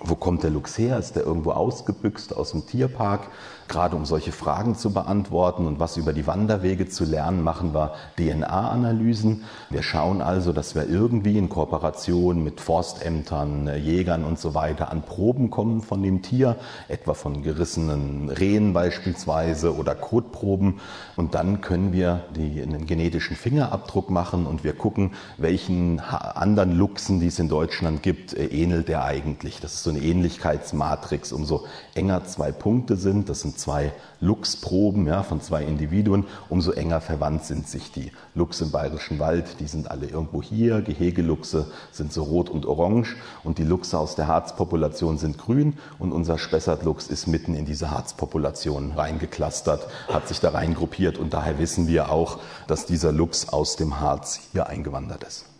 Wo 0.00 0.16
kommt 0.16 0.42
der 0.42 0.50
Luchs 0.50 0.76
her? 0.76 0.98
Ist 0.98 1.14
der 1.14 1.24
irgendwo 1.24 1.52
ausgebüxt 1.52 2.36
aus 2.36 2.50
dem 2.50 2.66
Tierpark? 2.66 3.28
Gerade 3.68 3.96
um 3.96 4.04
solche 4.04 4.32
Fragen 4.32 4.74
zu 4.74 4.92
beantworten 4.92 5.66
und 5.66 5.80
was 5.80 5.96
über 5.96 6.12
die 6.12 6.26
Wanderwege 6.26 6.88
zu 6.88 7.04
lernen, 7.04 7.42
machen 7.42 7.74
wir 7.74 7.94
DNA-Analysen. 8.16 9.44
Wir 9.70 9.82
schauen 9.82 10.20
also, 10.20 10.52
dass 10.52 10.74
wir 10.74 10.88
irgendwie 10.88 11.38
in 11.38 11.48
Kooperation 11.48 12.42
mit 12.44 12.60
Forstämtern, 12.60 13.70
Jägern 13.76 14.24
und 14.24 14.38
so 14.38 14.54
weiter 14.54 14.90
an 14.90 15.02
Proben 15.02 15.50
kommen 15.50 15.80
von 15.80 16.02
dem 16.02 16.22
Tier, 16.22 16.56
etwa 16.88 17.14
von 17.14 17.42
gerissenen 17.42 18.28
Rehen 18.30 18.72
beispielsweise 18.72 19.74
oder 19.74 19.94
Kotproben. 19.94 20.80
Und 21.16 21.34
dann 21.34 21.60
können 21.60 21.92
wir 21.92 22.24
die, 22.36 22.62
einen 22.62 22.86
genetischen 22.86 23.36
Fingerabdruck 23.36 24.10
machen 24.10 24.46
und 24.46 24.64
wir 24.64 24.74
gucken, 24.74 25.12
welchen 25.38 26.00
anderen 26.00 26.72
Luchsen, 26.72 27.20
die 27.20 27.28
es 27.28 27.38
in 27.38 27.48
Deutschland 27.48 28.02
gibt, 28.02 28.34
äh, 28.34 28.46
ähnelt 28.46 28.88
der 28.88 29.04
eigentlich. 29.04 29.60
Das 29.60 29.74
ist 29.74 29.82
so 29.84 29.90
eine 29.90 30.00
Ähnlichkeitsmatrix. 30.00 31.32
Umso 31.32 31.64
enger 31.94 32.24
zwei 32.24 32.52
Punkte 32.52 32.96
sind, 32.96 33.28
das 33.28 33.40
sind 33.40 33.53
zwei 33.56 33.92
Luchsproben 34.20 35.06
ja, 35.06 35.22
von 35.22 35.40
zwei 35.40 35.64
Individuen, 35.64 36.24
umso 36.48 36.72
enger 36.72 37.00
verwandt 37.00 37.44
sind 37.44 37.68
sich 37.68 37.92
die 37.92 38.12
Luchse 38.34 38.64
im 38.64 38.70
Bayerischen 38.70 39.18
Wald. 39.18 39.60
Die 39.60 39.66
sind 39.66 39.90
alle 39.90 40.06
irgendwo 40.06 40.42
hier. 40.42 40.80
Gehegeluchse 40.82 41.66
sind 41.92 42.12
so 42.12 42.22
rot 42.22 42.50
und 42.50 42.66
orange 42.66 43.16
und 43.42 43.58
die 43.58 43.64
Luchse 43.64 43.98
aus 43.98 44.16
der 44.16 44.26
Harzpopulation 44.26 45.18
sind 45.18 45.38
grün 45.38 45.74
und 45.98 46.12
unser 46.12 46.38
Spessartluchs 46.38 47.06
ist 47.06 47.26
mitten 47.26 47.54
in 47.54 47.64
diese 47.64 47.90
Harzpopulation 47.90 48.92
reingeklustert, 48.92 49.86
hat 50.08 50.28
sich 50.28 50.40
da 50.40 50.50
reingruppiert 50.50 51.18
und 51.18 51.34
daher 51.34 51.58
wissen 51.58 51.86
wir 51.86 52.10
auch, 52.10 52.38
dass 52.66 52.86
dieser 52.86 53.12
Luchs 53.12 53.48
aus 53.48 53.76
dem 53.76 54.00
Harz 54.00 54.40
hier 54.52 54.68
eingewandert 54.68 55.22
ist. 55.24 55.53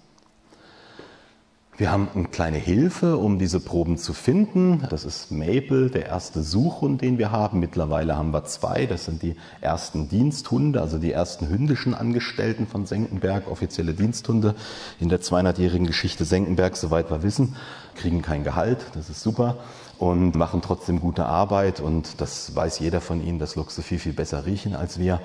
Wir 1.76 1.90
haben 1.90 2.08
eine 2.14 2.28
kleine 2.28 2.58
Hilfe, 2.58 3.16
um 3.16 3.36
diese 3.40 3.58
Proben 3.58 3.98
zu 3.98 4.12
finden. 4.12 4.86
Das 4.90 5.04
ist 5.04 5.32
Maple, 5.32 5.90
der 5.90 6.06
erste 6.06 6.44
Suchhund, 6.44 7.02
den 7.02 7.18
wir 7.18 7.32
haben. 7.32 7.58
Mittlerweile 7.58 8.16
haben 8.16 8.32
wir 8.32 8.44
zwei. 8.44 8.86
Das 8.86 9.06
sind 9.06 9.22
die 9.22 9.34
ersten 9.60 10.08
Diensthunde, 10.08 10.80
also 10.80 10.98
die 10.98 11.10
ersten 11.10 11.48
hündischen 11.48 11.92
Angestellten 11.92 12.68
von 12.68 12.86
Senckenberg, 12.86 13.50
offizielle 13.50 13.92
Diensthunde 13.92 14.54
in 15.00 15.08
der 15.08 15.20
200-jährigen 15.20 15.88
Geschichte 15.88 16.24
Senckenberg, 16.24 16.76
soweit 16.76 17.10
wir 17.10 17.24
wissen, 17.24 17.56
kriegen 17.96 18.22
kein 18.22 18.44
Gehalt. 18.44 18.78
Das 18.94 19.10
ist 19.10 19.22
super 19.24 19.58
und 19.98 20.36
machen 20.36 20.62
trotzdem 20.62 21.00
gute 21.00 21.26
Arbeit. 21.26 21.80
Und 21.80 22.20
das 22.20 22.54
weiß 22.54 22.78
jeder 22.78 23.00
von 23.00 23.20
ihnen, 23.20 23.40
dass 23.40 23.56
Luchse 23.56 23.82
viel, 23.82 23.98
viel 23.98 24.12
besser 24.12 24.46
riechen 24.46 24.76
als 24.76 25.00
wir. 25.00 25.20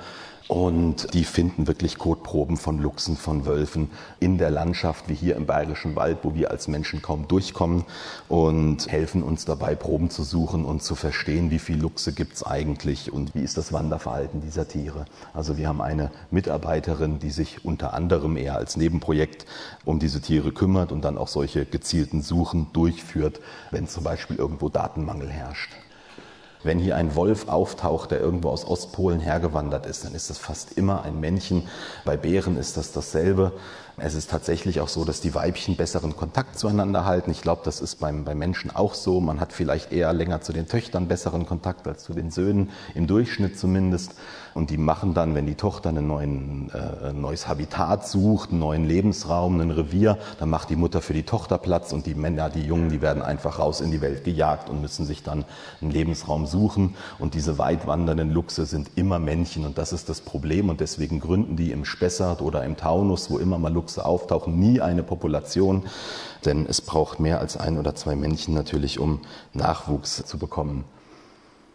Und 0.50 1.14
die 1.14 1.26
finden 1.26 1.68
wirklich 1.68 2.00
Kotproben 2.00 2.58
von 2.58 2.80
Luchsen, 2.80 3.16
von 3.18 3.46
Wölfen 3.46 3.92
in 4.20 4.40
der 4.40 4.50
Landschaft, 4.50 5.08
wie 5.08 5.14
hier 5.14 5.36
im 5.36 5.46
Bayerischen 5.46 5.96
Wald, 5.96 6.18
wo 6.24 6.34
wir 6.34 6.50
als 6.50 6.68
Menschen 6.68 7.04
kaum 7.04 7.28
durchkommen 7.28 7.86
und 8.30 8.92
helfen 8.92 9.22
uns 9.22 9.46
dabei, 9.46 9.76
Proben 9.76 10.10
zu 10.10 10.24
suchen 10.24 10.66
und 10.66 10.82
zu 10.82 10.96
verstehen, 10.96 11.52
wie 11.52 11.60
viele 11.60 11.84
Luchse 11.84 12.14
gibt's 12.14 12.42
eigentlich 12.42 13.14
und 13.14 13.36
wie 13.36 13.44
ist 13.44 13.60
das 13.60 13.74
Wanderverhalten 13.74 14.42
dieser 14.42 14.68
Tiere. 14.68 15.06
Also 15.36 15.60
wir 15.60 15.68
haben 15.68 15.82
eine 15.82 16.10
Mitarbeiterin, 16.32 17.20
die 17.20 17.30
sich 17.30 17.64
unter 17.64 17.94
anderem 17.94 18.36
eher 18.36 18.56
als 18.56 18.76
Nebenprojekt 18.76 19.46
um 19.86 20.00
diese 20.00 20.20
Tiere 20.20 20.52
kümmert 20.52 20.92
und 20.92 21.06
dann 21.06 21.20
auch 21.20 21.28
solche 21.28 21.64
gezielten 21.64 22.24
Suchen 22.24 22.74
durchführt, 22.74 23.40
wenn 23.70 23.88
zum 23.88 24.04
Beispiel 24.04 24.38
irgendwo 24.38 24.70
Datenmangel 24.70 25.30
herrscht. 25.30 25.70
Wenn 26.62 26.80
hier 26.80 26.98
ein 26.98 27.16
Wolf 27.16 27.48
auftaucht, 27.48 28.12
der 28.12 28.20
irgendwo 28.20 28.50
aus 28.50 28.68
Ostpolen 28.68 29.22
hergewandert 29.22 29.86
ist, 29.86 30.04
dann 30.04 30.14
ist 30.14 30.30
das 30.30 30.38
fast 30.38 30.74
immer 30.74 31.04
ein 31.04 31.20
Männchen. 31.20 31.68
Bei 32.04 32.18
Bären 32.18 32.58
ist 32.58 32.76
das 32.76 32.92
dasselbe. 32.92 33.54
Es 34.02 34.16
ist 34.16 34.30
tatsächlich 34.30 34.80
auch 34.80 34.88
so, 34.88 35.04
dass 35.04 35.22
die 35.22 35.36
Weibchen 35.36 35.76
besseren 35.76 36.16
Kontakt 36.16 36.58
zueinander 36.58 37.06
halten. 37.06 37.32
Ich 37.32 37.42
glaube, 37.42 37.62
das 37.66 37.82
ist 37.82 37.96
beim, 37.96 38.24
beim 38.24 38.38
Menschen 38.38 38.74
auch 38.74 38.94
so. 38.94 39.20
Man 39.20 39.40
hat 39.40 39.54
vielleicht 39.54 39.92
eher 39.92 40.14
länger 40.14 40.42
zu 40.42 40.54
den 40.54 40.68
Töchtern 40.68 41.08
besseren 41.08 41.46
Kontakt 41.46 41.88
als 41.88 42.04
zu 42.04 42.14
den 42.14 42.32
Söhnen, 42.32 42.70
im 42.96 43.08
Durchschnitt 43.08 43.60
zumindest. 43.60 44.16
Und 44.54 44.70
die 44.70 44.78
machen 44.78 45.14
dann, 45.14 45.36
wenn 45.36 45.46
die 45.46 45.56
Tochter 45.56 45.90
ein 45.90 46.08
neuen, 46.08 46.72
äh, 46.72 47.14
neues 47.14 47.48
Habitat 47.48 48.08
sucht, 48.08 48.52
einen 48.52 48.60
neuen 48.60 48.86
Lebensraum, 48.86 49.60
ein 49.60 49.72
Revier, 49.72 50.18
dann 50.40 50.50
macht 50.50 50.70
die 50.70 50.76
Mutter 50.76 51.02
für 51.02 51.14
die 51.14 51.24
Tochter 51.24 51.58
Platz 51.58 51.94
und 51.94 52.06
die 52.06 52.16
Männer, 52.16 52.50
die 52.50 52.64
Jungen, 52.64 52.90
die 52.90 53.02
werden 53.02 53.22
einfach 53.22 53.60
raus 53.60 53.82
in 53.82 53.92
die 53.92 54.02
Welt 54.02 54.24
gejagt 54.24 54.70
und 54.70 54.82
müssen 54.82 55.06
sich 55.06 55.24
dann 55.24 55.46
einen 55.82 55.92
Lebensraum 55.92 56.46
suchen. 56.46 56.96
Und 57.20 57.34
diese 57.34 57.58
weit 57.58 57.88
wandernden 57.88 58.32
Luchse 58.32 58.66
sind 58.66 58.92
immer 58.96 59.20
Männchen 59.20 59.66
und 59.66 59.78
das 59.78 59.94
ist 59.94 60.10
das 60.10 60.22
Problem. 60.22 60.70
Und 60.70 60.80
deswegen 60.80 61.20
gründen 61.20 61.56
die 61.56 61.72
im 61.72 61.86
Spessart 61.86 62.42
oder 62.42 62.64
im 62.64 62.78
Taunus, 62.78 63.30
wo 63.30 63.38
immer 63.38 63.60
mal 63.60 63.72
Luchse 63.72 63.89
auftauchen, 63.98 64.60
nie 64.60 64.82
eine 64.82 65.04
Population. 65.04 65.84
Denn 66.46 66.66
es 66.68 66.82
braucht 66.82 67.20
mehr 67.20 67.40
als 67.40 67.58
ein 67.58 67.78
oder 67.78 67.96
zwei 67.96 68.16
Männchen 68.16 68.54
natürlich, 68.54 69.00
um 69.00 69.22
Nachwuchs 69.54 70.24
zu 70.26 70.38
bekommen. 70.38 70.86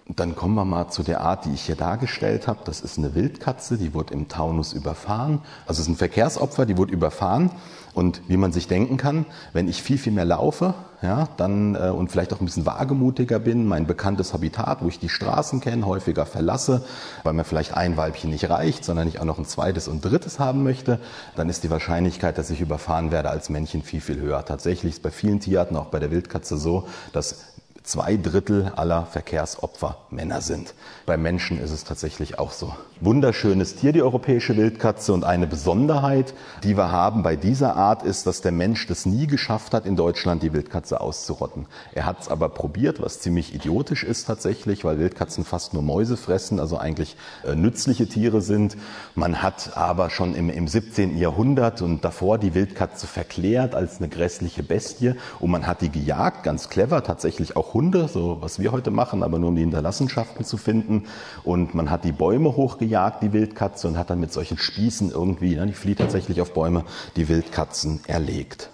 Dann 0.06 0.36
kommen 0.36 0.54
wir 0.54 0.66
mal 0.66 0.88
zu 0.88 1.02
der 1.02 1.22
Art, 1.22 1.46
die 1.46 1.54
ich 1.54 1.62
hier 1.62 1.76
dargestellt 1.76 2.46
habe. 2.46 2.60
Das 2.66 2.82
ist 2.82 2.98
eine 2.98 3.14
Wildkatze, 3.14 3.78
die 3.78 3.94
wurde 3.94 4.12
im 4.12 4.28
Taunus 4.28 4.74
überfahren. 4.74 5.40
Also 5.66 5.80
es 5.80 5.86
ist 5.86 5.94
ein 5.94 5.96
Verkehrsopfer, 5.96 6.66
die 6.66 6.76
wurde 6.76 6.92
überfahren. 6.92 7.50
Und 7.94 8.20
wie 8.28 8.36
man 8.36 8.52
sich 8.52 8.68
denken 8.68 8.98
kann, 8.98 9.24
wenn 9.54 9.66
ich 9.66 9.82
viel, 9.82 9.96
viel 9.96 10.12
mehr 10.12 10.26
laufe, 10.26 10.74
ja, 11.00 11.28
dann 11.36 11.74
äh, 11.74 11.90
und 11.90 12.10
vielleicht 12.10 12.34
auch 12.34 12.40
ein 12.40 12.44
bisschen 12.44 12.66
wagemutiger 12.66 13.38
bin, 13.38 13.66
mein 13.66 13.86
bekanntes 13.86 14.34
Habitat, 14.34 14.82
wo 14.82 14.88
ich 14.88 14.98
die 14.98 15.08
Straßen 15.08 15.60
kenne, 15.60 15.86
häufiger 15.86 16.26
verlasse, 16.26 16.84
weil 17.22 17.34
mir 17.34 17.44
vielleicht 17.44 17.74
ein 17.74 17.96
Weibchen 17.96 18.30
nicht 18.30 18.50
reicht, 18.50 18.84
sondern 18.84 19.06
ich 19.06 19.20
auch 19.20 19.24
noch 19.24 19.38
ein 19.38 19.44
zweites 19.44 19.86
und 19.86 20.04
drittes 20.04 20.38
haben 20.38 20.64
möchte, 20.64 20.98
dann 21.36 21.48
ist 21.48 21.62
die 21.62 21.70
Wahrscheinlichkeit, 21.70 22.36
dass 22.36 22.50
ich 22.50 22.60
überfahren 22.60 23.10
werde 23.10 23.30
als 23.30 23.48
Männchen 23.48 23.82
viel, 23.82 24.00
viel 24.00 24.20
höher. 24.20 24.44
Tatsächlich 24.44 24.94
ist 24.94 25.02
bei 25.02 25.10
vielen 25.10 25.40
Tierarten, 25.40 25.76
auch 25.76 25.86
bei 25.86 26.00
der 26.00 26.10
Wildkatze 26.10 26.56
so, 26.56 26.88
dass 27.12 27.53
zwei 27.84 28.16
Drittel 28.16 28.72
aller 28.76 29.04
Verkehrsopfer 29.04 29.98
Männer 30.10 30.40
sind. 30.40 30.72
Bei 31.04 31.18
Menschen 31.18 31.60
ist 31.60 31.70
es 31.70 31.84
tatsächlich 31.84 32.38
auch 32.38 32.50
so. 32.50 32.74
Wunderschönes 33.00 33.76
Tier, 33.76 33.92
die 33.92 34.02
europäische 34.02 34.56
Wildkatze. 34.56 35.12
Und 35.12 35.24
eine 35.24 35.46
Besonderheit, 35.46 36.32
die 36.62 36.78
wir 36.78 36.90
haben 36.90 37.22
bei 37.22 37.36
dieser 37.36 37.76
Art, 37.76 38.02
ist, 38.02 38.26
dass 38.26 38.40
der 38.40 38.52
Mensch 38.52 38.86
das 38.86 39.04
nie 39.04 39.26
geschafft 39.26 39.74
hat, 39.74 39.84
in 39.84 39.96
Deutschland 39.96 40.42
die 40.42 40.54
Wildkatze 40.54 41.02
auszurotten. 41.02 41.66
Er 41.92 42.06
hat 42.06 42.22
es 42.22 42.28
aber 42.28 42.48
probiert, 42.48 43.02
was 43.02 43.20
ziemlich 43.20 43.54
idiotisch 43.54 44.02
ist 44.02 44.24
tatsächlich, 44.24 44.82
weil 44.86 44.98
Wildkatzen 44.98 45.44
fast 45.44 45.74
nur 45.74 45.82
Mäuse 45.82 46.16
fressen, 46.16 46.60
also 46.60 46.78
eigentlich 46.78 47.16
äh, 47.44 47.54
nützliche 47.54 48.08
Tiere 48.08 48.40
sind. 48.40 48.78
Man 49.14 49.42
hat 49.42 49.76
aber 49.76 50.08
schon 50.08 50.34
im, 50.34 50.48
im 50.48 50.68
17. 50.68 51.18
Jahrhundert 51.18 51.82
und 51.82 52.02
davor 52.02 52.38
die 52.38 52.54
Wildkatze 52.54 53.06
verklärt 53.06 53.74
als 53.74 53.98
eine 53.98 54.08
grässliche 54.08 54.62
Bestie 54.62 55.16
und 55.38 55.50
man 55.50 55.66
hat 55.66 55.82
die 55.82 55.90
gejagt, 55.90 56.44
ganz 56.44 56.70
clever, 56.70 57.02
tatsächlich 57.02 57.58
auch 57.58 57.73
Hunde, 57.74 58.08
so 58.08 58.38
was 58.40 58.60
wir 58.60 58.72
heute 58.72 58.90
machen, 58.90 59.22
aber 59.22 59.38
nur 59.38 59.50
um 59.50 59.56
die 59.56 59.62
Hinterlassenschaften 59.62 60.44
zu 60.44 60.56
finden. 60.56 61.04
Und 61.42 61.74
man 61.74 61.90
hat 61.90 62.04
die 62.04 62.12
Bäume 62.12 62.56
hochgejagt, 62.56 63.22
die 63.22 63.32
Wildkatze, 63.32 63.88
und 63.88 63.98
hat 63.98 64.10
dann 64.10 64.20
mit 64.20 64.32
solchen 64.32 64.56
Spießen 64.56 65.10
irgendwie, 65.10 65.56
ne, 65.56 65.66
die 65.66 65.72
flieht 65.72 65.98
tatsächlich 65.98 66.40
auf 66.40 66.54
Bäume, 66.54 66.84
die 67.16 67.28
Wildkatzen 67.28 68.00
erlegt. 68.06 68.70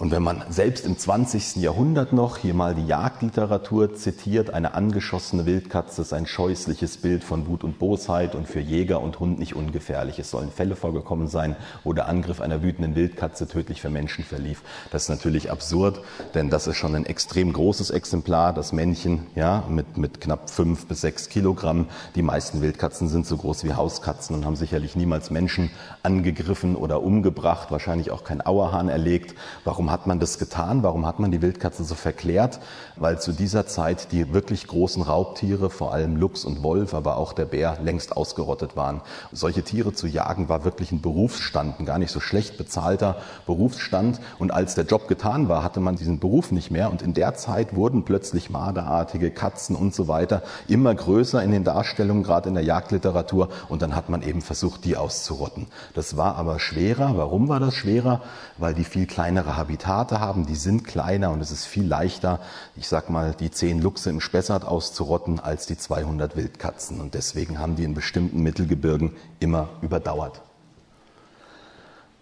Und 0.00 0.12
wenn 0.12 0.22
man 0.22 0.44
selbst 0.48 0.86
im 0.86 0.96
20. 0.96 1.56
Jahrhundert 1.56 2.14
noch 2.14 2.38
hier 2.38 2.54
mal 2.54 2.74
die 2.74 2.86
Jagdliteratur 2.86 3.94
zitiert, 3.94 4.48
eine 4.48 4.72
angeschossene 4.72 5.44
Wildkatze 5.44 6.00
ist 6.00 6.14
ein 6.14 6.24
scheußliches 6.24 6.96
Bild 6.96 7.22
von 7.22 7.46
Wut 7.46 7.64
und 7.64 7.78
Bosheit 7.78 8.34
und 8.34 8.48
für 8.48 8.60
Jäger 8.60 9.02
und 9.02 9.20
Hund 9.20 9.38
nicht 9.38 9.54
ungefährlich. 9.54 10.18
Es 10.18 10.30
sollen 10.30 10.50
Fälle 10.50 10.74
vorgekommen 10.74 11.28
sein, 11.28 11.54
wo 11.84 11.92
der 11.92 12.08
Angriff 12.08 12.40
einer 12.40 12.62
wütenden 12.62 12.94
Wildkatze 12.94 13.46
tödlich 13.46 13.82
für 13.82 13.90
Menschen 13.90 14.24
verlief. 14.24 14.62
Das 14.90 15.02
ist 15.02 15.08
natürlich 15.10 15.50
absurd, 15.50 16.00
denn 16.32 16.48
das 16.48 16.66
ist 16.66 16.78
schon 16.78 16.94
ein 16.94 17.04
extrem 17.04 17.52
großes 17.52 17.90
Exemplar, 17.90 18.54
das 18.54 18.72
Männchen, 18.72 19.26
ja, 19.34 19.64
mit, 19.68 19.98
mit 19.98 20.22
knapp 20.22 20.48
fünf 20.48 20.86
bis 20.86 21.02
sechs 21.02 21.28
Kilogramm. 21.28 21.88
Die 22.14 22.22
meisten 22.22 22.62
Wildkatzen 22.62 23.10
sind 23.10 23.26
so 23.26 23.36
groß 23.36 23.64
wie 23.64 23.74
Hauskatzen 23.74 24.34
und 24.34 24.46
haben 24.46 24.56
sicherlich 24.56 24.96
niemals 24.96 25.30
Menschen 25.30 25.70
angegriffen 26.02 26.74
oder 26.74 27.02
umgebracht, 27.02 27.70
wahrscheinlich 27.70 28.10
auch 28.10 28.24
kein 28.24 28.40
Auerhahn 28.40 28.88
erlegt. 28.88 29.34
Warum 29.66 29.89
hat 29.90 30.06
man 30.06 30.20
das 30.20 30.38
getan? 30.38 30.82
Warum 30.82 31.06
hat 31.06 31.18
man 31.18 31.30
die 31.30 31.42
Wildkatze 31.42 31.84
so 31.84 31.94
verklärt? 31.94 32.60
Weil 32.96 33.20
zu 33.20 33.32
dieser 33.32 33.66
Zeit 33.66 34.12
die 34.12 34.32
wirklich 34.32 34.66
großen 34.66 35.02
Raubtiere, 35.02 35.68
vor 35.68 35.92
allem 35.92 36.16
Luchs 36.16 36.44
und 36.44 36.62
Wolf, 36.62 36.94
aber 36.94 37.16
auch 37.16 37.32
der 37.32 37.44
Bär, 37.44 37.78
längst 37.82 38.16
ausgerottet 38.16 38.76
waren. 38.76 39.02
Solche 39.32 39.62
Tiere 39.62 39.92
zu 39.92 40.06
jagen 40.06 40.48
war 40.48 40.64
wirklich 40.64 40.92
ein 40.92 41.02
Berufsstand, 41.02 41.80
ein 41.80 41.86
gar 41.86 41.98
nicht 41.98 42.12
so 42.12 42.20
schlecht 42.20 42.56
bezahlter 42.56 43.16
Berufsstand. 43.46 44.20
Und 44.38 44.52
als 44.52 44.74
der 44.74 44.84
Job 44.84 45.08
getan 45.08 45.48
war, 45.48 45.62
hatte 45.64 45.80
man 45.80 45.96
diesen 45.96 46.20
Beruf 46.20 46.52
nicht 46.52 46.70
mehr. 46.70 46.90
Und 46.90 47.02
in 47.02 47.12
der 47.12 47.34
Zeit 47.34 47.74
wurden 47.74 48.04
plötzlich 48.04 48.48
Marderartige, 48.50 49.30
Katzen 49.30 49.76
und 49.76 49.94
so 49.94 50.08
weiter 50.08 50.42
immer 50.68 50.94
größer 50.94 51.42
in 51.42 51.50
den 51.50 51.64
Darstellungen, 51.64 52.22
gerade 52.22 52.48
in 52.48 52.54
der 52.54 52.64
Jagdliteratur. 52.64 53.48
Und 53.68 53.82
dann 53.82 53.94
hat 53.94 54.08
man 54.08 54.22
eben 54.22 54.40
versucht, 54.40 54.84
die 54.84 54.96
auszurotten. 54.96 55.66
Das 55.94 56.16
war 56.16 56.36
aber 56.36 56.58
schwerer. 56.58 57.16
Warum 57.16 57.48
war 57.48 57.60
das 57.60 57.74
schwerer? 57.74 58.22
Weil 58.56 58.74
die 58.74 58.84
viel 58.84 59.06
kleinere 59.06 59.56
Habitate 59.56 59.79
Habitate 59.80 60.20
haben, 60.20 60.46
die 60.46 60.56
sind 60.56 60.84
kleiner 60.84 61.30
und 61.30 61.40
es 61.40 61.50
ist 61.50 61.64
viel 61.64 61.86
leichter, 61.86 62.40
ich 62.76 62.86
sag 62.88 63.08
mal, 63.08 63.34
die 63.38 63.50
zehn 63.50 63.80
Luchse 63.80 64.10
im 64.10 64.20
Spessart 64.20 64.64
auszurotten 64.64 65.40
als 65.40 65.66
die 65.66 65.78
200 65.78 66.36
Wildkatzen. 66.36 67.00
Und 67.00 67.14
deswegen 67.14 67.58
haben 67.58 67.76
die 67.76 67.84
in 67.84 67.94
bestimmten 67.94 68.42
Mittelgebirgen 68.42 69.16
immer 69.38 69.68
überdauert. 69.80 70.42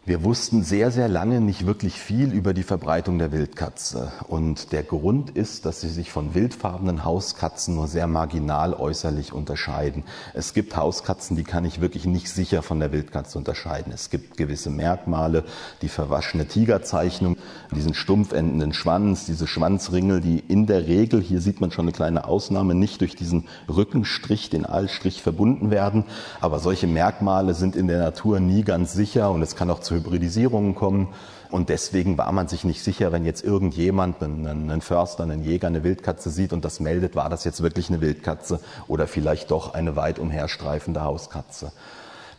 Wir 0.09 0.25
wussten 0.25 0.63
sehr, 0.63 0.91
sehr 0.91 1.07
lange 1.07 1.43
nicht 1.43 1.67
wirklich 1.67 2.01
viel 2.01 2.33
über 2.33 2.55
die 2.55 2.63
Verbreitung 2.63 3.19
der 3.19 3.31
Wildkatze. 3.31 4.11
Und 4.27 4.73
der 4.73 4.83
Grund 4.83 5.29
ist, 5.29 5.67
dass 5.67 5.83
sie 5.83 5.91
sich 5.91 6.11
von 6.11 6.35
wildfarbenen 6.35 7.05
Hauskatzen 7.05 7.75
nur 7.75 7.89
sehr 7.89 8.07
marginal 8.07 8.73
äußerlich 8.73 9.35
unterscheiden. 9.35 10.05
Es 10.33 10.55
gibt 10.55 10.75
Hauskatzen, 10.79 11.37
die 11.37 11.45
kann 11.45 11.67
ich 11.67 11.83
wirklich 11.83 12.07
nicht 12.07 12.31
sicher 12.31 12.63
von 12.63 12.81
der 12.81 12.91
Wildkatze 12.91 13.37
unterscheiden. 13.37 13.93
Es 13.93 14.09
gibt 14.09 14.39
gewisse 14.39 14.71
Merkmale, 14.71 15.45
die 15.83 15.91
verwaschene 15.91 16.47
Tigerzeichnung, 16.47 17.37
diesen 17.77 17.93
stumpf 17.93 18.33
endenden 18.33 18.73
Schwanz, 18.73 19.27
diese 19.27 19.47
Schwanzringel, 19.47 20.23
die 20.23 20.39
in 20.39 20.65
der 20.65 20.87
Regel, 20.87 21.21
hier 21.21 21.43
sieht 21.43 21.61
man 21.61 21.71
schon 21.71 21.85
eine 21.85 21.93
kleine 21.93 22.25
Ausnahme, 22.25 22.75
nicht 22.75 23.03
durch 23.03 23.15
diesen 23.15 23.47
Rückenstrich, 23.69 24.49
den 24.49 24.65
Aalstrich 24.65 25.21
verbunden 25.21 25.71
werden. 25.71 26.05
Aber 26.41 26.61
solche 26.61 26.87
Merkmale 26.87 27.53
sind 27.53 27.77
in 27.77 27.89
der 27.89 27.99
Natur 27.99 28.41
nie 28.41 28.65
ganz 28.65 28.95
sicher 28.95 29.31
und 29.31 29.43
es 29.43 29.55
kann 29.55 29.71
auch 29.71 29.81
zu 29.81 29.98
Hybridisierungen 29.99 30.75
kommen. 30.75 31.09
Und 31.51 31.69
deswegen 31.69 32.19
war 32.19 32.31
man 32.33 32.49
sich 32.49 32.65
nicht 32.65 32.83
sicher, 32.83 33.13
wenn 33.13 33.25
jetzt 33.25 33.43
irgendjemand, 33.43 34.23
einen 34.23 34.81
Förster, 34.81 35.23
einen 35.23 35.43
Jäger, 35.43 35.69
eine 35.69 35.85
Wildkatze 35.85 36.31
sieht 36.31 36.53
und 36.53 36.65
das 36.65 36.81
meldet, 36.81 37.17
war 37.17 37.31
das 37.31 37.45
jetzt 37.45 37.63
wirklich 37.63 37.89
eine 37.89 38.01
Wildkatze 38.01 38.61
oder 38.87 39.07
vielleicht 39.07 39.51
doch 39.51 39.75
eine 39.75 39.97
weit 39.97 40.19
umherstreifende 40.19 41.03
Hauskatze. 41.03 41.73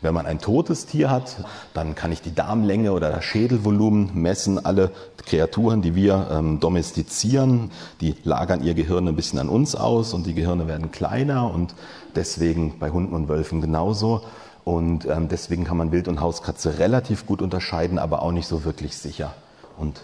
Wenn 0.02 0.14
man 0.14 0.24
ein 0.24 0.38
totes 0.38 0.86
Tier 0.86 1.10
hat, 1.10 1.44
dann 1.74 1.94
kann 1.94 2.10
ich 2.10 2.22
die 2.22 2.34
Darmlänge 2.34 2.92
oder 2.92 3.10
das 3.10 3.22
Schädelvolumen 3.22 4.12
messen. 4.14 4.64
Alle 4.64 4.92
Kreaturen, 5.26 5.82
die 5.82 5.94
wir 5.94 6.28
ähm, 6.32 6.58
domestizieren, 6.58 7.70
die 8.00 8.14
lagern 8.24 8.62
ihr 8.62 8.72
Gehirn 8.72 9.06
ein 9.08 9.16
bisschen 9.16 9.38
an 9.38 9.50
uns 9.50 9.74
aus 9.74 10.14
und 10.14 10.26
die 10.26 10.32
Gehirne 10.32 10.68
werden 10.68 10.90
kleiner 10.90 11.52
und 11.52 11.74
deswegen 12.14 12.78
bei 12.78 12.88
Hunden 12.88 13.14
und 13.14 13.28
Wölfen 13.28 13.60
genauso. 13.60 14.22
Und 14.64 15.06
ähm, 15.06 15.28
deswegen 15.28 15.64
kann 15.64 15.76
man 15.76 15.92
Wild- 15.92 16.08
und 16.08 16.20
Hauskatze 16.20 16.78
relativ 16.78 17.26
gut 17.26 17.42
unterscheiden, 17.42 17.98
aber 17.98 18.22
auch 18.22 18.32
nicht 18.32 18.46
so 18.46 18.64
wirklich 18.64 18.96
sicher. 18.96 19.34
Und 19.78 20.02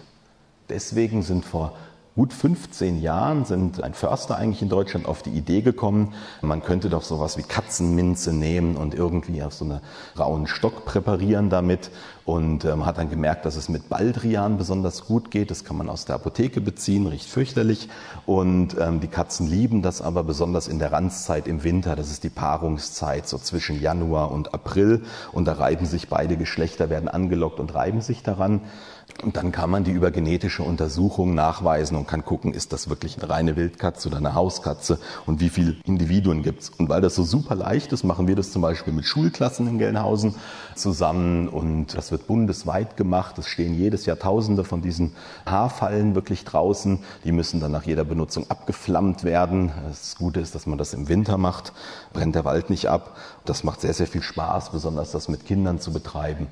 deswegen 0.69 1.21
sind 1.21 1.45
vor 1.45 1.73
gut 2.17 2.33
15 2.33 2.99
Jahren 2.99 3.45
sind 3.45 3.83
ein 3.83 3.93
Förster 3.93 4.37
eigentlich 4.37 4.63
in 4.63 4.69
Deutschland 4.69 5.05
auf 5.05 5.21
die 5.21 5.29
Idee 5.29 5.61
gekommen, 5.61 6.15
man 6.41 6.63
könnte 6.63 6.89
doch 6.89 7.03
sowas 7.03 7.37
wie 7.37 7.43
Katzenminze 7.43 8.33
nehmen 8.33 8.75
und 8.75 8.95
irgendwie 8.95 9.43
auf 9.43 9.53
so 9.53 9.65
einen 9.65 9.81
rauen 10.17 10.47
Stock 10.47 10.83
präparieren 10.83 11.51
damit 11.51 11.91
und 12.25 12.65
ähm, 12.65 12.87
hat 12.87 12.97
dann 12.97 13.11
gemerkt, 13.11 13.45
dass 13.45 13.55
es 13.55 13.69
mit 13.69 13.87
Baldrian 13.87 14.57
besonders 14.57 15.05
gut 15.05 15.29
geht. 15.29 15.49
Das 15.49 15.63
kann 15.63 15.77
man 15.77 15.89
aus 15.89 16.03
der 16.05 16.15
Apotheke 16.15 16.59
beziehen, 16.59 17.05
riecht 17.05 17.29
fürchterlich 17.29 17.87
und 18.25 18.75
ähm, 18.79 18.99
die 18.99 19.07
Katzen 19.07 19.47
lieben 19.47 19.83
das 19.83 20.01
aber 20.01 20.23
besonders 20.23 20.67
in 20.67 20.79
der 20.79 20.91
Ranzzeit 20.91 21.47
im 21.47 21.63
Winter. 21.63 21.95
Das 21.95 22.09
ist 22.09 22.23
die 22.23 22.29
Paarungszeit, 22.29 23.29
so 23.29 23.37
zwischen 23.37 23.79
Januar 23.79 24.31
und 24.31 24.55
April 24.55 25.03
und 25.31 25.45
da 25.45 25.53
reiben 25.53 25.85
sich 25.85 26.09
beide 26.09 26.35
Geschlechter, 26.35 26.89
werden 26.89 27.07
angelockt 27.07 27.59
und 27.59 27.75
reiben 27.75 28.01
sich 28.01 28.23
daran. 28.23 28.61
Und 29.23 29.35
dann 29.35 29.51
kann 29.51 29.71
man 29.71 29.83
die 29.83 29.91
über 29.91 30.11
genetische 30.11 30.61
Untersuchungen 30.61 31.33
nachweisen 31.33 31.97
und 31.97 32.07
kann 32.07 32.23
gucken, 32.23 32.53
ist 32.53 32.71
das 32.71 32.87
wirklich 32.87 33.17
eine 33.17 33.29
reine 33.29 33.55
Wildkatze 33.55 34.09
oder 34.09 34.17
eine 34.17 34.35
Hauskatze 34.35 34.99
und 35.25 35.39
wie 35.39 35.49
viele 35.49 35.75
Individuen 35.85 36.43
gibt's. 36.43 36.69
Und 36.77 36.89
weil 36.89 37.01
das 37.01 37.15
so 37.15 37.23
super 37.23 37.55
leicht 37.55 37.91
ist, 37.93 38.03
machen 38.03 38.27
wir 38.27 38.35
das 38.35 38.51
zum 38.51 38.61
Beispiel 38.61 38.93
mit 38.93 39.05
Schulklassen 39.05 39.67
in 39.67 39.79
Gelnhausen 39.79 40.35
zusammen 40.75 41.47
und 41.49 41.95
das 41.95 42.11
wird 42.11 42.27
bundesweit 42.27 42.95
gemacht. 42.95 43.39
Es 43.39 43.47
stehen 43.47 43.73
jedes 43.73 44.05
Jahr 44.05 44.19
Tausende 44.19 44.63
von 44.63 44.81
diesen 44.81 45.15
Haarfallen 45.47 46.13
wirklich 46.13 46.45
draußen. 46.45 46.99
Die 47.23 47.31
müssen 47.31 47.59
dann 47.59 47.71
nach 47.71 47.83
jeder 47.83 48.03
Benutzung 48.03 48.49
abgeflammt 48.49 49.23
werden. 49.23 49.71
Das 49.87 50.15
Gute 50.15 50.41
ist, 50.41 50.53
dass 50.53 50.67
man 50.67 50.77
das 50.77 50.93
im 50.93 51.07
Winter 51.07 51.39
macht, 51.39 51.73
brennt 52.13 52.35
der 52.35 52.45
Wald 52.45 52.69
nicht 52.69 52.87
ab. 52.87 53.17
Das 53.45 53.63
macht 53.63 53.81
sehr, 53.81 53.93
sehr 53.93 54.07
viel 54.07 54.21
Spaß, 54.21 54.71
besonders 54.71 55.11
das 55.11 55.27
mit 55.27 55.45
Kindern 55.47 55.79
zu 55.79 55.91
betreiben. 55.91 56.47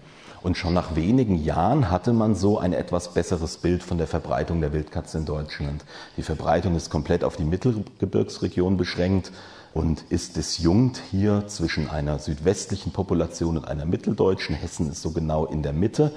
Und 0.45 0.57
schon 0.57 0.75
nach 0.75 0.95
wenigen 0.95 1.43
Jahren 1.43 1.89
hatte 1.89 2.13
man 2.13 2.35
so 2.35 2.59
ein 2.59 2.71
etwas 2.71 3.15
besseres 3.15 3.57
Bild 3.57 3.81
von 3.81 3.97
der 3.97 4.05
Verbreitung 4.05 4.61
der 4.61 4.73
Wildkatze 4.73 5.17
in 5.17 5.25
Deutschland. 5.25 5.83
Die 6.17 6.21
Verbreitung 6.21 6.75
ist 6.75 6.91
komplett 6.91 7.23
auf 7.23 7.35
die 7.35 7.45
Mittelgebirgsregion 7.45 8.77
beschränkt 8.77 9.31
und 9.73 10.03
ist 10.09 10.35
disjunkt 10.35 11.01
hier 11.09 11.47
zwischen 11.47 11.89
einer 11.89 12.19
südwestlichen 12.19 12.93
Population 12.93 13.57
und 13.57 13.67
einer 13.67 13.87
mitteldeutschen. 13.87 14.55
Hessen 14.55 14.91
ist 14.91 15.01
so 15.01 15.09
genau 15.09 15.47
in 15.47 15.63
der 15.63 15.73
Mitte. 15.73 16.11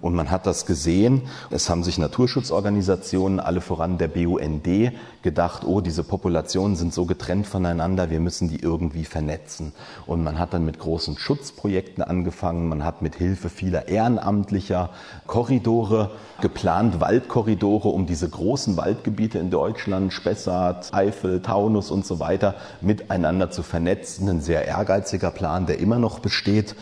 Und 0.00 0.14
man 0.14 0.30
hat 0.30 0.46
das 0.46 0.66
gesehen. 0.66 1.22
Es 1.50 1.70
haben 1.70 1.82
sich 1.82 1.98
Naturschutzorganisationen, 1.98 3.40
alle 3.40 3.60
voran 3.60 3.98
der 3.98 4.08
BUND, 4.08 4.92
gedacht, 5.22 5.64
oh, 5.64 5.80
diese 5.80 6.04
Populationen 6.04 6.76
sind 6.76 6.92
so 6.92 7.06
getrennt 7.06 7.46
voneinander, 7.46 8.10
wir 8.10 8.20
müssen 8.20 8.48
die 8.48 8.60
irgendwie 8.60 9.04
vernetzen. 9.04 9.72
Und 10.06 10.22
man 10.22 10.38
hat 10.38 10.54
dann 10.54 10.64
mit 10.64 10.78
großen 10.78 11.16
Schutzprojekten 11.18 12.04
angefangen. 12.04 12.68
Man 12.68 12.84
hat 12.84 13.02
mit 13.02 13.16
Hilfe 13.16 13.48
vieler 13.48 13.88
ehrenamtlicher 13.88 14.90
Korridore 15.26 16.10
geplant, 16.40 17.00
Waldkorridore, 17.00 17.88
um 17.88 18.06
diese 18.06 18.28
großen 18.28 18.76
Waldgebiete 18.76 19.38
in 19.38 19.50
Deutschland, 19.50 20.12
Spessart, 20.12 20.92
Eifel, 20.92 21.40
Taunus 21.40 21.90
und 21.90 22.04
so 22.04 22.20
weiter, 22.20 22.54
miteinander 22.80 23.50
zu 23.50 23.62
vernetzen. 23.62 24.28
Ein 24.28 24.40
sehr 24.40 24.66
ehrgeiziger 24.66 25.30
Plan, 25.30 25.66
der 25.66 25.78
immer 25.78 25.98
noch 25.98 26.18
besteht. 26.18 26.76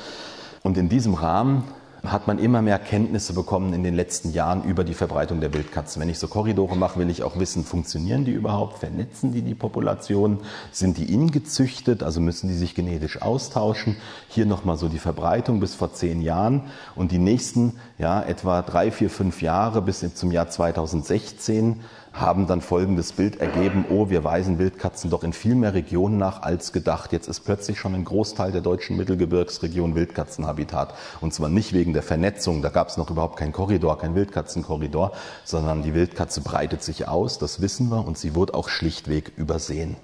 Und 0.62 0.78
in 0.78 0.88
diesem 0.88 1.14
Rahmen 1.14 1.64
hat 2.04 2.26
man 2.26 2.38
immer 2.38 2.62
mehr 2.62 2.78
Kenntnisse 2.78 3.32
bekommen 3.32 3.72
in 3.72 3.84
den 3.84 3.94
letzten 3.94 4.32
Jahren 4.32 4.64
über 4.64 4.82
die 4.82 4.94
Verbreitung 4.94 5.40
der 5.40 5.54
Wildkatzen. 5.54 6.02
Wenn 6.02 6.08
ich 6.08 6.18
so 6.18 6.26
Korridore 6.26 6.76
mache, 6.76 6.98
will 6.98 7.08
ich 7.08 7.22
auch 7.22 7.38
wissen, 7.38 7.64
funktionieren 7.64 8.24
die 8.24 8.32
überhaupt? 8.32 8.78
Vernetzen 8.78 9.32
die 9.32 9.42
die 9.42 9.54
Population? 9.54 10.40
Sind 10.72 10.98
die 10.98 11.12
ingezüchtet? 11.12 12.02
Also 12.02 12.20
müssen 12.20 12.48
die 12.48 12.54
sich 12.54 12.74
genetisch 12.74 13.22
austauschen? 13.22 13.96
Hier 14.28 14.46
nochmal 14.46 14.78
so 14.78 14.88
die 14.88 14.98
Verbreitung 14.98 15.60
bis 15.60 15.76
vor 15.76 15.92
zehn 15.92 16.22
Jahren 16.22 16.62
und 16.96 17.12
die 17.12 17.18
nächsten, 17.18 17.74
ja, 17.98 18.20
etwa 18.20 18.62
drei, 18.62 18.90
vier, 18.90 19.08
fünf 19.08 19.40
Jahre 19.40 19.80
bis 19.80 20.04
zum 20.14 20.32
Jahr 20.32 20.48
2016 20.48 21.80
haben 22.12 22.46
dann 22.46 22.60
folgendes 22.60 23.12
Bild 23.12 23.40
ergeben, 23.40 23.86
oh, 23.88 24.10
wir 24.10 24.22
weisen 24.24 24.58
Wildkatzen 24.58 25.10
doch 25.10 25.24
in 25.24 25.32
viel 25.32 25.54
mehr 25.54 25.74
Regionen 25.74 26.18
nach 26.18 26.42
als 26.42 26.72
gedacht. 26.72 27.12
Jetzt 27.12 27.28
ist 27.28 27.40
plötzlich 27.40 27.78
schon 27.78 27.94
ein 27.94 28.04
Großteil 28.04 28.52
der 28.52 28.60
deutschen 28.60 28.96
Mittelgebirgsregion 28.96 29.94
Wildkatzenhabitat. 29.94 30.94
Und 31.20 31.32
zwar 31.32 31.48
nicht 31.48 31.72
wegen 31.72 31.92
der 31.92 32.02
Vernetzung, 32.02 32.62
da 32.62 32.68
gab 32.68 32.88
es 32.88 32.96
noch 32.96 33.10
überhaupt 33.10 33.38
keinen 33.38 33.52
Korridor, 33.52 33.98
kein 33.98 34.14
Wildkatzenkorridor, 34.14 35.12
sondern 35.44 35.82
die 35.82 35.94
Wildkatze 35.94 36.42
breitet 36.42 36.82
sich 36.82 37.08
aus, 37.08 37.38
das 37.38 37.60
wissen 37.60 37.88
wir, 37.88 38.06
und 38.06 38.18
sie 38.18 38.34
wird 38.34 38.54
auch 38.54 38.68
schlichtweg 38.68 39.32
übersehen. 39.36 39.96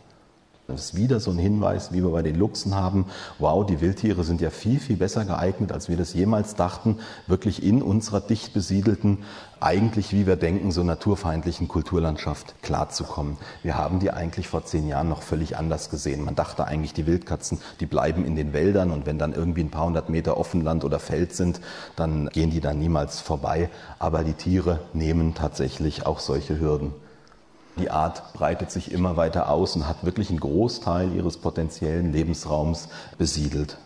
Das 0.70 0.84
ist 0.84 0.96
wieder 0.96 1.18
so 1.18 1.30
ein 1.30 1.38
Hinweis, 1.38 1.92
wie 1.92 2.02
wir 2.02 2.10
bei 2.10 2.20
den 2.20 2.36
Luchsen 2.36 2.74
haben. 2.74 3.06
Wow, 3.38 3.64
die 3.64 3.80
Wildtiere 3.80 4.22
sind 4.22 4.42
ja 4.42 4.50
viel, 4.50 4.78
viel 4.78 4.98
besser 4.98 5.24
geeignet, 5.24 5.72
als 5.72 5.88
wir 5.88 5.96
das 5.96 6.12
jemals 6.12 6.56
dachten, 6.56 6.98
wirklich 7.26 7.62
in 7.62 7.80
unserer 7.80 8.20
dicht 8.20 8.52
besiedelten, 8.52 9.24
eigentlich, 9.60 10.12
wie 10.12 10.26
wir 10.26 10.36
denken, 10.36 10.70
so 10.70 10.82
naturfeindlichen 10.82 11.68
Kulturlandschaft 11.68 12.54
klarzukommen. 12.60 13.38
Wir 13.62 13.78
haben 13.78 13.98
die 13.98 14.10
eigentlich 14.10 14.46
vor 14.48 14.62
zehn 14.66 14.86
Jahren 14.86 15.08
noch 15.08 15.22
völlig 15.22 15.56
anders 15.56 15.88
gesehen. 15.88 16.22
Man 16.22 16.34
dachte 16.34 16.66
eigentlich, 16.66 16.92
die 16.92 17.06
Wildkatzen, 17.06 17.62
die 17.80 17.86
bleiben 17.86 18.26
in 18.26 18.36
den 18.36 18.52
Wäldern 18.52 18.90
und 18.90 19.06
wenn 19.06 19.18
dann 19.18 19.32
irgendwie 19.32 19.62
ein 19.62 19.70
paar 19.70 19.86
hundert 19.86 20.10
Meter 20.10 20.36
Offenland 20.36 20.84
oder 20.84 20.98
Feld 20.98 21.32
sind, 21.32 21.62
dann 21.96 22.28
gehen 22.28 22.50
die 22.50 22.60
da 22.60 22.74
niemals 22.74 23.20
vorbei. 23.20 23.70
Aber 23.98 24.22
die 24.22 24.34
Tiere 24.34 24.80
nehmen 24.92 25.34
tatsächlich 25.34 26.04
auch 26.04 26.20
solche 26.20 26.60
Hürden. 26.60 26.92
Die 27.78 27.90
Art 27.90 28.32
breitet 28.32 28.70
sich 28.70 28.92
immer 28.92 29.16
weiter 29.16 29.48
aus 29.48 29.76
und 29.76 29.86
hat 29.86 30.04
wirklich 30.04 30.30
einen 30.30 30.40
Großteil 30.40 31.14
ihres 31.14 31.36
potenziellen 31.36 32.12
Lebensraums 32.12 32.88
besiedelt. 33.18 33.78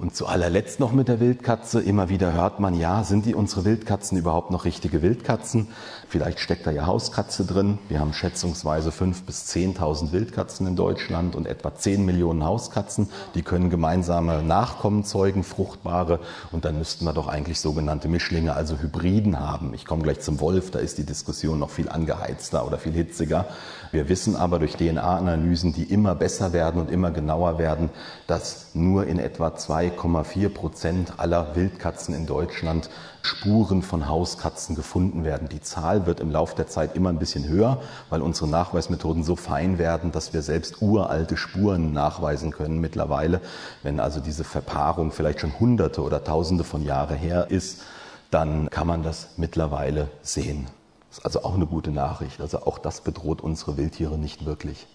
Und 0.00 0.16
zu 0.16 0.26
allerletzt 0.26 0.80
noch 0.80 0.92
mit 0.92 1.08
der 1.08 1.20
Wildkatze. 1.20 1.78
Immer 1.78 2.08
wieder 2.08 2.32
hört 2.32 2.58
man, 2.58 2.72
ja, 2.72 3.04
sind 3.04 3.26
die 3.26 3.34
unsere 3.34 3.66
Wildkatzen 3.66 4.16
überhaupt 4.16 4.50
noch 4.50 4.64
richtige 4.64 5.02
Wildkatzen? 5.02 5.68
Vielleicht 6.08 6.40
steckt 6.40 6.66
da 6.66 6.70
ja 6.70 6.86
Hauskatze 6.86 7.44
drin. 7.44 7.78
Wir 7.90 8.00
haben 8.00 8.14
schätzungsweise 8.14 8.88
5.000 8.88 9.26
bis 9.26 9.44
10.000 9.54 10.12
Wildkatzen 10.12 10.66
in 10.66 10.74
Deutschland 10.74 11.36
und 11.36 11.46
etwa 11.46 11.74
10 11.74 12.06
Millionen 12.06 12.46
Hauskatzen. 12.46 13.10
Die 13.34 13.42
können 13.42 13.68
gemeinsame 13.68 14.42
Nachkommen 14.42 15.04
zeugen, 15.04 15.44
fruchtbare. 15.44 16.20
Und 16.50 16.64
dann 16.64 16.78
müssten 16.78 17.04
wir 17.04 17.12
doch 17.12 17.28
eigentlich 17.28 17.60
sogenannte 17.60 18.08
Mischlinge, 18.08 18.54
also 18.54 18.78
Hybriden 18.78 19.38
haben. 19.38 19.74
Ich 19.74 19.84
komme 19.84 20.02
gleich 20.02 20.20
zum 20.20 20.40
Wolf, 20.40 20.70
da 20.70 20.78
ist 20.78 20.96
die 20.96 21.04
Diskussion 21.04 21.58
noch 21.58 21.68
viel 21.68 21.90
angeheizter 21.90 22.66
oder 22.66 22.78
viel 22.78 22.94
hitziger. 22.94 23.48
Wir 23.92 24.08
wissen 24.08 24.36
aber 24.36 24.60
durch 24.60 24.76
DNA-Analysen, 24.76 25.72
die 25.72 25.82
immer 25.82 26.14
besser 26.14 26.52
werden 26.52 26.80
und 26.80 26.90
immer 26.90 27.10
genauer 27.10 27.58
werden, 27.58 27.90
dass 28.28 28.68
nur 28.74 29.06
in 29.06 29.18
etwa 29.18 29.48
2,4 29.48 30.48
Prozent 30.48 31.14
aller 31.18 31.56
Wildkatzen 31.56 32.14
in 32.14 32.26
Deutschland 32.26 32.88
Spuren 33.22 33.82
von 33.82 34.08
Hauskatzen 34.08 34.76
gefunden 34.76 35.24
werden. 35.24 35.48
Die 35.48 35.60
Zahl 35.60 36.06
wird 36.06 36.20
im 36.20 36.30
Laufe 36.30 36.54
der 36.54 36.68
Zeit 36.68 36.94
immer 36.94 37.10
ein 37.10 37.18
bisschen 37.18 37.48
höher, 37.48 37.82
weil 38.08 38.22
unsere 38.22 38.48
Nachweismethoden 38.48 39.24
so 39.24 39.34
fein 39.34 39.78
werden, 39.78 40.12
dass 40.12 40.32
wir 40.32 40.42
selbst 40.42 40.80
uralte 40.80 41.36
Spuren 41.36 41.92
nachweisen 41.92 42.52
können 42.52 42.80
mittlerweile. 42.80 43.40
Wenn 43.82 43.98
also 43.98 44.20
diese 44.20 44.44
Verpaarung 44.44 45.10
vielleicht 45.10 45.40
schon 45.40 45.58
Hunderte 45.58 46.02
oder 46.02 46.22
Tausende 46.22 46.64
von 46.64 46.82
Jahren 46.82 47.16
her 47.16 47.50
ist, 47.50 47.82
dann 48.30 48.70
kann 48.70 48.86
man 48.86 49.02
das 49.02 49.30
mittlerweile 49.36 50.08
sehen. 50.22 50.68
Das 51.10 51.18
ist 51.18 51.24
also 51.24 51.42
auch 51.42 51.54
eine 51.54 51.66
gute 51.66 51.90
Nachricht. 51.90 52.40
Also 52.40 52.62
auch 52.62 52.78
das 52.78 53.00
bedroht 53.00 53.40
unsere 53.40 53.76
Wildtiere 53.76 54.16
nicht 54.16 54.46
wirklich. 54.46 54.86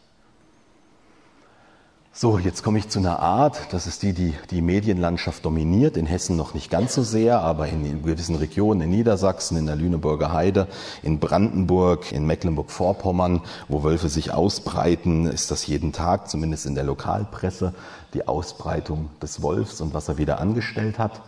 So, 2.18 2.40
jetzt 2.40 2.64
komme 2.64 2.78
ich 2.80 2.88
zu 2.88 3.00
einer 3.00 3.20
Art, 3.20 3.74
das 3.74 3.88
ist 3.88 4.02
die, 4.02 4.14
die 4.14 4.34
die 4.50 4.62
Medienlandschaft 4.62 5.44
dominiert, 5.44 5.98
in 5.98 6.06
Hessen 6.06 6.38
noch 6.38 6.54
nicht 6.54 6.72
ganz 6.72 6.96
so 6.96 7.04
sehr, 7.04 7.42
aber 7.42 7.68
in, 7.68 7.86
in 7.86 8.04
gewissen 8.04 8.38
Regionen, 8.38 8.80
in 8.80 8.90
Niedersachsen, 8.92 9.58
in 9.58 9.66
der 9.66 9.76
Lüneburger 9.76 10.32
Heide, 10.32 10.70
in 11.04 11.20
Brandenburg, 11.20 12.14
in 12.14 12.26
Mecklenburg-Vorpommern, 12.26 13.42
wo 13.68 13.84
Wölfe 13.84 14.08
sich 14.08 14.34
ausbreiten, 14.34 15.26
ist 15.26 15.52
das 15.52 15.68
jeden 15.68 15.92
Tag, 15.92 16.30
zumindest 16.30 16.66
in 16.66 16.76
der 16.76 16.86
Lokalpresse, 16.86 17.74
die 18.14 18.26
Ausbreitung 18.26 19.10
des 19.22 19.42
Wolfs 19.42 19.82
und 19.82 19.94
was 19.94 20.08
er 20.08 20.18
wieder 20.18 20.40
angestellt 20.40 20.98
hat 20.98 21.22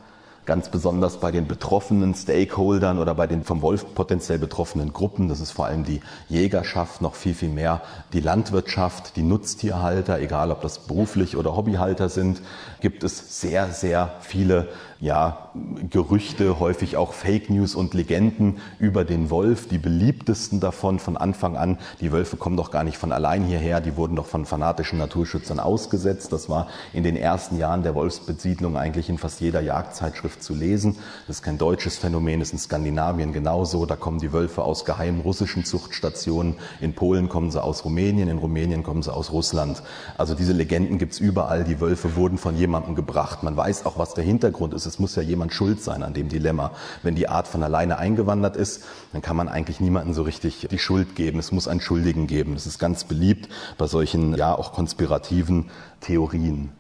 ganz 0.47 0.69
besonders 0.69 1.19
bei 1.19 1.29
den 1.29 1.45
betroffenen 1.45 2.15
Stakeholdern 2.15 2.97
oder 2.97 3.13
bei 3.13 3.27
den 3.27 3.43
vom 3.43 3.61
Wolf 3.61 3.93
potenziell 3.93 4.39
betroffenen 4.39 4.93
Gruppen. 4.93 5.27
Das 5.27 5.41
ist 5.41 5.51
vor 5.51 5.65
allem 5.65 5.83
die 5.83 5.99
Jägerschaft, 6.29 7.01
noch 7.01 7.15
viel, 7.15 7.35
viel 7.35 7.49
mehr 7.49 7.81
die 8.13 8.21
Landwirtschaft, 8.21 9.17
die 9.17 9.23
Nutztierhalter, 9.23 10.19
egal 10.19 10.49
ob 10.51 10.61
das 10.61 10.79
beruflich 10.79 11.35
oder 11.35 11.55
Hobbyhalter 11.55 12.07
sind, 12.09 12.41
gibt 12.79 13.03
es 13.03 13.41
sehr, 13.41 13.67
sehr 13.71 14.15
viele 14.21 14.69
ja, 14.99 15.51
Gerüchte, 15.89 16.59
häufig 16.59 16.97
auch 16.97 17.13
Fake 17.13 17.49
News 17.49 17.75
und 17.75 17.93
Legenden 17.93 18.57
über 18.79 19.05
den 19.05 19.29
Wolf. 19.29 19.67
Die 19.67 19.77
beliebtesten 19.77 20.59
davon 20.59 20.97
von 20.97 21.17
Anfang 21.17 21.55
an, 21.55 21.77
die 22.01 22.11
Wölfe 22.11 22.37
kommen 22.37 22.57
doch 22.57 22.71
gar 22.71 22.83
nicht 22.83 22.97
von 22.97 23.11
allein 23.11 23.43
hierher, 23.43 23.79
die 23.79 23.95
wurden 23.95 24.15
doch 24.15 24.25
von 24.25 24.45
fanatischen 24.45 24.97
Naturschützern 24.97 25.59
ausgesetzt. 25.59 26.33
Das 26.33 26.49
war 26.49 26.67
in 26.93 27.03
den 27.03 27.15
ersten 27.15 27.57
Jahren 27.57 27.83
der 27.83 27.93
Wolfsbesiedlung 27.93 28.75
eigentlich 28.75 29.09
in 29.09 29.19
fast 29.19 29.39
jeder 29.39 29.61
Jagdzeitschrift 29.61 30.41
zu 30.41 30.55
lesen. 30.55 30.97
Das 31.27 31.37
ist 31.37 31.41
kein 31.43 31.59
deutsches 31.59 31.97
Phänomen, 31.97 32.39
das 32.39 32.49
ist 32.49 32.53
in 32.53 32.59
Skandinavien 32.59 33.33
genauso. 33.33 33.85
Da 33.85 33.95
kommen 33.95 34.19
die 34.19 34.33
Wölfe 34.33 34.63
aus 34.63 34.83
geheimen 34.83 35.21
russischen 35.21 35.63
Zuchtstationen. 35.63 36.55
In 36.81 36.93
Polen 36.93 37.29
kommen 37.29 37.51
sie 37.51 37.63
aus 37.63 37.85
Rumänien, 37.85 38.29
in 38.29 38.39
Rumänien 38.39 38.81
kommen 38.81 39.03
sie 39.03 39.13
aus 39.13 39.31
Russland. 39.31 39.83
Also 40.17 40.33
diese 40.33 40.53
Legenden 40.53 40.97
gibt's 40.97 41.19
überall. 41.19 41.63
Die 41.63 41.79
Wölfe 41.79 42.15
wurden 42.15 42.39
von 42.39 42.57
jemandem 42.57 42.95
gebracht. 42.95 43.43
Man 43.43 43.55
weiß 43.55 43.85
auch, 43.85 43.99
was 43.99 44.15
der 44.15 44.23
Hintergrund 44.23 44.73
ist 44.73 44.86
es 44.87 44.99
muss 44.99 45.15
ja 45.15 45.21
jemand 45.21 45.53
schuld 45.53 45.81
sein 45.81 46.03
an 46.03 46.13
dem 46.13 46.29
Dilemma. 46.29 46.71
Wenn 47.03 47.15
die 47.15 47.29
Art 47.29 47.47
von 47.47 47.63
alleine 47.63 47.97
eingewandert 47.97 48.55
ist, 48.55 48.83
dann 49.13 49.21
kann 49.21 49.35
man 49.35 49.49
eigentlich 49.49 49.79
niemanden 49.79 50.13
so 50.13 50.23
richtig 50.23 50.67
die 50.71 50.79
Schuld 50.79 51.15
geben. 51.15 51.39
Es 51.39 51.51
muss 51.51 51.67
einen 51.67 51.81
Schuldigen 51.81 52.27
geben. 52.27 52.53
Das 52.53 52.65
ist 52.65 52.79
ganz 52.79 53.03
beliebt 53.03 53.49
bei 53.77 53.87
solchen, 53.87 54.35
ja, 54.35 54.55
auch 54.55 54.73
konspirativen 54.73 55.69
Theorien. 56.01 56.71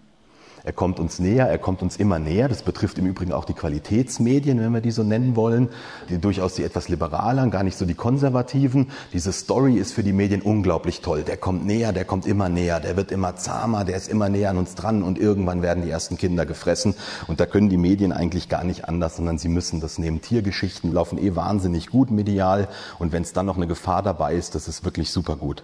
Er 0.67 0.73
kommt 0.73 0.99
uns 0.99 1.17
näher, 1.17 1.47
er 1.47 1.59
kommt 1.59 1.81
uns 1.81 1.95
immer 1.95 2.19
näher. 2.19 2.49
Das 2.49 2.61
betrifft 2.61 2.97
im 2.97 3.05
Übrigen 3.05 3.31
auch 3.31 3.45
die 3.45 3.53
Qualitätsmedien, 3.53 4.59
wenn 4.59 4.73
wir 4.73 4.81
die 4.81 4.91
so 4.91 5.01
nennen 5.01 5.37
wollen, 5.37 5.69
die 6.09 6.17
durchaus 6.17 6.55
die 6.55 6.63
etwas 6.63 6.89
liberalen, 6.89 7.51
gar 7.51 7.63
nicht 7.63 7.77
so 7.77 7.85
die 7.85 7.93
konservativen. 7.93 8.91
Diese 9.13 9.31
Story 9.31 9.75
ist 9.75 9.93
für 9.93 10.03
die 10.03 10.11
Medien 10.11 10.41
unglaublich 10.41 10.99
toll. 10.99 11.23
Der 11.23 11.37
kommt 11.37 11.65
näher, 11.65 11.93
der 11.93 12.03
kommt 12.03 12.25
immer 12.25 12.49
näher, 12.49 12.81
der 12.81 12.97
wird 12.97 13.13
immer 13.13 13.37
zahmer, 13.37 13.85
der 13.85 13.95
ist 13.95 14.09
immer 14.09 14.27
näher 14.27 14.49
an 14.49 14.57
uns 14.57 14.75
dran 14.75 15.03
und 15.03 15.17
irgendwann 15.17 15.61
werden 15.61 15.85
die 15.85 15.89
ersten 15.89 16.17
Kinder 16.17 16.45
gefressen. 16.45 16.95
Und 17.27 17.39
da 17.39 17.45
können 17.45 17.69
die 17.69 17.77
Medien 17.77 18.11
eigentlich 18.11 18.49
gar 18.49 18.65
nicht 18.65 18.89
anders, 18.89 19.15
sondern 19.15 19.37
sie 19.37 19.47
müssen 19.47 19.79
das 19.79 19.97
nehmen. 19.97 20.19
Tiergeschichten 20.19 20.91
laufen 20.91 21.17
eh 21.17 21.33
wahnsinnig 21.37 21.87
gut 21.87 22.11
medial 22.11 22.67
und 22.99 23.13
wenn 23.13 23.23
es 23.23 23.31
dann 23.31 23.45
noch 23.45 23.55
eine 23.55 23.67
Gefahr 23.67 24.03
dabei 24.03 24.35
ist, 24.35 24.53
das 24.53 24.67
ist 24.67 24.83
wirklich 24.83 25.11
super 25.11 25.37
gut. 25.37 25.63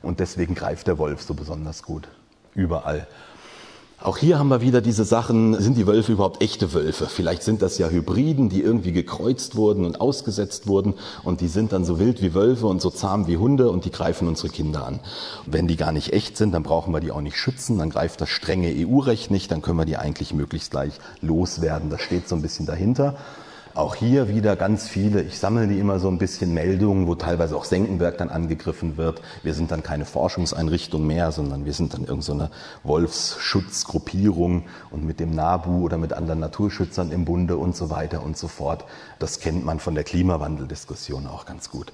Und 0.00 0.18
deswegen 0.18 0.54
greift 0.54 0.86
der 0.86 0.96
Wolf 0.96 1.20
so 1.20 1.34
besonders 1.34 1.82
gut. 1.82 2.08
Überall. 2.54 3.06
Auch 4.02 4.16
hier 4.16 4.38
haben 4.38 4.48
wir 4.48 4.62
wieder 4.62 4.80
diese 4.80 5.04
Sachen, 5.04 5.60
sind 5.60 5.76
die 5.76 5.86
Wölfe 5.86 6.12
überhaupt 6.12 6.40
echte 6.40 6.72
Wölfe? 6.72 7.06
Vielleicht 7.06 7.42
sind 7.42 7.60
das 7.60 7.76
ja 7.76 7.90
Hybriden, 7.90 8.48
die 8.48 8.62
irgendwie 8.62 8.92
gekreuzt 8.92 9.56
wurden 9.56 9.84
und 9.84 10.00
ausgesetzt 10.00 10.66
wurden 10.66 10.94
und 11.22 11.42
die 11.42 11.48
sind 11.48 11.72
dann 11.72 11.84
so 11.84 11.98
wild 11.98 12.22
wie 12.22 12.32
Wölfe 12.32 12.66
und 12.66 12.80
so 12.80 12.88
zahm 12.88 13.26
wie 13.26 13.36
Hunde 13.36 13.68
und 13.68 13.84
die 13.84 13.90
greifen 13.90 14.26
unsere 14.26 14.48
Kinder 14.48 14.86
an. 14.86 15.00
Wenn 15.44 15.68
die 15.68 15.76
gar 15.76 15.92
nicht 15.92 16.14
echt 16.14 16.38
sind, 16.38 16.52
dann 16.52 16.62
brauchen 16.62 16.94
wir 16.94 17.00
die 17.00 17.12
auch 17.12 17.20
nicht 17.20 17.36
schützen, 17.36 17.76
dann 17.76 17.90
greift 17.90 18.22
das 18.22 18.30
strenge 18.30 18.72
EU-Recht 18.74 19.30
nicht, 19.30 19.50
dann 19.50 19.60
können 19.60 19.76
wir 19.76 19.84
die 19.84 19.98
eigentlich 19.98 20.32
möglichst 20.32 20.70
gleich 20.70 20.94
loswerden. 21.20 21.90
Das 21.90 22.00
steht 22.00 22.26
so 22.26 22.34
ein 22.34 22.42
bisschen 22.42 22.64
dahinter. 22.64 23.18
Auch 23.72 23.94
hier 23.94 24.28
wieder 24.28 24.56
ganz 24.56 24.88
viele, 24.88 25.22
ich 25.22 25.38
sammle 25.38 25.68
die 25.68 25.78
immer 25.78 26.00
so 26.00 26.08
ein 26.08 26.18
bisschen 26.18 26.52
Meldungen, 26.52 27.06
wo 27.06 27.14
teilweise 27.14 27.56
auch 27.56 27.64
Senckenberg 27.64 28.18
dann 28.18 28.28
angegriffen 28.28 28.96
wird. 28.96 29.22
Wir 29.44 29.54
sind 29.54 29.70
dann 29.70 29.84
keine 29.84 30.06
Forschungseinrichtung 30.06 31.06
mehr, 31.06 31.30
sondern 31.30 31.64
wir 31.64 31.72
sind 31.72 31.94
dann 31.94 32.04
irgendeine 32.04 32.50
so 32.82 32.88
Wolfsschutzgruppierung 32.88 34.64
und 34.90 35.04
mit 35.04 35.20
dem 35.20 35.30
NABU 35.30 35.84
oder 35.84 35.98
mit 35.98 36.12
anderen 36.12 36.40
Naturschützern 36.40 37.12
im 37.12 37.24
Bunde 37.24 37.56
und 37.58 37.76
so 37.76 37.90
weiter 37.90 38.24
und 38.24 38.36
so 38.36 38.48
fort. 38.48 38.84
Das 39.20 39.38
kennt 39.38 39.64
man 39.64 39.78
von 39.78 39.94
der 39.94 40.02
Klimawandeldiskussion 40.02 41.28
auch 41.28 41.46
ganz 41.46 41.70
gut. 41.70 41.92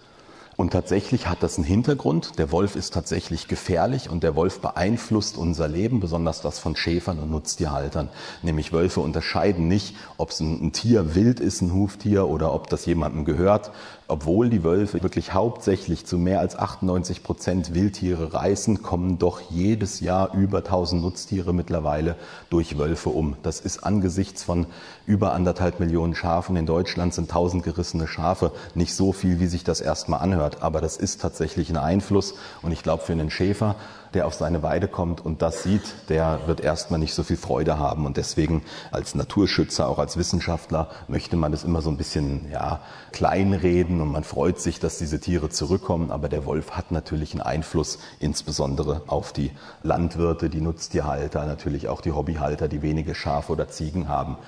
Und 0.56 0.72
tatsächlich 0.72 1.26
hat 1.26 1.42
das 1.42 1.58
einen 1.58 1.66
Hintergrund. 1.66 2.38
Der 2.38 2.50
Wolf 2.50 2.76
ist 2.76 2.94
tatsächlich 2.94 3.46
gefährlich 3.46 4.08
und 4.08 4.22
der 4.22 4.34
Wolf 4.36 4.60
beeinflusst 4.60 5.36
unser 5.36 5.68
Leben, 5.68 6.00
besonders 6.00 6.40
das 6.40 6.58
von 6.58 6.76
Schäfern 6.76 7.18
und 7.18 7.30
Nutztierhaltern. 7.30 8.08
Nämlich 8.42 8.72
Wölfe 8.72 9.00
unterscheiden 9.00 9.68
nicht, 9.68 9.96
ob 10.16 10.30
es 10.30 10.40
ein, 10.40 10.72
Tier 10.72 11.14
wild 11.14 11.40
ist, 11.40 11.60
ein 11.60 11.74
Huftier, 11.74 12.26
oder 12.28 12.54
ob 12.54 12.70
das 12.70 12.86
jemandem 12.86 13.26
gehört 13.26 13.70
obwohl 14.08 14.50
die 14.50 14.62
Wölfe 14.62 15.02
wirklich 15.02 15.34
hauptsächlich 15.34 16.06
zu 16.06 16.16
mehr 16.16 16.40
als 16.40 16.56
98 16.56 17.22
Prozent 17.22 17.74
Wildtiere 17.74 18.32
reißen, 18.32 18.82
kommen 18.82 19.18
doch 19.18 19.40
jedes 19.50 20.00
Jahr 20.00 20.32
über 20.34 20.58
1000 20.58 21.02
Nutztiere 21.02 21.52
mittlerweile 21.52 22.14
durch 22.48 22.78
Wölfe 22.78 23.08
um. 23.10 23.36
Das 23.42 23.60
ist 23.60 23.84
angesichts 23.84 24.44
von 24.44 24.66
über 25.06 25.32
anderthalb 25.32 25.80
Millionen 25.80 26.14
Schafen 26.14 26.56
in 26.56 26.66
Deutschland 26.66 27.14
sind 27.14 27.30
1000 27.30 27.64
gerissene 27.64 28.06
Schafe 28.06 28.52
nicht 28.74 28.94
so 28.94 29.12
viel, 29.12 29.40
wie 29.40 29.46
sich 29.46 29.64
das 29.64 29.80
erstmal 29.80 30.20
anhört. 30.20 30.62
Aber 30.62 30.80
das 30.80 30.96
ist 30.96 31.20
tatsächlich 31.20 31.70
ein 31.70 31.76
Einfluss. 31.76 32.34
Und 32.62 32.72
ich 32.72 32.82
glaube, 32.82 33.02
für 33.02 33.12
einen 33.12 33.30
Schäfer 33.30 33.76
der 34.16 34.26
auf 34.26 34.34
seine 34.34 34.62
Weide 34.62 34.88
kommt 34.88 35.24
und 35.24 35.42
das 35.42 35.62
sieht, 35.62 35.82
der 36.08 36.40
wird 36.46 36.60
erstmal 36.60 36.98
nicht 36.98 37.12
so 37.12 37.22
viel 37.22 37.36
Freude 37.36 37.78
haben. 37.78 38.06
Und 38.06 38.16
deswegen 38.16 38.62
als 38.90 39.14
Naturschützer, 39.14 39.86
auch 39.88 39.98
als 39.98 40.16
Wissenschaftler, 40.16 40.88
möchte 41.06 41.36
man 41.36 41.52
das 41.52 41.64
immer 41.64 41.82
so 41.82 41.90
ein 41.90 41.98
bisschen 41.98 42.50
ja, 42.50 42.80
kleinreden 43.12 44.00
und 44.00 44.10
man 44.10 44.24
freut 44.24 44.58
sich, 44.58 44.80
dass 44.80 44.96
diese 44.96 45.20
Tiere 45.20 45.50
zurückkommen. 45.50 46.10
Aber 46.10 46.30
der 46.30 46.46
Wolf 46.46 46.70
hat 46.70 46.92
natürlich 46.92 47.32
einen 47.32 47.42
Einfluss, 47.42 47.98
insbesondere 48.18 49.02
auf 49.06 49.34
die 49.34 49.50
Landwirte, 49.82 50.48
die 50.48 50.62
Nutztierhalter, 50.62 51.44
natürlich 51.44 51.88
auch 51.88 52.00
die 52.00 52.12
Hobbyhalter, 52.12 52.68
die 52.68 52.80
wenige 52.80 53.14
Schafe 53.14 53.52
oder 53.52 53.68
Ziegen 53.68 54.08
haben. 54.08 54.38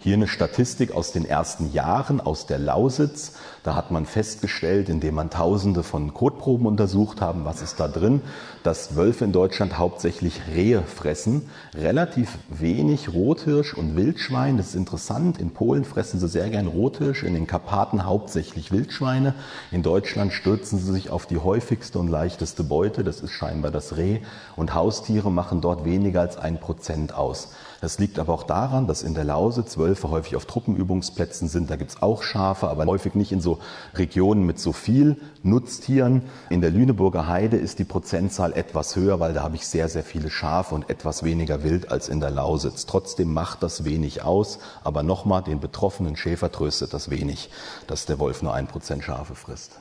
Hier 0.00 0.14
eine 0.14 0.28
Statistik 0.28 0.92
aus 0.92 1.10
den 1.10 1.24
ersten 1.24 1.72
Jahren 1.72 2.20
aus 2.20 2.46
der 2.46 2.60
Lausitz. 2.60 3.32
Da 3.64 3.74
hat 3.74 3.90
man 3.90 4.06
festgestellt, 4.06 4.88
indem 4.88 5.16
man 5.16 5.28
Tausende 5.28 5.82
von 5.82 6.14
Kotproben 6.14 6.68
untersucht 6.68 7.20
haben, 7.20 7.44
was 7.44 7.62
ist 7.62 7.80
da 7.80 7.88
drin, 7.88 8.22
dass 8.62 8.94
Wölfe 8.94 9.24
in 9.24 9.32
Deutschland 9.32 9.76
hauptsächlich 9.76 10.40
Rehe 10.54 10.82
fressen, 10.82 11.50
relativ 11.74 12.38
wenig 12.48 13.12
Rothirsch 13.12 13.74
und 13.74 13.96
Wildschwein. 13.96 14.56
Das 14.56 14.68
ist 14.68 14.74
interessant. 14.76 15.40
In 15.40 15.50
Polen 15.50 15.84
fressen 15.84 16.20
sie 16.20 16.28
sehr 16.28 16.48
gern 16.48 16.68
Rothirsch, 16.68 17.24
in 17.24 17.34
den 17.34 17.48
Karpaten 17.48 18.04
hauptsächlich 18.04 18.70
Wildschweine. 18.70 19.34
In 19.72 19.82
Deutschland 19.82 20.32
stürzen 20.32 20.78
sie 20.78 20.92
sich 20.92 21.10
auf 21.10 21.26
die 21.26 21.38
häufigste 21.38 21.98
und 21.98 22.06
leichteste 22.06 22.62
Beute, 22.62 23.02
das 23.02 23.20
ist 23.20 23.32
scheinbar 23.32 23.72
das 23.72 23.96
Reh. 23.96 24.20
Und 24.54 24.74
Haustiere 24.74 25.32
machen 25.32 25.60
dort 25.60 25.84
weniger 25.84 26.20
als 26.20 26.36
ein 26.36 26.60
Prozent 26.60 27.12
aus. 27.14 27.48
Das 27.80 28.00
liegt 28.00 28.18
aber 28.18 28.34
auch 28.34 28.42
daran, 28.42 28.88
dass 28.88 29.02
in 29.02 29.14
der 29.14 29.22
Lausitz 29.22 29.78
Wölfe 29.78 30.10
häufig 30.10 30.34
auf 30.34 30.46
Truppenübungsplätzen 30.46 31.46
sind. 31.46 31.70
Da 31.70 31.76
gibt's 31.76 32.02
auch 32.02 32.24
Schafe, 32.24 32.68
aber 32.68 32.86
häufig 32.86 33.14
nicht 33.14 33.30
in 33.30 33.40
so 33.40 33.60
Regionen 33.94 34.44
mit 34.44 34.58
so 34.58 34.72
viel 34.72 35.16
Nutztieren. 35.44 36.22
In 36.50 36.60
der 36.60 36.70
Lüneburger 36.70 37.28
Heide 37.28 37.56
ist 37.56 37.78
die 37.78 37.84
Prozentzahl 37.84 38.52
etwas 38.52 38.96
höher, 38.96 39.20
weil 39.20 39.32
da 39.32 39.44
habe 39.44 39.54
ich 39.54 39.68
sehr, 39.68 39.88
sehr 39.88 40.02
viele 40.02 40.28
Schafe 40.28 40.74
und 40.74 40.90
etwas 40.90 41.22
weniger 41.22 41.62
Wild 41.62 41.92
als 41.92 42.08
in 42.08 42.18
der 42.18 42.30
Lausitz. 42.30 42.84
Trotzdem 42.86 43.32
macht 43.32 43.62
das 43.62 43.84
wenig 43.84 44.22
aus. 44.22 44.58
Aber 44.82 45.04
nochmal, 45.04 45.44
den 45.44 45.60
betroffenen 45.60 46.16
Schäfer 46.16 46.50
tröstet 46.50 46.92
das 46.92 47.10
wenig, 47.10 47.48
dass 47.86 48.06
der 48.06 48.18
Wolf 48.18 48.42
nur 48.42 48.54
ein 48.54 48.66
Prozent 48.66 49.04
Schafe 49.04 49.36
frisst. 49.36 49.78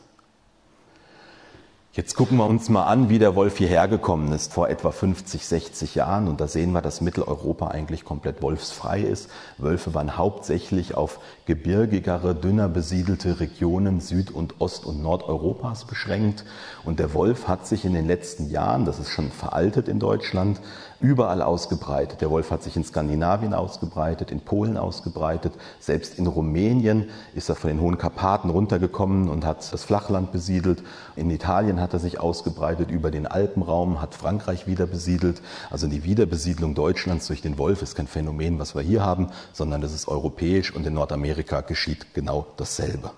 Jetzt 1.98 2.14
gucken 2.14 2.38
wir 2.38 2.46
uns 2.46 2.70
mal 2.70 2.84
an, 2.84 3.10
wie 3.10 3.18
der 3.18 3.34
Wolf 3.34 3.58
hierher 3.58 3.88
gekommen 3.88 4.32
ist, 4.32 4.54
vor 4.54 4.70
etwa 4.70 4.92
50, 4.92 5.44
60 5.48 5.96
Jahren. 5.96 6.28
Und 6.28 6.40
da 6.40 6.48
sehen 6.48 6.72
wir, 6.72 6.84
dass 6.84 7.02
Mitteleuropa 7.02 7.70
eigentlich 7.70 8.06
komplett 8.06 8.44
wolfsfrei 8.44 9.02
ist. 9.02 9.32
Wölfe 9.58 9.96
waren 9.96 10.16
hauptsächlich 10.16 10.94
auf 10.94 11.20
gebirgigere, 11.48 12.36
dünner 12.36 12.70
besiedelte 12.70 13.40
Regionen 13.40 14.00
Süd- 14.00 14.30
und 14.30 14.62
Ost- 14.62 14.86
und 14.86 15.02
Nordeuropas 15.02 15.86
beschränkt. 15.86 16.46
Und 16.86 17.00
der 17.00 17.16
Wolf 17.16 17.48
hat 17.48 17.66
sich 17.66 17.84
in 17.84 17.94
den 17.94 18.06
letzten 18.06 18.52
Jahren, 18.52 18.86
das 18.86 19.00
ist 19.00 19.10
schon 19.10 19.32
veraltet 19.32 19.88
in 19.88 19.98
Deutschland, 19.98 20.62
überall 21.00 21.42
ausgebreitet. 21.42 22.22
Der 22.22 22.30
Wolf 22.30 22.52
hat 22.52 22.64
sich 22.64 22.76
in 22.76 22.84
Skandinavien 22.84 23.54
ausgebreitet, 23.54 24.32
in 24.32 24.42
Polen 24.42 24.78
ausgebreitet, 24.78 25.54
selbst 25.80 26.18
in 26.18 26.28
Rumänien 26.28 27.10
ist 27.36 27.50
er 27.50 27.56
von 27.56 27.70
den 27.70 27.82
Hohen 27.82 27.98
Karpaten 27.98 28.50
runtergekommen 28.50 29.30
und 29.30 29.46
hat 29.46 29.72
das 29.72 29.84
Flachland 29.84 30.32
besiedelt. 30.32 30.84
In 31.16 31.30
Italien 31.30 31.80
hat 31.82 31.94
er 31.94 32.00
sich 32.00 32.20
ausgebreitet 32.20 32.92
über 32.92 33.12
den 33.12 33.28
Alpenraum, 33.28 34.02
hat 34.02 34.16
Frankreich 34.16 34.68
wieder 34.68 34.88
besiedelt. 34.88 35.42
Also 35.70 35.88
die 35.88 36.04
Wiederbesiedlung 36.04 36.76
Deutschlands 36.76 37.28
durch 37.28 37.42
den 37.42 37.58
Wolf 37.58 37.82
ist 37.82 37.96
kein 37.96 38.08
Phänomen, 38.08 38.60
was 38.60 38.76
wir 38.76 38.82
hier 38.82 39.04
haben, 39.04 39.30
sondern 39.54 39.82
das 39.82 39.94
ist 39.94 40.08
europäisch 40.08 40.74
und 40.74 40.86
in 40.86 40.94
Nordamerika 40.94 41.62
geschieht 41.62 42.14
genau 42.14 42.48
dasselbe. 42.58 43.12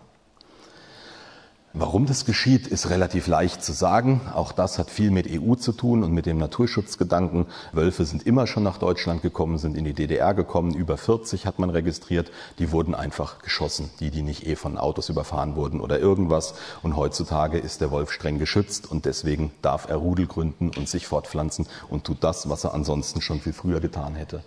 Warum 1.74 2.08
das 2.08 2.26
geschieht, 2.26 2.66
ist 2.66 2.90
relativ 2.90 3.28
leicht 3.28 3.64
zu 3.64 3.74
sagen. 3.74 4.22
Auch 4.34 4.52
das 4.52 4.80
hat 4.80 4.90
viel 4.90 5.12
mit 5.12 5.28
EU 5.30 5.54
zu 5.54 5.72
tun 5.72 6.04
und 6.04 6.12
mit 6.12 6.26
dem 6.26 6.40
Naturschutzgedanken. 6.40 7.46
Wölfe 7.74 8.06
sind 8.06 8.26
immer 8.26 8.48
schon 8.48 8.64
nach 8.64 8.80
Deutschland 8.80 9.22
gekommen, 9.22 9.60
sind 9.60 9.78
in 9.78 9.86
die 9.86 9.94
DDR 9.94 10.34
gekommen. 10.34 10.74
Über 10.74 10.98
40 10.98 11.46
hat 11.46 11.60
man 11.60 11.70
registriert. 11.70 12.32
Die 12.58 12.72
wurden 12.72 12.96
einfach 12.96 13.38
geschossen. 13.44 13.92
Die, 14.00 14.10
die 14.10 14.24
nicht 14.24 14.48
eh 14.48 14.56
von 14.56 14.80
Autos 14.80 15.10
überfahren 15.10 15.56
wurden 15.56 15.80
oder 15.80 16.00
irgendwas. 16.00 16.56
Und 16.82 16.96
heutzutage 16.96 17.60
ist 17.60 17.82
der 17.82 17.92
Wolf 17.92 18.12
streng 18.12 18.40
geschützt 18.40 18.90
und 18.90 19.06
deswegen 19.06 19.52
darf 19.62 19.88
er 19.88 19.98
Rudel 19.98 20.26
gründen 20.26 20.72
und 20.76 20.90
sich 20.90 21.06
fortpflanzen 21.06 21.68
und 21.88 22.04
tut 22.04 22.24
das, 22.24 22.50
was 22.50 22.64
er 22.64 22.74
ansonsten 22.74 23.22
schon 23.22 23.42
viel 23.42 23.54
früher 23.54 23.80
getan 23.80 24.16
hätte. 24.16 24.42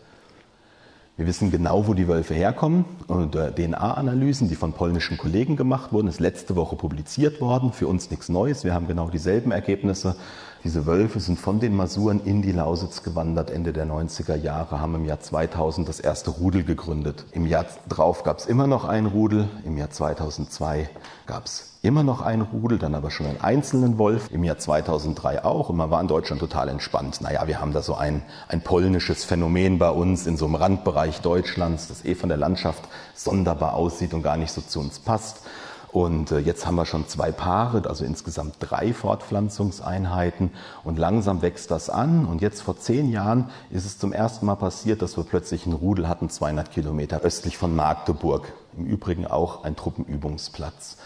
Wir 1.18 1.26
wissen 1.26 1.50
genau, 1.50 1.86
wo 1.86 1.92
die 1.92 2.08
Wölfe 2.08 2.32
herkommen. 2.32 2.86
Äh, 3.08 3.52
DNA-Analysen, 3.52 4.48
die 4.48 4.54
von 4.54 4.72
polnischen 4.72 5.18
Kollegen 5.18 5.56
gemacht 5.56 5.92
wurden, 5.92 6.08
ist 6.08 6.20
letzte 6.20 6.56
Woche 6.56 6.74
publiziert 6.74 7.42
worden. 7.42 7.70
Für 7.72 7.86
uns 7.86 8.10
nichts 8.10 8.30
Neues. 8.30 8.64
Wir 8.64 8.72
haben 8.72 8.88
genau 8.88 9.10
dieselben 9.10 9.52
Ergebnisse. 9.52 10.16
Diese 10.64 10.86
Wölfe 10.86 11.20
sind 11.20 11.38
von 11.38 11.60
den 11.60 11.76
Masuren 11.76 12.24
in 12.24 12.40
die 12.40 12.52
Lausitz 12.52 13.02
gewandert 13.02 13.50
Ende 13.50 13.74
der 13.74 13.86
90er 13.86 14.36
Jahre, 14.36 14.80
haben 14.80 14.94
im 14.94 15.04
Jahr 15.04 15.20
2000 15.20 15.86
das 15.86 16.00
erste 16.00 16.30
Rudel 16.30 16.64
gegründet. 16.64 17.26
Im 17.32 17.46
Jahr 17.46 17.66
drauf 17.88 18.22
gab 18.22 18.38
es 18.38 18.46
immer 18.46 18.66
noch 18.66 18.86
ein 18.86 19.04
Rudel. 19.04 19.50
Im 19.66 19.76
Jahr 19.76 19.90
2002 19.90 20.88
gab 21.26 21.44
es 21.44 21.71
immer 21.82 22.04
noch 22.04 22.20
ein 22.20 22.42
Rudel, 22.42 22.78
dann 22.78 22.94
aber 22.94 23.10
schon 23.10 23.26
einen 23.26 23.40
einzelnen 23.40 23.98
Wolf. 23.98 24.30
Im 24.30 24.44
Jahr 24.44 24.56
2003 24.56 25.44
auch. 25.44 25.68
Und 25.68 25.76
man 25.76 25.90
war 25.90 26.00
in 26.00 26.06
Deutschland 26.06 26.40
total 26.40 26.68
entspannt. 26.68 27.20
Naja, 27.20 27.46
wir 27.48 27.60
haben 27.60 27.72
da 27.72 27.82
so 27.82 27.94
ein, 27.94 28.22
ein 28.48 28.62
polnisches 28.62 29.24
Phänomen 29.24 29.78
bei 29.78 29.90
uns 29.90 30.26
in 30.26 30.36
so 30.36 30.46
einem 30.46 30.54
Randbereich 30.54 31.20
Deutschlands, 31.20 31.88
das 31.88 32.04
eh 32.04 32.14
von 32.14 32.28
der 32.28 32.38
Landschaft 32.38 32.84
sonderbar 33.14 33.74
aussieht 33.74 34.14
und 34.14 34.22
gar 34.22 34.36
nicht 34.36 34.52
so 34.52 34.60
zu 34.60 34.78
uns 34.78 35.00
passt. 35.00 35.42
Und 35.90 36.30
äh, 36.30 36.38
jetzt 36.38 36.66
haben 36.66 36.76
wir 36.76 36.86
schon 36.86 37.08
zwei 37.08 37.32
Paare, 37.32 37.82
also 37.86 38.04
insgesamt 38.04 38.54
drei 38.60 38.94
Fortpflanzungseinheiten. 38.94 40.52
Und 40.84 41.00
langsam 41.00 41.42
wächst 41.42 41.72
das 41.72 41.90
an. 41.90 42.26
Und 42.26 42.40
jetzt 42.40 42.62
vor 42.62 42.78
zehn 42.78 43.10
Jahren 43.10 43.50
ist 43.70 43.86
es 43.86 43.98
zum 43.98 44.12
ersten 44.12 44.46
Mal 44.46 44.54
passiert, 44.54 45.02
dass 45.02 45.16
wir 45.16 45.24
plötzlich 45.24 45.66
einen 45.66 45.74
Rudel 45.74 46.08
hatten, 46.08 46.30
200 46.30 46.70
Kilometer 46.70 47.22
östlich 47.22 47.58
von 47.58 47.74
Magdeburg. 47.74 48.52
Im 48.78 48.86
Übrigen 48.86 49.26
auch 49.26 49.64
ein 49.64 49.74
Truppenübungsplatz. 49.74 50.96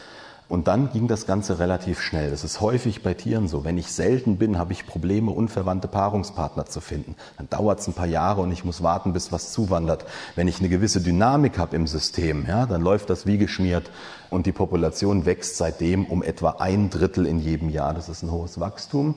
Und 0.49 0.69
dann 0.69 0.93
ging 0.93 1.09
das 1.09 1.27
Ganze 1.27 1.59
relativ 1.59 2.01
schnell. 2.01 2.31
Das 2.31 2.45
ist 2.45 2.61
häufig 2.61 3.03
bei 3.03 3.15
Tieren 3.15 3.49
so. 3.49 3.65
Wenn 3.65 3.79
ich 3.79 3.91
selten 3.91 4.37
bin, 4.37 4.59
habe 4.59 4.73
ich 4.73 4.87
Probleme, 4.87 5.33
unverwandte 5.33 5.89
Paarungspartner 5.89 6.67
zu 6.67 6.81
finden. 6.81 7.17
Dann 7.37 7.51
dauert 7.51 7.81
es 7.81 7.89
ein 7.89 7.95
paar 7.95 8.07
Jahre 8.07 8.43
und 8.43 8.53
ich 8.53 8.65
muss 8.65 8.81
warten, 8.81 9.13
bis 9.13 9.33
was 9.33 9.53
zuwandert. 9.53 10.05
Wenn 10.37 10.47
ich 10.47 10.61
eine 10.61 10.69
gewisse 10.69 11.01
Dynamik 11.01 11.59
habe 11.59 11.75
im 11.75 11.89
System, 11.89 12.47
ja, 12.47 12.67
dann 12.67 12.81
läuft 12.81 13.11
das 13.11 13.27
wie 13.27 13.39
geschmiert 13.39 13.91
und 14.31 14.47
die 14.47 14.53
Population 14.53 15.27
wächst 15.27 15.57
seitdem 15.57 16.07
um 16.07 16.23
etwa 16.23 16.51
ein 16.61 16.91
Drittel 16.91 17.27
in 17.27 17.41
jedem 17.41 17.69
Jahr. 17.69 17.93
Das 17.93 18.09
ist 18.09 18.23
ein 18.23 18.31
hohes 18.31 18.61
Wachstum. 18.61 19.17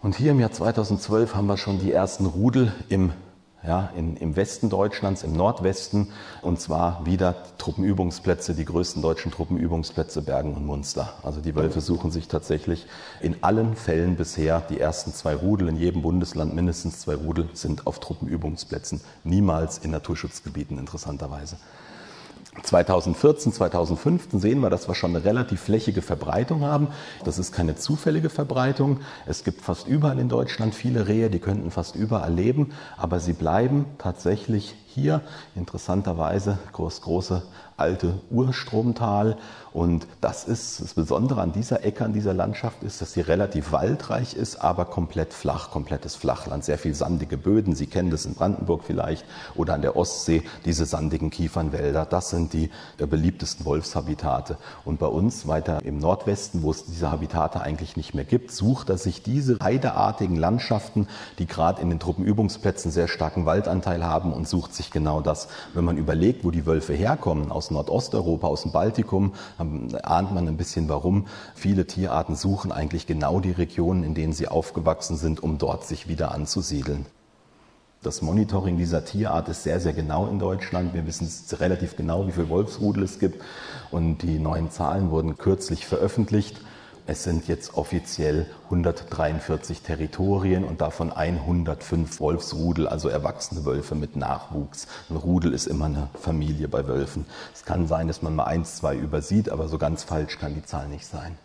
Und 0.00 0.16
hier 0.16 0.32
im 0.32 0.40
Jahr 0.40 0.50
2012 0.50 1.36
haben 1.36 1.46
wir 1.46 1.56
schon 1.56 1.78
die 1.78 1.92
ersten 1.92 2.26
Rudel 2.26 2.72
im 2.88 3.12
ja, 3.66 3.90
in, 3.96 4.16
im 4.16 4.34
Westen 4.36 4.70
Deutschlands, 4.70 5.22
im 5.22 5.34
Nordwesten, 5.34 6.08
und 6.40 6.60
zwar 6.60 7.06
wieder 7.06 7.36
Truppenübungsplätze, 7.58 8.54
die 8.54 8.64
größten 8.64 9.02
deutschen 9.02 9.30
Truppenübungsplätze 9.30 10.22
Bergen 10.22 10.54
und 10.54 10.66
Munster. 10.66 11.12
Also 11.22 11.40
die 11.40 11.54
Wölfe 11.54 11.80
suchen 11.80 12.10
sich 12.10 12.28
tatsächlich 12.28 12.86
in 13.20 13.36
allen 13.42 13.76
Fällen 13.76 14.16
bisher 14.16 14.60
die 14.60 14.80
ersten 14.80 15.12
zwei 15.12 15.34
Rudel, 15.34 15.68
in 15.68 15.76
jedem 15.76 16.02
Bundesland 16.02 16.54
mindestens 16.54 17.00
zwei 17.00 17.14
Rudel 17.14 17.48
sind 17.52 17.86
auf 17.86 18.00
Truppenübungsplätzen, 18.00 19.00
niemals 19.24 19.78
in 19.78 19.92
Naturschutzgebieten 19.92 20.78
interessanterweise. 20.78 21.56
2014, 22.60 23.52
2015 23.52 24.38
sehen 24.38 24.60
wir, 24.60 24.68
dass 24.68 24.86
wir 24.86 24.94
schon 24.94 25.16
eine 25.16 25.24
relativ 25.24 25.62
flächige 25.62 26.02
Verbreitung 26.02 26.62
haben. 26.62 26.88
Das 27.24 27.38
ist 27.38 27.52
keine 27.52 27.76
zufällige 27.76 28.28
Verbreitung. 28.28 29.00
Es 29.24 29.42
gibt 29.42 29.62
fast 29.62 29.88
überall 29.88 30.18
in 30.18 30.28
Deutschland 30.28 30.74
viele 30.74 31.08
Rehe, 31.08 31.30
die 31.30 31.38
könnten 31.38 31.70
fast 31.70 31.96
überall 31.96 32.32
leben, 32.32 32.72
aber 32.98 33.20
sie 33.20 33.32
bleiben 33.32 33.86
tatsächlich 33.96 34.74
hier 34.86 35.22
interessanterweise 35.54 36.58
groß, 36.72 37.00
große 37.00 37.42
alte 37.76 38.20
Urstromtal. 38.30 39.36
Und 39.72 40.06
das 40.20 40.44
ist 40.44 40.82
das 40.82 40.92
Besondere 40.92 41.40
an 41.40 41.52
dieser 41.52 41.82
Ecke, 41.82 42.04
an 42.04 42.12
dieser 42.12 42.34
Landschaft 42.34 42.82
ist, 42.82 43.00
dass 43.00 43.14
sie 43.14 43.22
relativ 43.22 43.72
waldreich 43.72 44.34
ist, 44.34 44.56
aber 44.56 44.84
komplett 44.84 45.32
flach, 45.32 45.70
komplettes 45.70 46.14
Flachland. 46.14 46.62
Sehr 46.62 46.76
viel 46.76 46.94
sandige 46.94 47.38
Böden. 47.38 47.74
Sie 47.74 47.86
kennen 47.86 48.10
das 48.10 48.26
in 48.26 48.34
Brandenburg 48.34 48.82
vielleicht 48.84 49.24
oder 49.54 49.72
an 49.72 49.80
der 49.80 49.96
Ostsee, 49.96 50.42
diese 50.66 50.84
sandigen 50.84 51.30
Kiefernwälder. 51.30 52.04
Das 52.04 52.28
sind 52.28 52.52
die 52.52 52.70
beliebtesten 52.98 53.64
Wolfshabitate. 53.64 54.58
Und 54.84 54.98
bei 54.98 55.06
uns 55.06 55.48
weiter 55.48 55.82
im 55.82 55.98
Nordwesten, 55.98 56.62
wo 56.62 56.70
es 56.70 56.84
diese 56.84 57.10
Habitate 57.10 57.62
eigentlich 57.62 57.96
nicht 57.96 58.14
mehr 58.14 58.24
gibt, 58.24 58.52
sucht 58.52 58.90
er 58.90 58.98
sich 58.98 59.22
diese 59.22 59.58
heideartigen 59.62 60.36
Landschaften, 60.36 61.08
die 61.38 61.46
gerade 61.46 61.80
in 61.80 61.88
den 61.88 61.98
Truppenübungsplätzen 61.98 62.90
sehr 62.90 63.08
starken 63.08 63.46
Waldanteil 63.46 64.04
haben 64.04 64.34
und 64.34 64.46
sucht 64.46 64.74
sich 64.74 64.90
genau 64.90 65.22
das. 65.22 65.48
Wenn 65.72 65.84
man 65.84 65.96
überlegt, 65.96 66.44
wo 66.44 66.50
die 66.50 66.66
Wölfe 66.66 66.92
herkommen, 66.92 67.50
aus 67.62 67.70
Nordosteuropa, 67.70 68.48
aus 68.48 68.62
dem 68.62 68.72
Baltikum, 68.72 69.34
ahnt 70.02 70.34
man 70.34 70.48
ein 70.48 70.56
bisschen 70.56 70.88
warum. 70.88 71.26
Viele 71.54 71.86
Tierarten 71.86 72.34
suchen 72.34 72.72
eigentlich 72.72 73.06
genau 73.06 73.38
die 73.38 73.52
Regionen, 73.52 74.02
in 74.02 74.14
denen 74.14 74.32
sie 74.32 74.48
aufgewachsen 74.48 75.16
sind, 75.16 75.40
um 75.40 75.58
dort 75.58 75.84
sich 75.84 76.08
wieder 76.08 76.32
anzusiedeln. 76.32 77.06
Das 78.02 78.20
Monitoring 78.20 78.78
dieser 78.78 79.04
Tierart 79.04 79.48
ist 79.48 79.62
sehr, 79.62 79.78
sehr 79.78 79.92
genau 79.92 80.26
in 80.26 80.40
Deutschland. 80.40 80.92
Wir 80.92 81.06
wissen 81.06 81.30
relativ 81.56 81.94
genau, 81.94 82.26
wie 82.26 82.32
viele 82.32 82.48
Wolfsrudel 82.48 83.04
es 83.04 83.20
gibt. 83.20 83.40
Und 83.92 84.22
die 84.22 84.40
neuen 84.40 84.72
Zahlen 84.72 85.12
wurden 85.12 85.38
kürzlich 85.38 85.86
veröffentlicht. 85.86 86.60
Es 87.04 87.24
sind 87.24 87.48
jetzt 87.48 87.74
offiziell 87.74 88.46
143 88.66 89.82
Territorien 89.82 90.62
und 90.62 90.80
davon 90.80 91.10
105 91.10 92.20
Wolfsrudel, 92.20 92.86
also 92.86 93.08
erwachsene 93.08 93.64
Wölfe 93.64 93.96
mit 93.96 94.14
Nachwuchs. 94.14 94.86
Ein 95.10 95.16
Rudel 95.16 95.52
ist 95.52 95.66
immer 95.66 95.86
eine 95.86 96.10
Familie 96.14 96.68
bei 96.68 96.86
Wölfen. 96.86 97.26
Es 97.52 97.64
kann 97.64 97.88
sein, 97.88 98.06
dass 98.06 98.22
man 98.22 98.36
mal 98.36 98.44
eins, 98.44 98.76
zwei 98.76 98.94
übersieht, 98.94 99.48
aber 99.48 99.66
so 99.66 99.78
ganz 99.78 100.04
falsch 100.04 100.38
kann 100.38 100.54
die 100.54 100.64
Zahl 100.64 100.86
nicht 100.86 101.06
sein. 101.06 101.36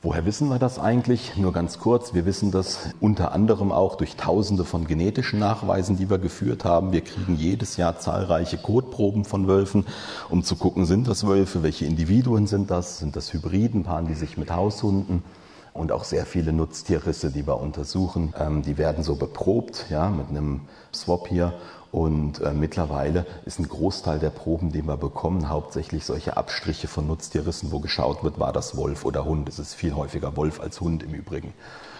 Woher 0.00 0.24
wissen 0.24 0.48
wir 0.48 0.60
das 0.60 0.78
eigentlich? 0.78 1.36
Nur 1.36 1.52
ganz 1.52 1.80
kurz. 1.80 2.14
Wir 2.14 2.24
wissen 2.24 2.52
das 2.52 2.90
unter 3.00 3.32
anderem 3.32 3.72
auch 3.72 3.96
durch 3.96 4.14
Tausende 4.14 4.64
von 4.64 4.86
genetischen 4.86 5.40
Nachweisen, 5.40 5.96
die 5.96 6.08
wir 6.08 6.18
geführt 6.18 6.64
haben. 6.64 6.92
Wir 6.92 7.00
kriegen 7.00 7.34
jedes 7.34 7.76
Jahr 7.76 7.98
zahlreiche 7.98 8.58
Kotproben 8.58 9.24
von 9.24 9.48
Wölfen, 9.48 9.86
um 10.30 10.44
zu 10.44 10.54
gucken, 10.54 10.86
sind 10.86 11.08
das 11.08 11.26
Wölfe, 11.26 11.64
welche 11.64 11.84
Individuen 11.84 12.46
sind 12.46 12.70
das, 12.70 13.00
sind 13.00 13.16
das 13.16 13.32
Hybriden, 13.32 13.82
paaren 13.82 14.06
die 14.06 14.14
sich 14.14 14.38
mit 14.38 14.52
Haushunden 14.52 15.24
und 15.72 15.90
auch 15.90 16.04
sehr 16.04 16.26
viele 16.26 16.52
Nutztierrisse, 16.52 17.32
die 17.32 17.48
wir 17.48 17.60
untersuchen. 17.60 18.34
Ähm, 18.38 18.62
die 18.62 18.78
werden 18.78 19.02
so 19.02 19.16
beprobt, 19.16 19.86
ja, 19.90 20.10
mit 20.10 20.28
einem 20.28 20.60
Swap 20.94 21.26
hier 21.26 21.54
und 21.90 22.40
äh, 22.40 22.52
mittlerweile 22.52 23.24
ist 23.46 23.58
ein 23.58 23.68
Großteil 23.68 24.18
der 24.18 24.30
Proben, 24.30 24.72
die 24.72 24.82
wir 24.82 24.96
bekommen, 24.96 25.48
hauptsächlich 25.48 26.04
solche 26.04 26.36
Abstriche 26.36 26.86
von 26.86 27.06
Nutztierrissen, 27.06 27.72
wo 27.72 27.80
geschaut 27.80 28.22
wird, 28.22 28.38
war 28.38 28.52
das 28.52 28.76
Wolf 28.76 29.04
oder 29.04 29.24
Hund. 29.24 29.48
Es 29.48 29.58
ist 29.58 29.74
viel 29.74 29.94
häufiger 29.94 30.36
Wolf 30.36 30.60
als 30.60 30.80
Hund 30.80 31.02
im 31.02 31.14
Übrigen. 31.14 31.54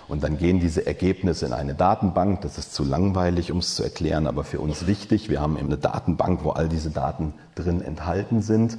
Und 0.07 0.25
dann 0.25 0.39
gehen 0.39 0.59
diese 0.59 0.87
Ergebnisse 0.87 1.47
in 1.47 1.53
eine 1.53 1.75
Datenbank. 1.75 2.41
Das 2.43 2.59
ist 2.59 2.75
zu 2.75 2.83
langweilig, 2.83 3.53
um 3.53 3.59
es 3.59 3.75
zu 3.75 3.83
erklären, 3.83 4.27
aber 4.27 4.43
für 4.45 4.61
uns 4.61 4.87
wichtig. 4.87 5.29
Wir 5.29 5.41
haben 5.41 5.57
eben 5.57 5.67
eine 5.67 5.77
Datenbank, 5.77 6.45
wo 6.45 6.51
all 6.51 6.69
diese 6.69 6.91
Daten 6.91 7.35
drin 7.55 7.83
enthalten 7.83 8.41
sind. 8.41 8.79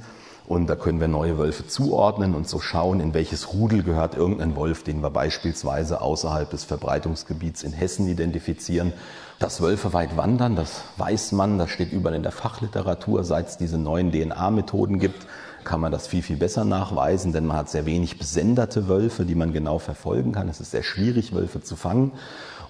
Und 0.50 0.66
da 0.66 0.74
können 0.74 0.98
wir 0.98 1.06
neue 1.06 1.38
Wölfe 1.38 1.68
zuordnen 1.68 2.34
und 2.34 2.48
so 2.48 2.58
schauen, 2.58 2.98
in 2.98 3.14
welches 3.14 3.52
Rudel 3.52 3.84
gehört 3.84 4.16
irgendein 4.16 4.56
Wolf, 4.56 4.82
den 4.82 5.00
wir 5.00 5.10
beispielsweise 5.10 6.00
außerhalb 6.00 6.50
des 6.50 6.64
Verbreitungsgebiets 6.64 7.62
in 7.62 7.72
Hessen 7.72 8.08
identifizieren. 8.08 8.92
Dass 9.38 9.60
Wölfe 9.60 9.92
weit 9.92 10.16
wandern, 10.16 10.56
das 10.56 10.82
weiß 10.96 11.30
man, 11.32 11.56
das 11.56 11.70
steht 11.70 11.92
überall 11.92 12.16
in 12.16 12.24
der 12.24 12.32
Fachliteratur. 12.32 13.22
Seit 13.22 13.46
es 13.46 13.58
diese 13.58 13.78
neuen 13.78 14.10
DNA-Methoden 14.10 14.98
gibt, 14.98 15.24
kann 15.62 15.80
man 15.80 15.92
das 15.92 16.08
viel, 16.08 16.22
viel 16.22 16.36
besser 16.36 16.64
nachweisen, 16.64 17.32
denn 17.32 17.46
man 17.46 17.56
hat 17.56 17.70
sehr 17.70 17.86
wenig 17.86 18.18
besenderte 18.18 18.88
Wölfe, 18.88 19.24
die 19.24 19.36
man 19.36 19.52
genau 19.52 19.78
verfolgen 19.78 20.32
kann. 20.32 20.48
Es 20.48 20.58
ist 20.58 20.72
sehr 20.72 20.82
schwierig, 20.82 21.32
Wölfe 21.32 21.62
zu 21.62 21.76
fangen. 21.76 22.10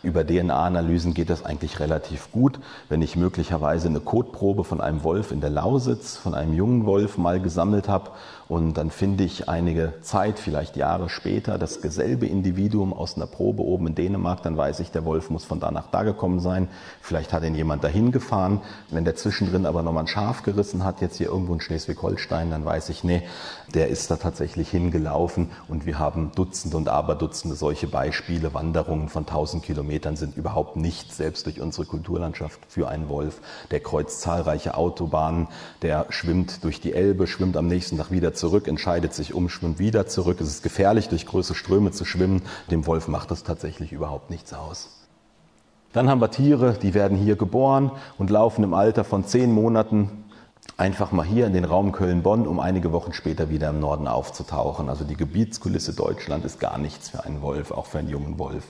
Über 0.03 0.27
DNA-Analysen 0.27 1.13
geht 1.13 1.29
das 1.29 1.45
eigentlich 1.45 1.79
relativ 1.79 2.33
gut. 2.33 2.59
Wenn 2.89 3.03
ich 3.03 3.17
möglicherweise 3.17 3.89
eine 3.89 4.01
Kotprobe 4.01 4.65
von 4.65 4.81
einem 4.81 5.05
Wolf 5.05 5.31
in 5.31 5.41
der 5.41 5.51
Lausitz, 5.51 6.17
von 6.17 6.35
einem 6.35 6.55
jungen 6.55 6.87
Wolf 6.87 7.19
mal 7.19 7.41
gesammelt 7.41 7.89
habe 7.89 8.11
und 8.51 8.75
dann 8.75 8.91
finde 8.91 9.23
ich 9.23 9.49
einige 9.49 9.93
Zeit, 10.03 10.41
vielleicht 10.41 10.75
Jahre 10.75 11.09
später, 11.09 11.57
das 11.57 11.75
selbe 11.75 12.27
Individuum 12.27 12.93
aus 12.93 13.15
einer 13.15 13.29
Probe 13.29 13.63
oben 13.63 13.87
in 13.87 13.95
Dänemark, 13.95 14.43
dann 14.43 14.57
weiß 14.57 14.81
ich, 14.81 14.91
der 14.91 15.05
Wolf 15.05 15.31
muss 15.31 15.45
von 15.45 15.61
da 15.61 15.71
nach 15.71 15.87
da 15.87 16.03
gekommen 16.03 16.41
sein. 16.41 16.67
Vielleicht 17.01 17.33
hat 17.33 17.45
ihn 17.45 17.55
jemand 17.55 17.85
dahin 17.85 18.11
gefahren. 18.11 18.61
Wenn 18.91 19.05
der 19.05 19.15
zwischendrin 19.15 19.67
aber 19.67 19.85
nochmal 19.85 20.03
ein 20.03 20.09
Schaf 20.09 20.43
gerissen 20.43 20.83
hat, 20.83 21.01
jetzt 21.01 21.19
hier 21.19 21.29
irgendwo 21.29 21.55
in 21.55 21.61
Schleswig-Holstein, 21.61 22.51
dann 22.51 22.65
weiß 22.65 22.89
ich, 22.89 23.05
nee, 23.05 23.23
der 23.73 23.87
ist 23.87 24.11
da 24.11 24.17
tatsächlich 24.17 24.69
hingelaufen 24.69 25.51
und 25.69 25.87
wir 25.87 26.01
haben 26.01 26.33
Dutzende 26.35 26.77
und 26.77 26.89
Aberdutzende 26.89 27.55
solche 27.55 27.87
Beispiele, 27.87 28.53
Wanderungen 28.53 29.09
von 29.09 29.29
1000 29.29 29.63
Kilometern 29.63 30.17
sind 30.17 30.37
überhaupt 30.37 30.75
nichts, 30.75 31.19
selbst 31.19 31.47
durch 31.47 31.61
unsere 31.61 31.87
Kulturlandschaft 31.87 32.59
für 32.67 32.89
einen 32.89 33.09
Wolf. 33.09 33.41
Der 33.71 33.79
kreuzt 33.79 34.23
zahlreiche 34.23 34.77
Autobahnen, 34.77 35.47
der 35.83 36.07
schwimmt 36.09 36.65
durch 36.65 36.81
die 36.81 36.95
Elbe, 36.95 37.29
schwimmt 37.29 37.57
am 37.57 37.69
nächsten 37.69 37.97
Tag 37.97 38.11
wieder 38.11 38.35
zurück, 38.41 38.67
entscheidet 38.67 39.15
sich 39.15 39.35
um, 39.35 39.49
schwimmt 39.49 39.79
wieder 39.79 40.07
zurück. 40.07 40.41
Es 40.41 40.49
ist 40.49 40.63
gefährlich, 40.65 41.09
durch 41.09 41.27
große 41.27 41.55
Ströme 41.55 41.93
zu 41.93 42.05
schwimmen. 42.05 42.43
Dem 42.71 42.87
Wolf 42.87 43.07
macht 43.07 43.31
das 43.31 43.45
tatsächlich 43.45 43.93
überhaupt 43.93 44.31
nichts 44.31 44.53
aus. 44.53 44.97
Dann 45.93 46.09
haben 46.09 46.21
wir 46.21 46.31
Tiere, 46.31 46.77
die 46.81 46.95
werden 46.95 47.17
hier 47.17 47.37
geboren 47.37 47.93
und 48.19 48.31
laufen 48.31 48.65
im 48.65 48.75
Alter 48.75 49.05
von 49.05 49.25
zehn 49.25 49.53
Monaten 49.53 50.25
einfach 50.77 51.13
mal 51.13 51.25
hier 51.25 51.47
in 51.47 51.53
den 51.53 51.65
Raum 51.65 51.93
Köln-Bonn, 51.93 52.47
um 52.47 52.61
einige 52.61 52.93
Wochen 52.93 53.13
später 53.13 53.51
wieder 53.51 53.71
im 53.71 53.81
Norden 53.81 54.07
aufzutauchen. 54.07 54.89
Also 54.89 55.05
die 55.05 55.17
Gebietskulisse 55.17 55.95
Deutschland 55.95 56.45
ist 56.45 56.61
gar 56.61 56.79
nichts 56.79 57.11
für 57.11 57.25
einen 57.25 57.43
Wolf, 57.43 57.71
auch 57.71 57.87
für 57.87 57.99
einen 57.99 58.09
jungen 58.09 58.39
Wolf. 58.39 58.65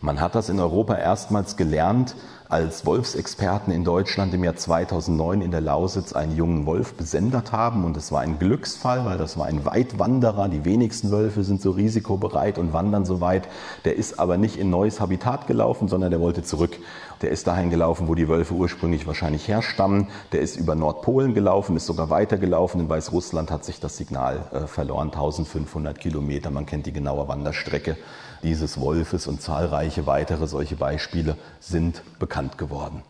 Man 0.00 0.20
hat 0.20 0.36
das 0.36 0.48
in 0.48 0.60
Europa 0.60 0.94
erstmals 0.96 1.56
gelernt, 1.56 2.14
als 2.48 2.86
Wolfsexperten 2.86 3.72
in 3.72 3.84
Deutschland 3.84 4.32
im 4.32 4.42
Jahr 4.42 4.56
2009 4.56 5.42
in 5.42 5.50
der 5.50 5.60
Lausitz 5.60 6.14
einen 6.14 6.34
jungen 6.34 6.64
Wolf 6.64 6.94
besendet 6.94 7.52
haben. 7.52 7.84
Und 7.84 7.96
es 7.96 8.10
war 8.10 8.22
ein 8.22 8.38
Glücksfall, 8.38 9.04
weil 9.04 9.18
das 9.18 9.36
war 9.36 9.46
ein 9.46 9.66
Weitwanderer. 9.66 10.48
Die 10.48 10.64
wenigsten 10.64 11.10
Wölfe 11.10 11.44
sind 11.44 11.60
so 11.60 11.72
risikobereit 11.72 12.56
und 12.58 12.72
wandern 12.72 13.04
so 13.04 13.20
weit. 13.20 13.48
Der 13.84 13.96
ist 13.96 14.18
aber 14.18 14.38
nicht 14.38 14.56
in 14.56 14.70
neues 14.70 14.98
Habitat 14.98 15.46
gelaufen, 15.46 15.88
sondern 15.88 16.10
der 16.10 16.20
wollte 16.20 16.42
zurück. 16.42 16.78
Der 17.22 17.30
ist 17.30 17.46
dahin 17.48 17.70
gelaufen, 17.70 18.06
wo 18.06 18.14
die 18.14 18.28
Wölfe 18.28 18.54
ursprünglich 18.54 19.06
wahrscheinlich 19.06 19.48
herstammen. 19.48 20.06
Der 20.32 20.40
ist 20.40 20.56
über 20.56 20.76
Nordpolen 20.76 21.34
gelaufen, 21.34 21.76
ist 21.76 21.86
sogar 21.86 22.10
weitergelaufen. 22.10 22.80
In 22.80 22.88
Weißrussland 22.88 23.50
hat 23.50 23.64
sich 23.64 23.80
das 23.80 23.96
Signal 23.96 24.44
äh, 24.52 24.66
verloren, 24.66 25.08
1500 25.08 25.98
Kilometer. 25.98 26.50
Man 26.50 26.66
kennt 26.66 26.86
die 26.86 26.92
genaue 26.92 27.26
Wanderstrecke 27.26 27.96
dieses 28.42 28.80
Wolfes 28.80 29.26
und 29.26 29.42
zahlreiche 29.42 30.06
weitere 30.06 30.46
solche 30.46 30.76
Beispiele 30.76 31.36
sind 31.58 32.02
bekannt 32.20 32.56
geworden. 32.56 33.02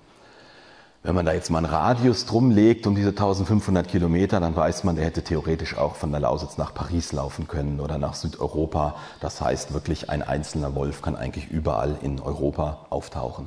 Wenn 1.03 1.15
man 1.15 1.27
da 1.27 1.33
jetzt 1.33 1.51
mal 1.51 1.59
einen 1.59 1.67
Radius 1.67 2.27
drum 2.27 2.51
legt 2.51 2.87
um 2.87 2.95
diese 2.95 3.11
1500 3.11 3.87
Kilometer, 3.87 4.41
dann 4.41 4.57
weiß 4.57 4.85
man, 4.85 4.97
der 4.97 5.05
hätte 5.05 5.23
theoretisch 5.23 5.77
auch 5.77 5.95
von 5.95 6.11
der 6.11 6.21
Lausitz 6.21 6.59
nach 6.59 6.75
Paris 6.75 7.13
laufen 7.13 7.47
können 7.47 7.79
oder 7.79 7.99
nach 7.99 8.15
Südeuropa. 8.15 8.97
Das 9.21 9.41
heißt 9.41 9.73
wirklich, 9.73 10.11
ein 10.11 10.23
einzelner 10.23 10.75
Wolf 10.75 11.01
kann 11.01 11.15
eigentlich 11.15 11.51
überall 11.51 11.99
in 12.03 12.21
Europa 12.21 12.87
auftauchen. 12.91 13.47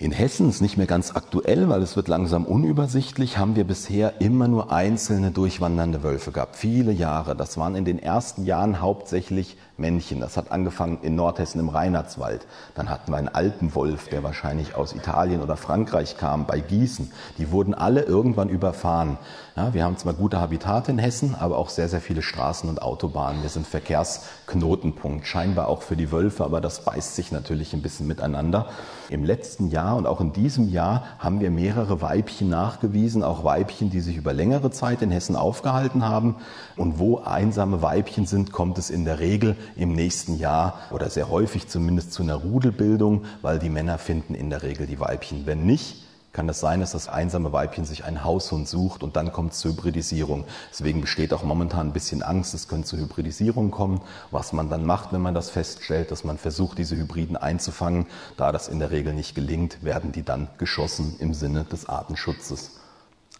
In 0.00 0.12
Hessen 0.12 0.48
ist 0.48 0.60
nicht 0.60 0.76
mehr 0.76 0.86
ganz 0.86 1.16
aktuell, 1.16 1.68
weil 1.68 1.82
es 1.82 1.96
wird 1.96 2.06
langsam 2.06 2.44
unübersichtlich, 2.44 3.36
haben 3.36 3.56
wir 3.56 3.64
bisher 3.64 4.20
immer 4.20 4.46
nur 4.46 4.70
einzelne 4.70 5.32
durchwandernde 5.32 6.04
Wölfe 6.04 6.30
gehabt. 6.30 6.54
Viele 6.54 6.92
Jahre. 6.92 7.34
Das 7.34 7.56
waren 7.58 7.74
in 7.74 7.84
den 7.84 7.98
ersten 7.98 8.44
Jahren 8.44 8.80
hauptsächlich 8.80 9.56
Männchen. 9.78 10.20
Das 10.20 10.36
hat 10.36 10.50
angefangen 10.50 10.98
in 11.02 11.14
Nordhessen 11.14 11.60
im 11.60 11.68
Reinhardswald. 11.68 12.46
Dann 12.74 12.90
hatten 12.90 13.12
wir 13.12 13.16
einen 13.16 13.28
Alpenwolf, 13.28 14.08
der 14.08 14.22
wahrscheinlich 14.22 14.74
aus 14.74 14.94
Italien 14.94 15.40
oder 15.42 15.56
Frankreich 15.56 16.16
kam, 16.16 16.46
bei 16.46 16.60
Gießen. 16.60 17.12
Die 17.38 17.50
wurden 17.50 17.74
alle 17.74 18.02
irgendwann 18.02 18.48
überfahren. 18.48 19.18
Ja, 19.56 19.74
wir 19.74 19.84
haben 19.84 19.96
zwar 19.96 20.14
gute 20.14 20.40
Habitate 20.40 20.92
in 20.92 20.98
Hessen, 20.98 21.34
aber 21.34 21.58
auch 21.58 21.68
sehr, 21.68 21.88
sehr 21.88 22.00
viele 22.00 22.22
Straßen 22.22 22.68
und 22.68 22.82
Autobahnen. 22.82 23.42
Wir 23.42 23.48
sind 23.48 23.66
Verkehrsknotenpunkt, 23.66 25.26
scheinbar 25.26 25.68
auch 25.68 25.82
für 25.82 25.96
die 25.96 26.12
Wölfe, 26.12 26.44
aber 26.44 26.60
das 26.60 26.84
beißt 26.84 27.16
sich 27.16 27.32
natürlich 27.32 27.72
ein 27.72 27.82
bisschen 27.82 28.06
miteinander. 28.06 28.68
Im 29.08 29.24
letzten 29.24 29.68
Jahr 29.68 29.96
und 29.96 30.06
auch 30.06 30.20
in 30.20 30.32
diesem 30.32 30.68
Jahr 30.68 31.04
haben 31.18 31.40
wir 31.40 31.50
mehrere 31.50 32.00
Weibchen 32.00 32.48
nachgewiesen, 32.48 33.24
auch 33.24 33.42
Weibchen, 33.42 33.90
die 33.90 34.00
sich 34.00 34.16
über 34.16 34.32
längere 34.32 34.70
Zeit 34.70 35.02
in 35.02 35.10
Hessen 35.10 35.34
aufgehalten 35.34 36.06
haben. 36.06 36.36
Und 36.76 36.98
wo 36.98 37.18
einsame 37.18 37.82
Weibchen 37.82 38.26
sind, 38.26 38.52
kommt 38.52 38.78
es 38.78 38.90
in 38.90 39.04
der 39.04 39.18
Regel 39.18 39.56
im 39.76 39.92
nächsten 39.92 40.38
Jahr 40.38 40.78
oder 40.90 41.10
sehr 41.10 41.28
häufig 41.28 41.68
zumindest 41.68 42.12
zu 42.12 42.22
einer 42.22 42.36
Rudelbildung, 42.36 43.24
weil 43.42 43.58
die 43.58 43.70
Männer 43.70 43.98
finden 43.98 44.34
in 44.34 44.50
der 44.50 44.62
Regel 44.62 44.86
die 44.86 45.00
Weibchen. 45.00 45.46
Wenn 45.46 45.64
nicht, 45.64 46.04
kann 46.32 46.48
es 46.48 46.60
sein, 46.60 46.78
dass 46.78 46.92
das 46.92 47.08
einsame 47.08 47.52
Weibchen 47.52 47.84
sich 47.84 48.04
einen 48.04 48.22
Haushund 48.22 48.68
sucht 48.68 49.02
und 49.02 49.16
dann 49.16 49.32
kommt 49.32 49.54
es 49.54 49.58
zur 49.58 49.72
Hybridisierung. 49.72 50.44
Deswegen 50.70 51.00
besteht 51.00 51.32
auch 51.32 51.42
momentan 51.42 51.88
ein 51.88 51.92
bisschen 51.92 52.22
Angst, 52.22 52.54
es 52.54 52.68
könnte 52.68 52.86
zur 52.86 53.00
Hybridisierung 53.00 53.70
kommen. 53.70 54.02
Was 54.30 54.52
man 54.52 54.70
dann 54.70 54.86
macht, 54.86 55.12
wenn 55.12 55.20
man 55.20 55.34
das 55.34 55.50
feststellt, 55.50 56.10
dass 56.12 56.22
man 56.24 56.38
versucht, 56.38 56.78
diese 56.78 56.96
Hybriden 56.96 57.36
einzufangen, 57.36 58.06
da 58.36 58.52
das 58.52 58.68
in 58.68 58.78
der 58.78 58.90
Regel 58.90 59.14
nicht 59.14 59.34
gelingt, 59.34 59.82
werden 59.82 60.12
die 60.12 60.22
dann 60.22 60.48
geschossen 60.58 61.16
im 61.18 61.34
Sinne 61.34 61.64
des 61.64 61.88
Artenschutzes. 61.88 62.77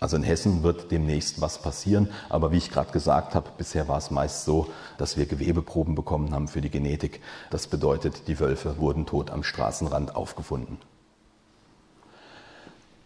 Also 0.00 0.16
in 0.16 0.22
Hessen 0.22 0.62
wird 0.62 0.92
demnächst 0.92 1.40
was 1.40 1.60
passieren, 1.60 2.08
aber 2.28 2.52
wie 2.52 2.58
ich 2.58 2.70
gerade 2.70 2.92
gesagt 2.92 3.34
habe, 3.34 3.50
bisher 3.58 3.88
war 3.88 3.98
es 3.98 4.10
meist 4.10 4.44
so, 4.44 4.68
dass 4.96 5.16
wir 5.16 5.26
Gewebeproben 5.26 5.94
bekommen 5.96 6.32
haben 6.32 6.46
für 6.46 6.60
die 6.60 6.70
Genetik. 6.70 7.20
Das 7.50 7.66
bedeutet, 7.66 8.28
die 8.28 8.38
Wölfe 8.38 8.78
wurden 8.78 9.06
tot 9.06 9.30
am 9.30 9.42
Straßenrand 9.42 10.14
aufgefunden. 10.14 10.78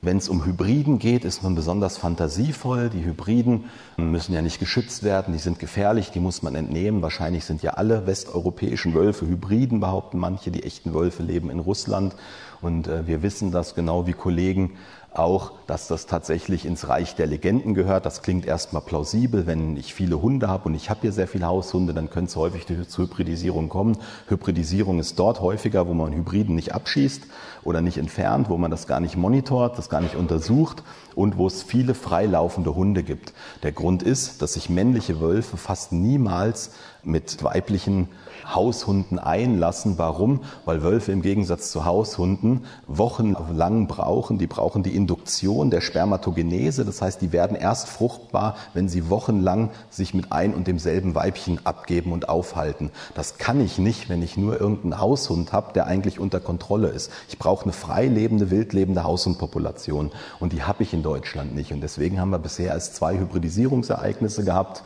Wenn 0.05 0.17
es 0.17 0.29
um 0.29 0.45
Hybriden 0.45 0.99
geht, 0.99 1.25
ist 1.25 1.45
man 1.45 1.55
besonders 1.55 1.97
fantasievoll. 1.97 2.91
Die 2.91 3.05
Hybriden 3.05 3.67
müssen 3.97 4.35
ja 4.35 4.43
nicht 4.43 4.59
geschützt 4.59 5.05
werden, 5.05 5.33
die 5.33 5.39
sind 5.39 5.61
gefährlich, 5.61 6.11
die 6.11 6.19
muss 6.19 6.43
man 6.43 6.57
entnehmen. 6.57 7.03
Wahrscheinlich 7.03 7.45
sind 7.45 7.63
ja 7.63 7.75
alle 7.75 8.05
westeuropäischen 8.05 8.95
Wölfe 8.95 9.29
Hybriden, 9.29 9.79
behaupten 9.79 10.19
manche. 10.19 10.51
Die 10.51 10.65
echten 10.65 10.93
Wölfe 10.93 11.23
leben 11.23 11.51
in 11.51 11.61
Russland. 11.61 12.17
Und 12.63 12.89
äh, 12.89 13.07
wir 13.07 13.23
wissen 13.23 13.51
das 13.51 13.75
genau 13.75 14.07
wie 14.07 14.13
Kollegen 14.13 14.73
auch, 15.15 15.53
dass 15.67 15.89
das 15.89 16.07
tatsächlich 16.07 16.65
ins 16.65 16.89
Reich 16.89 17.15
der 17.15 17.27
Legenden 17.27 17.75
gehört. 17.75 18.07
Das 18.07 18.23
klingt 18.23 18.47
erstmal 18.47 18.83
plausibel. 18.83 19.47
Wenn 19.47 19.77
ich 19.77 19.93
viele 19.93 20.23
Hunde 20.23 20.49
habe 20.49 20.65
und 20.69 20.75
ich 20.75 20.89
habe 20.89 21.01
hier 21.03 21.13
sehr 21.13 21.29
viele 21.29 21.47
Haushunde, 21.47 21.93
dann 21.93 22.09
könnte 22.09 22.31
es 22.31 22.37
häufig 22.37 22.67
zur 22.89 23.05
Hybridisierung 23.05 23.69
kommen. 23.69 23.99
Hybridisierung 24.29 24.99
ist 25.01 25.19
dort 25.19 25.41
häufiger, 25.41 25.87
wo 25.87 25.95
man 25.95 26.15
Hybriden 26.15 26.55
nicht 26.55 26.75
abschießt 26.75 27.25
oder 27.63 27.83
nicht 27.83 27.99
entfernt, 27.99 28.49
wo 28.49 28.57
man 28.57 28.71
das 28.71 28.87
gar 28.87 29.01
nicht 29.01 29.17
monitort, 29.17 29.77
das 29.77 29.91
gar 29.91 30.01
nicht 30.01 30.17
untersucht 30.17 30.83
und 31.15 31.37
wo 31.37 31.47
es 31.47 31.63
viele 31.63 31.95
freilaufende 31.95 32.75
Hunde 32.75 33.03
gibt. 33.03 33.35
Der 33.63 33.73
Grund 33.73 34.03
ist, 34.03 34.41
dass 34.41 34.55
sich 34.55 34.71
männliche 34.71 35.21
Wölfe 35.21 35.57
fast 35.57 35.93
niemals 35.93 36.73
mit 37.03 37.43
weiblichen 37.43 38.09
Haushunden 38.55 39.19
einlassen. 39.19 39.99
Warum? 39.99 40.41
Weil 40.65 40.83
Wölfe 40.83 41.13
im 41.13 41.23
Gegensatz 41.23 41.71
zu 41.71 41.85
Haushunden 41.85 42.65
wochenlang 42.87 43.87
brauchen. 43.87 44.39
Die 44.39 44.47
brauchen 44.47 44.83
die 44.83 44.95
Induktion 44.95 45.71
der 45.71 45.81
Spermatogenese. 45.81 46.85
Das 46.85 47.03
heißt, 47.03 47.21
die 47.21 47.33
werden 47.33 47.57
erst 47.57 47.89
fruchtbar, 47.89 48.57
wenn 48.75 48.89
sie 48.89 49.11
wochenlang 49.11 49.71
sich 49.91 50.15
mit 50.15 50.33
ein 50.33 50.55
und 50.55 50.67
demselben 50.67 51.15
Weibchen 51.15 51.65
abgeben 51.65 52.13
und 52.13 52.29
aufhalten. 52.29 52.91
Das 53.15 53.39
kann 53.39 53.61
ich 53.61 53.79
nicht, 53.79 54.09
wenn 54.09 54.23
ich 54.23 54.37
nur 54.37 54.61
irgendeinen 54.61 55.01
Haushund 55.01 55.53
habe, 55.53 55.73
der 55.73 55.87
eigentlich 55.87 56.19
unter 56.19 56.41
Kontrolle 56.41 56.89
ist. 56.89 57.11
Ich 57.29 57.39
brauche 57.39 57.65
eine 57.65 57.73
frei 57.73 58.07
lebende, 58.07 58.51
wild 58.51 58.73
lebende 58.73 59.05
Haushundpopulation. 59.05 60.11
Und 60.41 60.53
die 60.53 60.63
habe 60.63 60.83
ich 60.83 60.95
in 60.95 61.03
Deutschland 61.03 61.55
nicht. 61.55 61.73
Und 61.73 61.81
deswegen 61.81 62.21
haben 62.21 62.31
wir 62.31 62.39
bisher 62.39 62.73
erst 62.73 62.97
zwei 62.97 63.19
Hybridisierungsereignisse 63.19 64.45
gehabt. 64.45 64.83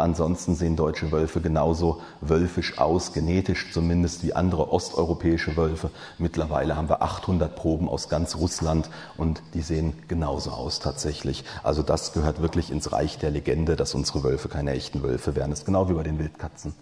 Ansonsten 0.00 0.54
sehen 0.54 0.76
deutsche 0.76 1.12
Wölfe 1.12 1.40
genauso 1.40 2.00
wölfisch 2.20 2.78
aus, 2.78 3.12
genetisch 3.12 3.72
zumindest 3.72 4.24
wie 4.24 4.34
andere 4.34 4.72
osteuropäische 4.72 5.56
Wölfe. 5.56 5.90
Mittlerweile 6.18 6.76
haben 6.76 6.88
wir 6.88 7.02
800 7.02 7.54
Proben 7.54 7.88
aus 7.88 8.08
ganz 8.08 8.36
Russland 8.36 8.90
und 9.16 9.42
die 9.54 9.62
sehen 9.62 9.92
genauso 10.08 10.50
aus 10.50 10.80
tatsächlich. 10.80 11.44
Also 11.62 11.82
das 11.82 12.12
gehört 12.12 12.42
wirklich 12.42 12.70
ins 12.70 12.92
Reich 12.92 13.18
der 13.18 13.30
Legende, 13.30 13.76
dass 13.76 13.94
unsere 13.94 14.24
Wölfe 14.24 14.48
keine 14.48 14.72
echten 14.72 15.02
Wölfe 15.02 15.36
wären. 15.36 15.50
Das 15.50 15.60
ist 15.60 15.66
genau 15.66 15.88
wie 15.88 15.94
bei 15.94 16.02
den 16.02 16.18
Wildkatzen. 16.18 16.74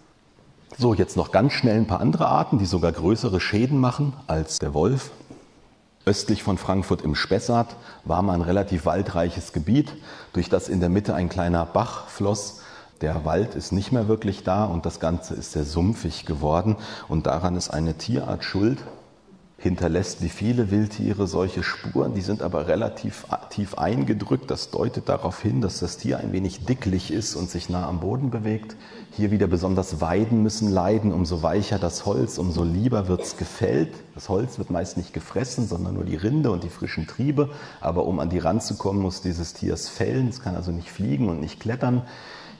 So, 0.77 0.93
jetzt 0.93 1.17
noch 1.17 1.31
ganz 1.31 1.53
schnell 1.53 1.77
ein 1.77 1.87
paar 1.87 1.99
andere 1.99 2.27
Arten, 2.27 2.57
die 2.57 2.65
sogar 2.65 2.91
größere 2.91 3.39
Schäden 3.39 3.79
machen 3.79 4.13
als 4.27 4.59
der 4.59 4.73
Wolf. 4.73 5.11
Östlich 6.05 6.41
von 6.41 6.57
Frankfurt 6.57 7.01
im 7.01 7.15
Spessart 7.15 7.75
war 8.05 8.21
mal 8.21 8.33
ein 8.33 8.41
relativ 8.41 8.85
waldreiches 8.85 9.51
Gebiet, 9.51 9.93
durch 10.33 10.49
das 10.49 10.69
in 10.69 10.79
der 10.79 10.89
Mitte 10.89 11.13
ein 11.13 11.29
kleiner 11.29 11.65
Bach 11.65 12.07
floss 12.07 12.58
der 13.01 13.25
Wald 13.25 13.55
ist 13.55 13.71
nicht 13.71 13.91
mehr 13.91 14.07
wirklich 14.07 14.43
da 14.43 14.65
und 14.65 14.85
das 14.85 14.99
Ganze 14.99 15.33
ist 15.33 15.53
sehr 15.53 15.65
sumpfig 15.65 16.25
geworden. 16.25 16.75
Und 17.07 17.27
daran 17.27 17.55
ist 17.55 17.69
eine 17.69 17.95
Tierart 17.95 18.43
schuld, 18.43 18.79
hinterlässt 19.59 20.21
wie 20.21 20.29
viele 20.29 20.71
Wildtiere 20.71 21.27
solche 21.27 21.63
Spuren, 21.63 22.13
die 22.13 22.21
sind 22.21 22.41
aber 22.41 22.67
relativ 22.67 23.25
tief 23.49 23.77
eingedrückt. 23.77 24.49
Das 24.49 24.71
deutet 24.71 25.09
darauf 25.09 25.41
hin, 25.41 25.61
dass 25.61 25.79
das 25.79 25.97
Tier 25.97 26.17
ein 26.19 26.31
wenig 26.31 26.65
dicklich 26.65 27.11
ist 27.11 27.35
und 27.35 27.49
sich 27.49 27.69
nah 27.69 27.87
am 27.87 27.99
Boden 27.99 28.29
bewegt. 28.29 28.77
Hier 29.11 29.31
wieder 29.31 29.47
besonders 29.47 29.99
Weiden 29.99 30.43
müssen 30.43 30.71
leiden. 30.71 31.11
Umso 31.11 31.43
weicher 31.43 31.77
das 31.77 32.05
Holz, 32.05 32.37
umso 32.37 32.63
lieber 32.63 33.07
wird 33.09 33.21
es 33.21 33.37
gefällt. 33.37 33.93
Das 34.15 34.29
Holz 34.29 34.57
wird 34.59 34.69
meist 34.69 34.95
nicht 34.95 35.13
gefressen, 35.13 35.67
sondern 35.67 35.95
nur 35.95 36.05
die 36.05 36.15
Rinde 36.15 36.51
und 36.51 36.63
die 36.63 36.69
frischen 36.69 37.05
Triebe. 37.05 37.49
Aber 37.81 38.05
um 38.05 38.19
an 38.19 38.29
die 38.29 38.39
ranzukommen, 38.39 39.01
muss 39.01 39.21
dieses 39.21 39.53
Tier 39.53 39.73
es 39.73 39.89
fällen. 39.89 40.29
Es 40.29 40.41
kann 40.41 40.55
also 40.55 40.71
nicht 40.71 40.89
fliegen 40.89 41.27
und 41.27 41.41
nicht 41.41 41.59
klettern. 41.59 42.03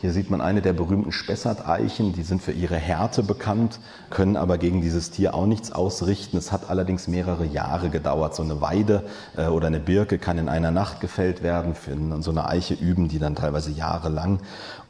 Hier 0.01 0.13
sieht 0.13 0.29
man 0.29 0.39
eine 0.39 0.61
der 0.61 0.71
berühmten 0.71 1.11
Spessart-Eichen, 1.11 2.13
die 2.13 2.23
sind 2.23 2.41
für 2.41 2.53
ihre 2.53 2.77
Härte 2.77 3.21
bekannt, 3.21 3.81
können 4.09 4.37
aber 4.37 4.57
gegen 4.57 4.79
dieses 4.79 5.11
Tier 5.11 5.33
auch 5.33 5.45
nichts 5.45 5.73
ausrichten. 5.73 6.37
Es 6.37 6.53
hat 6.53 6.69
allerdings 6.69 7.09
mehrere 7.09 7.45
Jahre 7.45 7.89
gedauert. 7.89 8.33
So 8.33 8.43
eine 8.43 8.61
Weide 8.61 9.03
äh, 9.35 9.47
oder 9.47 9.67
eine 9.67 9.81
Birke 9.81 10.17
kann 10.17 10.37
in 10.37 10.47
einer 10.47 10.71
Nacht 10.71 11.01
gefällt 11.01 11.43
werden. 11.43 11.75
Für 11.75 11.97
so 12.21 12.31
eine 12.31 12.47
Eiche 12.47 12.75
üben 12.75 13.09
die 13.09 13.19
dann 13.19 13.35
teilweise 13.35 13.71
jahrelang. 13.71 14.39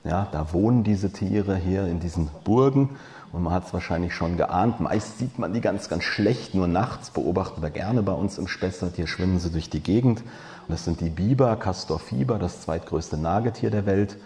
Ja, 0.03 0.27
da 0.31 0.53
wohnen 0.53 0.83
diese 0.83 1.11
Tiere 1.11 1.55
hier 1.55 1.87
in 1.87 1.99
diesen 1.99 2.29
Burgen. 2.43 2.91
Und 3.31 3.41
man 3.41 3.53
hat 3.53 3.65
es 3.65 3.73
wahrscheinlich 3.73 4.13
schon 4.13 4.37
geahnt. 4.37 4.79
Meist 4.79 5.17
sieht 5.17 5.39
man 5.39 5.53
die 5.53 5.61
ganz, 5.61 5.89
ganz 5.89 6.03
schlecht. 6.03 6.53
Nur 6.53 6.67
nachts 6.67 7.09
beobachten 7.09 7.63
wir 7.63 7.71
gerne 7.71 8.03
bei 8.03 8.13
uns 8.13 8.37
im 8.37 8.47
Spessart. 8.47 8.95
Hier 8.95 9.07
schwimmen 9.07 9.39
sie 9.39 9.49
durch 9.49 9.71
die 9.71 9.81
Gegend. 9.81 10.19
Und 10.19 10.69
das 10.69 10.85
sind 10.85 11.01
die 11.01 11.09
Biber, 11.09 11.55
Castor 11.55 11.97
Fiber, 11.97 12.37
das 12.37 12.61
zweitgrößte 12.61 13.17
Nagetier 13.17 13.71
der 13.71 13.87
Welt. 13.87 14.17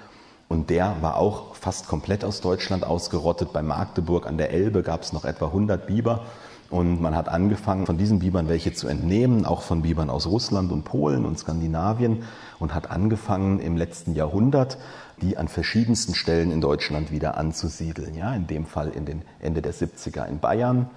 Und 0.53 0.69
der 0.69 0.97
war 1.01 1.17
auch 1.17 1.55
fast 1.55 1.87
komplett 1.87 2.23
aus 2.23 2.39
Deutschland 2.39 2.83
ausgerottet. 2.83 3.51
Bei 3.53 3.63
Magdeburg 3.63 4.27
an 4.27 4.37
der 4.37 4.51
Elbe 4.51 4.83
gab 4.83 5.01
es 5.01 5.11
noch 5.11 5.25
etwa 5.25 5.47
100 5.47 5.87
Biber. 5.87 6.25
Und 6.69 7.01
man 7.01 7.15
hat 7.15 7.27
angefangen, 7.27 7.87
von 7.87 7.97
diesen 7.97 8.19
Bibern 8.19 8.47
welche 8.49 8.71
zu 8.71 8.87
entnehmen, 8.87 9.45
auch 9.47 9.63
von 9.63 9.81
Bibern 9.81 10.11
aus 10.11 10.27
Russland 10.27 10.71
und 10.71 10.83
Polen 10.83 11.25
und 11.25 11.39
Skandinavien 11.39 12.21
und 12.59 12.75
hat 12.75 12.91
angefangen 12.91 13.59
im 13.59 13.77
letzten 13.77 14.13
Jahrhundert, 14.13 14.77
die 15.23 15.37
an 15.37 15.47
verschiedensten 15.47 16.13
Stellen 16.13 16.51
in 16.51 16.61
Deutschland 16.61 17.11
wieder 17.11 17.35
anzusiedeln. 17.35 18.13
Ja, 18.13 18.35
in 18.35 18.45
dem 18.45 18.67
Fall 18.67 18.89
in 18.89 19.05
den 19.05 19.23
Ende 19.39 19.63
der 19.63 19.73
70er 19.73 20.27
in 20.27 20.37
Bayern 20.37 20.87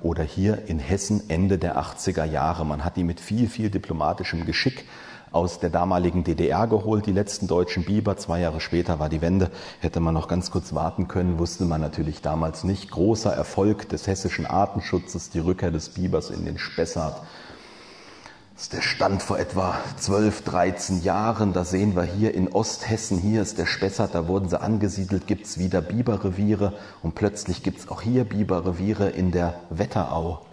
oder 0.00 0.24
hier 0.24 0.66
in 0.66 0.80
Hessen 0.80 1.30
Ende 1.30 1.56
der 1.58 1.78
80er 1.78 2.24
Jahre. 2.24 2.66
Man 2.66 2.84
hat 2.84 2.96
die 2.96 3.04
mit 3.04 3.20
viel, 3.20 3.48
viel 3.48 3.70
diplomatischem 3.70 4.44
Geschick 4.44 4.86
aus 5.34 5.58
der 5.58 5.70
damaligen 5.70 6.22
DDR 6.22 6.66
geholt, 6.66 7.06
die 7.06 7.12
letzten 7.12 7.46
deutschen 7.46 7.84
Biber. 7.84 8.16
Zwei 8.16 8.40
Jahre 8.40 8.60
später 8.60 8.98
war 8.98 9.08
die 9.08 9.20
Wende. 9.20 9.50
Hätte 9.80 10.00
man 10.00 10.14
noch 10.14 10.28
ganz 10.28 10.50
kurz 10.50 10.74
warten 10.74 11.08
können, 11.08 11.38
wusste 11.38 11.64
man 11.64 11.80
natürlich 11.80 12.22
damals 12.22 12.64
nicht. 12.64 12.90
Großer 12.90 13.32
Erfolg 13.32 13.88
des 13.88 14.06
hessischen 14.06 14.46
Artenschutzes, 14.46 15.30
die 15.30 15.40
Rückkehr 15.40 15.70
des 15.70 15.88
Bibers 15.90 16.30
in 16.30 16.44
den 16.44 16.58
Spessart. 16.58 17.20
Das 18.54 18.62
ist 18.64 18.72
der 18.72 18.82
Stand 18.82 19.20
vor 19.20 19.40
etwa 19.40 19.76
12, 19.98 20.42
13 20.42 21.02
Jahren. 21.02 21.52
Da 21.52 21.64
sehen 21.64 21.96
wir 21.96 22.04
hier 22.04 22.32
in 22.34 22.52
Osthessen, 22.52 23.18
hier 23.18 23.42
ist 23.42 23.58
der 23.58 23.66
Spessart, 23.66 24.14
da 24.14 24.28
wurden 24.28 24.48
sie 24.48 24.60
angesiedelt, 24.60 25.26
gibt 25.26 25.46
es 25.46 25.58
wieder 25.58 25.82
Biberreviere 25.82 26.72
und 27.02 27.16
plötzlich 27.16 27.64
gibt 27.64 27.80
es 27.80 27.88
auch 27.88 28.00
hier 28.00 28.22
Biberreviere 28.22 29.08
in 29.08 29.32
der 29.32 29.54
Wetterau. 29.70 30.43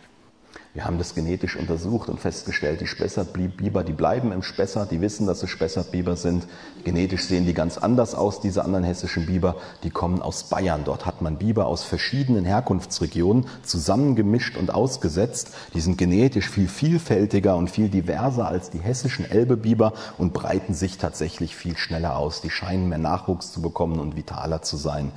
Wir 0.73 0.85
haben 0.85 0.97
das 0.97 1.15
genetisch 1.15 1.57
untersucht 1.57 2.07
und 2.07 2.21
festgestellt, 2.21 2.79
die 2.79 2.87
Spessartbiber, 2.87 3.83
die 3.83 3.91
bleiben 3.91 4.31
im 4.31 4.41
Spessart, 4.41 4.89
die 4.89 5.01
wissen, 5.01 5.27
dass 5.27 5.43
es 5.43 5.49
Spessartbiber 5.49 6.15
sind. 6.15 6.47
Genetisch 6.85 7.25
sehen 7.25 7.45
die 7.45 7.53
ganz 7.53 7.77
anders 7.77 8.15
aus, 8.15 8.39
diese 8.39 8.63
anderen 8.63 8.85
hessischen 8.85 9.25
Biber, 9.25 9.57
die 9.83 9.89
kommen 9.89 10.21
aus 10.21 10.45
Bayern. 10.45 10.85
Dort 10.85 11.05
hat 11.05 11.21
man 11.21 11.37
Biber 11.37 11.65
aus 11.65 11.83
verschiedenen 11.83 12.45
Herkunftsregionen 12.45 13.47
zusammengemischt 13.63 14.55
und 14.55 14.73
ausgesetzt. 14.73 15.49
Die 15.73 15.81
sind 15.81 15.97
genetisch 15.97 16.49
viel 16.49 16.69
vielfältiger 16.69 17.57
und 17.57 17.69
viel 17.69 17.89
diverser 17.89 18.47
als 18.47 18.69
die 18.69 18.79
hessischen 18.79 19.29
Elbebiber 19.29 19.91
und 20.17 20.31
breiten 20.31 20.73
sich 20.73 20.97
tatsächlich 20.97 21.53
viel 21.53 21.75
schneller 21.75 22.15
aus. 22.15 22.39
Die 22.39 22.49
scheinen 22.49 22.87
mehr 22.87 22.97
Nachwuchs 22.97 23.51
zu 23.51 23.61
bekommen 23.61 23.99
und 23.99 24.15
vitaler 24.15 24.61
zu 24.61 24.77
sein. 24.77 25.11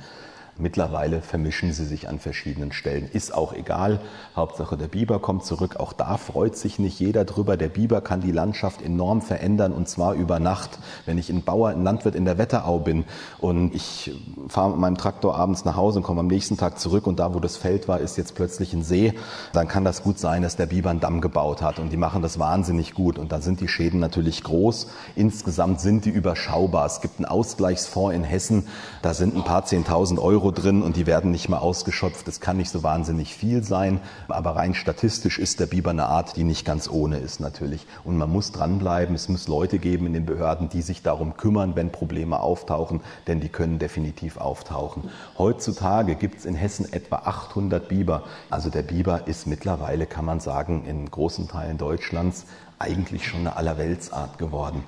Mittlerweile 0.57 1.21
vermischen 1.21 1.73
sie 1.73 1.83
sich 1.83 2.07
an 2.07 2.17
verschiedenen 2.17 2.71
Stellen. 2.71 3.09
Ist 3.11 3.33
auch 3.33 3.51
egal. 3.51 3.99
Hauptsache 4.37 4.77
der 4.77 4.87
Biber 4.87 5.19
kommt 5.19 5.43
zurück. 5.43 5.75
Auch 5.81 5.91
da 5.91 6.15
freut 6.15 6.55
sich 6.55 6.79
nicht 6.79 6.97
jeder 6.97 7.25
drüber. 7.25 7.57
Der 7.57 7.67
Biber 7.67 7.99
kann 7.99 8.21
die 8.21 8.31
Landschaft 8.31 8.81
enorm 8.81 9.21
verändern 9.21 9.73
und 9.73 9.89
zwar 9.89 10.13
über 10.13 10.39
Nacht. 10.39 10.79
Wenn 11.05 11.17
ich 11.17 11.29
ein 11.29 11.43
Bauer, 11.43 11.71
ein 11.71 11.83
Landwirt 11.83 12.15
in 12.15 12.23
der 12.23 12.37
Wetterau 12.37 12.79
bin 12.79 13.03
und 13.39 13.75
ich 13.75 14.13
fahre 14.47 14.69
mit 14.69 14.79
meinem 14.79 14.97
Traktor 14.97 15.35
abends 15.35 15.65
nach 15.65 15.75
Hause 15.75 15.99
und 15.99 16.03
komme 16.03 16.21
am 16.21 16.27
nächsten 16.27 16.55
Tag 16.55 16.79
zurück 16.79 17.05
und 17.05 17.19
da, 17.19 17.33
wo 17.33 17.41
das 17.41 17.57
Feld 17.57 17.89
war, 17.89 17.99
ist 17.99 18.17
jetzt 18.17 18.33
plötzlich 18.35 18.71
ein 18.71 18.83
See, 18.83 19.13
dann 19.51 19.67
kann 19.67 19.83
das 19.83 20.03
gut 20.03 20.19
sein, 20.19 20.41
dass 20.41 20.55
der 20.55 20.67
Biber 20.67 20.89
einen 20.89 21.01
Damm 21.01 21.19
gebaut 21.19 21.61
hat 21.61 21.79
und 21.79 21.91
die 21.91 21.97
machen 21.97 22.21
das 22.21 22.39
wahnsinnig 22.39 22.93
gut 22.93 23.19
und 23.19 23.33
dann 23.33 23.41
sind 23.41 23.59
die 23.59 23.67
Schäden 23.67 23.99
natürlich 23.99 24.41
groß. 24.41 24.87
Insgesamt 25.17 25.81
sind 25.81 26.05
die 26.05 26.11
überschaubar. 26.11 26.85
Es 26.85 27.01
gibt 27.01 27.19
einen 27.19 27.25
Ausgleichsfonds 27.25 28.15
in 28.15 28.23
Hessen, 28.23 28.67
da 29.01 29.13
sind 29.13 29.35
ein 29.35 29.43
paar 29.43 29.65
Zehntausend 29.65 30.17
Euro 30.17 30.44
Euro 30.45 30.51
drin 30.51 30.83
und 30.83 30.95
die 30.95 31.07
werden 31.07 31.31
nicht 31.31 31.49
mal 31.49 31.57
ausgeschöpft. 31.57 32.27
Das 32.27 32.39
kann 32.39 32.57
nicht 32.57 32.69
so 32.69 32.83
wahnsinnig 32.83 33.33
viel 33.33 33.63
sein, 33.63 33.99
aber 34.27 34.55
rein 34.55 34.75
statistisch 34.75 35.39
ist 35.39 35.59
der 35.59 35.65
Biber 35.65 35.89
eine 35.89 36.05
Art, 36.05 36.35
die 36.35 36.43
nicht 36.43 36.65
ganz 36.65 36.87
ohne 36.87 37.17
ist 37.17 37.39
natürlich. 37.39 37.87
Und 38.03 38.17
man 38.17 38.31
muss 38.31 38.51
dranbleiben. 38.51 39.15
Es 39.15 39.27
muss 39.27 39.47
Leute 39.47 39.79
geben 39.79 40.05
in 40.05 40.13
den 40.13 40.27
Behörden, 40.27 40.69
die 40.69 40.83
sich 40.83 41.01
darum 41.01 41.35
kümmern, 41.35 41.75
wenn 41.75 41.91
Probleme 41.91 42.39
auftauchen, 42.39 43.01
denn 43.25 43.39
die 43.39 43.49
können 43.49 43.79
definitiv 43.79 44.37
auftauchen. 44.37 45.09
Heutzutage 45.39 46.13
gibt 46.13 46.37
es 46.37 46.45
in 46.45 46.53
Hessen 46.53 46.93
etwa 46.93 47.15
800 47.25 47.87
Biber. 47.87 48.23
Also 48.51 48.69
der 48.69 48.83
Biber 48.83 49.27
ist 49.27 49.47
mittlerweile, 49.47 50.05
kann 50.05 50.25
man 50.25 50.39
sagen, 50.39 50.85
in 50.85 51.09
großen 51.09 51.47
Teilen 51.47 51.79
Deutschlands 51.79 52.45
eigentlich 52.77 53.25
schon 53.25 53.39
eine 53.39 53.55
Allerweltsart 53.55 54.37
geworden 54.37 54.83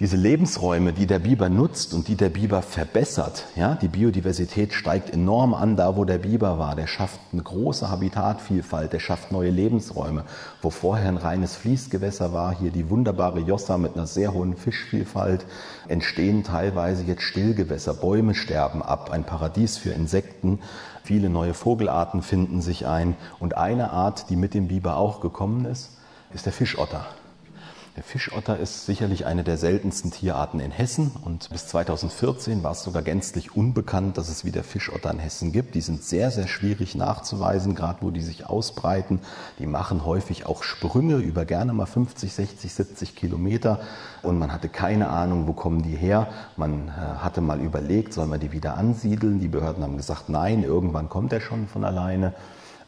diese 0.00 0.16
Lebensräume, 0.16 0.92
die 0.92 1.08
der 1.08 1.18
Biber 1.18 1.48
nutzt 1.48 1.92
und 1.92 2.06
die 2.06 2.14
der 2.14 2.28
Biber 2.28 2.62
verbessert, 2.62 3.46
ja, 3.56 3.74
die 3.74 3.88
Biodiversität 3.88 4.72
steigt 4.72 5.10
enorm 5.10 5.54
an, 5.54 5.74
da 5.74 5.96
wo 5.96 6.04
der 6.04 6.18
Biber 6.18 6.56
war. 6.56 6.76
Der 6.76 6.86
schafft 6.86 7.18
eine 7.32 7.42
große 7.42 7.90
Habitatvielfalt, 7.90 8.92
der 8.92 9.00
schafft 9.00 9.32
neue 9.32 9.50
Lebensräume. 9.50 10.22
Wo 10.62 10.70
vorher 10.70 11.08
ein 11.08 11.16
reines 11.16 11.56
Fließgewässer 11.56 12.32
war, 12.32 12.56
hier 12.56 12.70
die 12.70 12.90
wunderbare 12.90 13.40
Jossa 13.40 13.76
mit 13.76 13.96
einer 13.96 14.06
sehr 14.06 14.32
hohen 14.32 14.56
Fischvielfalt, 14.56 15.44
entstehen 15.88 16.44
teilweise 16.44 17.02
jetzt 17.02 17.22
Stillgewässer. 17.22 17.94
Bäume 17.94 18.36
sterben 18.36 18.82
ab, 18.82 19.10
ein 19.10 19.24
Paradies 19.24 19.78
für 19.78 19.90
Insekten. 19.90 20.60
Viele 21.02 21.28
neue 21.28 21.54
Vogelarten 21.54 22.22
finden 22.22 22.62
sich 22.62 22.86
ein. 22.86 23.16
Und 23.40 23.56
eine 23.56 23.90
Art, 23.90 24.30
die 24.30 24.36
mit 24.36 24.54
dem 24.54 24.68
Biber 24.68 24.96
auch 24.96 25.20
gekommen 25.20 25.64
ist, 25.64 25.98
ist 26.32 26.46
der 26.46 26.52
Fischotter. 26.52 27.04
Der 27.96 28.04
Fischotter 28.04 28.58
ist 28.58 28.86
sicherlich 28.86 29.26
eine 29.26 29.42
der 29.44 29.56
seltensten 29.56 30.10
Tierarten 30.10 30.60
in 30.60 30.70
Hessen 30.70 31.10
und 31.24 31.48
bis 31.50 31.66
2014 31.68 32.62
war 32.62 32.72
es 32.72 32.82
sogar 32.82 33.02
gänzlich 33.02 33.56
unbekannt, 33.56 34.18
dass 34.18 34.28
es 34.28 34.44
wieder 34.44 34.62
Fischotter 34.62 35.10
in 35.10 35.18
Hessen 35.18 35.52
gibt. 35.52 35.74
Die 35.74 35.80
sind 35.80 36.02
sehr, 36.02 36.30
sehr 36.30 36.46
schwierig 36.46 36.94
nachzuweisen, 36.94 37.74
gerade 37.74 38.02
wo 38.02 38.10
die 38.10 38.20
sich 38.20 38.46
ausbreiten. 38.46 39.20
Die 39.58 39.66
machen 39.66 40.04
häufig 40.04 40.46
auch 40.46 40.62
Sprünge 40.62 41.16
über 41.16 41.44
gerne 41.44 41.72
mal 41.72 41.86
50, 41.86 42.32
60, 42.32 42.72
70 42.72 43.16
Kilometer 43.16 43.80
und 44.22 44.38
man 44.38 44.52
hatte 44.52 44.68
keine 44.68 45.08
Ahnung, 45.08 45.48
wo 45.48 45.52
kommen 45.52 45.82
die 45.82 45.96
her. 45.96 46.28
Man 46.56 46.88
äh, 46.88 46.90
hatte 46.90 47.40
mal 47.40 47.60
überlegt, 47.60 48.12
soll 48.12 48.26
man 48.26 48.40
die 48.40 48.52
wieder 48.52 48.76
ansiedeln. 48.76 49.40
Die 49.40 49.48
Behörden 49.48 49.82
haben 49.82 49.96
gesagt, 49.96 50.28
nein, 50.28 50.62
irgendwann 50.62 51.08
kommt 51.08 51.32
er 51.32 51.40
schon 51.40 51.66
von 51.66 51.84
alleine. 51.84 52.34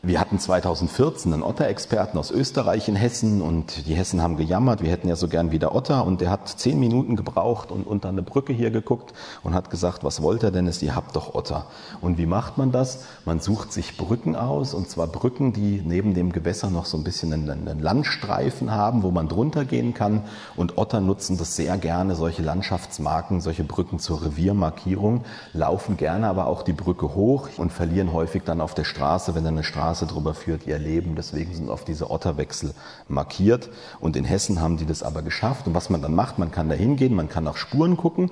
Wir 0.03 0.19
hatten 0.19 0.39
2014 0.39 1.31
einen 1.31 1.43
Otter-Experten 1.43 2.17
aus 2.17 2.31
Österreich 2.31 2.89
in 2.89 2.97
Hessen 2.97 3.43
und 3.43 3.87
die 3.87 3.95
Hessen 3.95 4.23
haben 4.23 4.39
gejammert, 4.39 4.83
wir 4.83 4.91
hätten 4.91 5.09
ja 5.09 5.15
so 5.15 5.29
gern 5.29 5.51
wieder 5.51 5.75
Otter 5.75 6.07
und 6.07 6.23
der 6.23 6.31
hat 6.31 6.49
zehn 6.49 6.81
Minuten 6.81 7.17
gebraucht 7.17 7.71
und 7.71 7.87
unter 7.87 8.09
eine 8.09 8.23
Brücke 8.23 8.55
hier 8.55 8.71
geguckt 8.71 9.13
und 9.43 9.53
hat 9.53 9.69
gesagt, 9.69 10.03
was 10.03 10.23
wollt 10.23 10.43
ihr 10.43 10.53
denn 10.53 10.67
ist, 10.67 10.81
ihr 10.81 10.97
habt 10.97 11.17
doch 11.17 11.35
Otter. 11.35 11.67
Und 12.01 12.17
wie 12.17 12.25
macht 12.25 12.57
man 12.57 12.73
das? 12.73 13.05
Man 13.27 13.41
sucht 13.41 13.75
sich 13.75 13.99
Brücken 13.99 14.37
aus 14.37 14.73
und 14.73 14.89
zwar 14.89 15.07
Brücken, 15.07 15.53
die 15.53 15.83
neben 15.85 16.15
dem 16.15 16.33
Gewässer 16.33 16.71
noch 16.71 16.87
so 16.87 16.97
ein 16.97 17.05
bisschen 17.05 17.35
einen, 17.35 17.79
Landstreifen 17.79 18.71
haben, 18.71 19.03
wo 19.03 19.11
man 19.11 19.29
drunter 19.29 19.67
gehen 19.67 19.93
kann 19.93 20.25
und 20.57 20.79
Otter 20.79 21.03
nutzen 21.03 21.37
das 21.37 21.57
sehr 21.57 21.77
gerne, 21.77 22.15
solche 22.15 22.41
Landschaftsmarken, 22.41 23.43
solche 23.43 23.65
Brücken 23.65 23.99
zur 23.99 24.25
Reviermarkierung, 24.25 25.25
laufen 25.53 25.99
gerne 25.99 26.27
aber 26.29 26.47
auch 26.47 26.63
die 26.63 26.73
Brücke 26.73 27.15
hoch 27.15 27.51
und 27.59 27.71
verlieren 27.71 28.15
häufig 28.15 28.45
dann 28.47 28.63
auf 28.63 28.73
der 28.73 28.85
Straße, 28.85 29.35
wenn 29.35 29.47
eine 29.47 29.63
Straße 29.63 29.90
Straße 29.91 30.07
drüber 30.07 30.35
führt, 30.35 30.69
ihr 30.69 30.79
Leben. 30.79 31.17
Deswegen 31.17 31.53
sind 31.53 31.69
oft 31.69 31.89
diese 31.89 32.11
Otterwechsel 32.11 32.75
markiert. 33.09 33.71
Und 33.99 34.15
in 34.15 34.25
Hessen 34.25 34.61
haben 34.61 34.77
die 34.77 34.87
das 34.87 35.03
aber 35.03 35.23
geschafft. 35.23 35.67
Und 35.67 35.75
was 35.75 35.91
man 35.91 36.01
dann 36.01 36.15
macht, 36.15 36.39
man 36.39 36.53
kann 36.53 36.69
da 36.69 36.77
hingehen, 36.77 37.13
man 37.13 37.29
kann 37.29 37.43
nach 37.43 37.57
Spuren 37.57 37.97
gucken. 37.97 38.31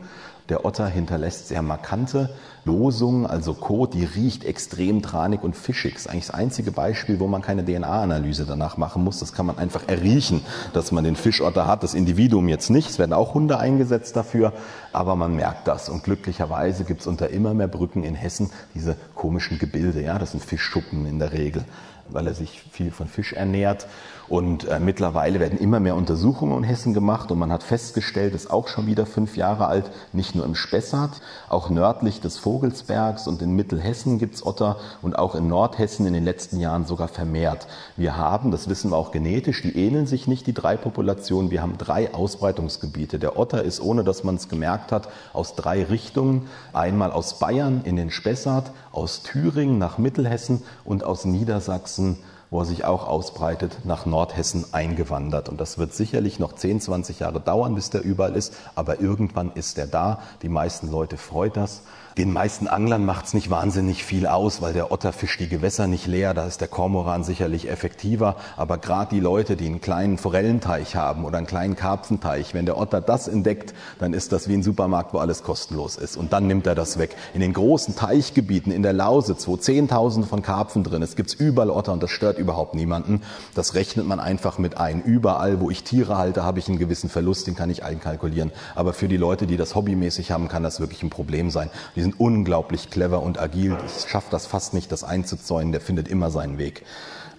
Der 0.49 0.65
Otter 0.65 0.87
hinterlässt 0.87 1.49
sehr 1.49 1.61
markante 1.61 2.31
Losungen, 2.65 3.27
also 3.27 3.53
Kot, 3.53 3.93
die 3.93 4.05
riecht 4.05 4.45
extrem 4.45 5.03
tranig 5.03 5.43
und 5.43 5.55
fischig. 5.55 5.93
Das 5.93 6.03
ist 6.03 6.11
eigentlich 6.11 6.27
das 6.27 6.35
einzige 6.35 6.71
Beispiel, 6.73 7.21
wo 7.21 7.27
man 7.27 7.43
keine 7.43 7.65
DNA-Analyse 7.65 8.47
danach 8.47 8.79
machen 8.79 9.05
muss. 9.05 9.19
Das 9.19 9.35
kann 9.35 9.45
man 9.45 9.59
einfach 9.59 9.89
erriechen, 9.89 10.41
dass 10.73 10.91
man 10.91 11.05
den 11.05 11.17
Fischotter 11.17 11.67
hat. 11.67 11.83
Das 11.83 11.93
Individuum 11.93 12.49
jetzt 12.49 12.71
nicht. 12.71 12.89
Es 12.89 12.99
werden 12.99 13.13
auch 13.13 13.35
Hunde 13.35 13.59
eingesetzt 13.59 14.17
dafür, 14.17 14.55
aber 14.93 15.17
man 15.17 15.37
merkt 15.37 15.69
das. 15.69 15.91
Und 15.91 16.03
glücklicherweise 16.03 16.85
gibt 16.85 17.03
es 17.03 17.07
unter 17.07 17.29
immer 17.29 17.53
mehr 17.53 17.69
Brücken 17.69 18.03
in 18.03 18.15
Hessen 18.15 18.51
diese 18.75 18.97
komischen 19.15 19.59
Gebilde. 19.59 20.03
Ja, 20.03 20.19
das 20.19 20.31
sind 20.31 20.43
Fischschuppen 20.43 21.05
in 21.05 21.19
der 21.19 21.33
Regel. 21.33 21.65
weil 22.11 22.27
er 22.27 22.35
sich 22.35 22.63
viel 22.71 22.91
von 22.91 23.07
Fisch 23.07 23.33
ernährt. 23.33 23.87
Und 24.29 24.67
äh, 24.67 24.79
mittlerweile 24.79 25.41
werden 25.41 25.59
immer 25.59 25.81
mehr 25.81 25.97
Untersuchungen 25.97 26.59
in 26.59 26.65
Hessen 26.65 26.93
gemacht 26.93 27.31
und 27.31 27.39
man 27.39 27.51
hat 27.51 27.63
festgestellt, 27.63 28.35
ist 28.35 28.51
auch 28.51 28.69
schon 28.69 28.87
wieder 28.87 29.07
fünf 29.07 29.37
Jahre 29.37 29.67
alt, 29.67 29.91
nicht 30.13 30.35
nur 30.35 30.45
im 30.45 30.55
Spessart, 30.55 31.23
auch 31.49 31.71
nördlich 31.71 32.21
des 32.21 32.37
Vogelsbergs 32.37 33.27
und 33.27 33.41
in 33.41 33.57
Mittelhessen 33.57 34.19
gibt's 34.19 34.45
Otter 34.45 34.77
und 35.01 35.19
auch 35.19 35.35
in 35.35 35.49
Nordhessen 35.49 36.07
in 36.07 36.13
den 36.13 36.25
letzten 36.25 36.61
Jahren 36.61 36.85
sogar 36.85 37.09
vermehrt. 37.09 37.67
Wir 37.97 38.19
haben, 38.19 38.51
das 38.51 38.69
wissen 38.69 38.91
wir 38.91 38.97
auch 38.97 39.13
genetisch, 39.13 39.63
die 39.63 39.77
ähneln 39.77 40.07
sich 40.07 40.27
nicht, 40.27 40.47
die 40.47 40.55
drei 40.55 40.77
Populationen. 40.77 41.51
Wir 41.51 41.63
haben 41.63 41.79
drei 41.79 42.13
Ausbreitungsgebiete. 42.13 43.19
Der 43.19 43.39
Otter 43.39 43.63
ist, 43.63 43.81
ohne 43.81 44.05
dass 44.05 44.25
man 44.25 44.35
es 44.35 44.49
gemerkt 44.49 44.93
hat, 44.93 45.09
aus 45.33 45.55
drei 45.55 45.85
Richtungen. 45.85 46.49
Einmal 46.75 47.13
aus 47.13 47.39
Bayern 47.39 47.81
in 47.85 47.97
den 47.97 48.11
Spessart, 48.11 48.73
aus 48.93 49.23
Thüringen 49.23 49.79
nach 49.79 49.97
Mittelhessen 49.97 50.63
und 50.85 51.03
aus 51.03 51.25
Niedersachsen 51.25 52.19
wo 52.51 52.61
er 52.61 52.65
sich 52.65 52.85
auch 52.85 53.07
ausbreitet, 53.07 53.81
nach 53.85 54.07
Nordhessen 54.07 54.65
eingewandert. 54.73 55.49
Und 55.49 55.61
das 55.61 55.79
wird 55.79 55.95
sicherlich 55.95 56.39
noch 56.39 56.55
10, 56.55 56.81
20 56.81 57.21
Jahre 57.21 57.41
dauern, 57.41 57.75
bis 57.75 57.91
der 57.91 58.03
überall 58.03 58.35
ist, 58.35 58.55
aber 58.75 59.01
irgendwann 59.01 59.53
ist 59.53 59.79
er 59.79 59.87
da. 59.87 60.21
Die 60.43 60.49
meisten 60.49 60.91
Leute 60.91 61.17
freut 61.17 61.57
das. 61.57 61.83
Den 62.19 62.33
meisten 62.33 62.67
Anglern 62.67 63.05
macht 63.05 63.27
es 63.27 63.35
nicht 63.35 63.49
wahnsinnig 63.49 64.03
viel 64.03 64.27
aus, 64.27 64.61
weil 64.61 64.73
der 64.73 64.91
Otter 64.91 65.13
fischt 65.13 65.39
die 65.39 65.49
Gewässer 65.49 65.87
nicht 65.87 66.09
leer. 66.09 66.35
Da 66.35 66.49
ist 66.49 66.61
der 66.61 66.67
Kormoran 66.67 67.23
sicherlich 67.23 67.71
effektiver. 67.71 68.35
Aber 68.57 68.79
gerade 68.79 69.15
die 69.15 69.21
Leute, 69.21 69.55
die 69.55 69.67
einen 69.67 69.81
kleinen 69.81 70.19
Forellenteich 70.19 70.97
haben 70.97 71.25
oder 71.25 71.39
einen 71.39 71.47
kleinen 71.47 71.77
Karpfenteich, 71.77 72.55
wenn 72.55 72.67
der 72.67 72.77
Otter 72.77 73.01
das 73.01 73.29
entdeckt, 73.29 73.73
dann 74.01 74.15
ist 74.15 74.33
das 74.33 74.49
wie 74.49 74.55
ein 74.55 74.65
Supermarkt, 74.65 75.15
wo 75.15 75.19
alles 75.19 75.45
kostenlos 75.45 75.95
ist. 75.95 76.17
Und 76.17 76.33
dann 76.33 76.49
nimmt 76.49 76.67
er 76.67 76.75
das 76.75 76.99
weg. 76.99 77.15
In 77.35 77.41
den 77.41 77.53
großen 77.53 77.95
Teichgebieten 77.95 78.73
in 78.73 78.83
der 78.83 78.95
Lausitz, 78.95 79.47
wo 79.47 79.57
Zehntausende 79.57 80.27
von 80.27 80.43
Karpfen 80.43 80.83
drin 80.83 81.03
ist, 81.03 81.15
gibt's 81.15 81.35
überall 81.35 81.71
Otter 81.71 81.93
und 81.93 82.03
das 82.03 82.11
stört 82.11 82.41
überhaupt 82.41 82.75
niemanden. 82.75 83.23
Das 83.55 83.75
rechnet 83.75 84.09
man 84.09 84.19
einfach 84.19 84.59
mit 84.59 84.77
ein. 84.77 85.03
Überall, 85.03 85.61
wo 85.61 85.71
ich 85.71 85.85
Tiere 85.85 86.19
halte, 86.19 86.43
habe 86.43 86.59
ich 86.59 86.69
einen 86.69 86.81
gewissen 86.81 87.11
Verlust, 87.11 87.47
den 87.47 87.55
kann 87.55 87.71
ich 87.71 87.85
einkalkulieren. 87.85 88.51
Aber 88.75 88.93
für 88.93 89.07
die 89.07 89.17
Leute, 89.17 89.47
die 89.47 89.57
das 89.57 89.77
hobbymäßig 89.77 90.33
haben, 90.33 90.49
kann 90.49 90.65
das 90.65 90.81
wirklich 90.81 91.05
ein 91.05 91.11
Problem 91.11 91.51
sein. 91.51 91.71
Die 91.95 92.08
sind 92.09 92.21
unglaublich 92.21 92.91
clever 92.91 93.23
und 93.23 93.39
agil. 93.39 93.77
Ich 93.85 94.09
schafft 94.09 94.33
das 94.33 94.47
fast 94.47 94.73
nicht, 94.73 94.91
das 94.93 95.05
einzuzäunen. 95.05 95.73
Der 95.73 95.81
findet 95.83 96.09
immer 96.09 96.31
seinen 96.31 96.57
Weg. 96.57 96.87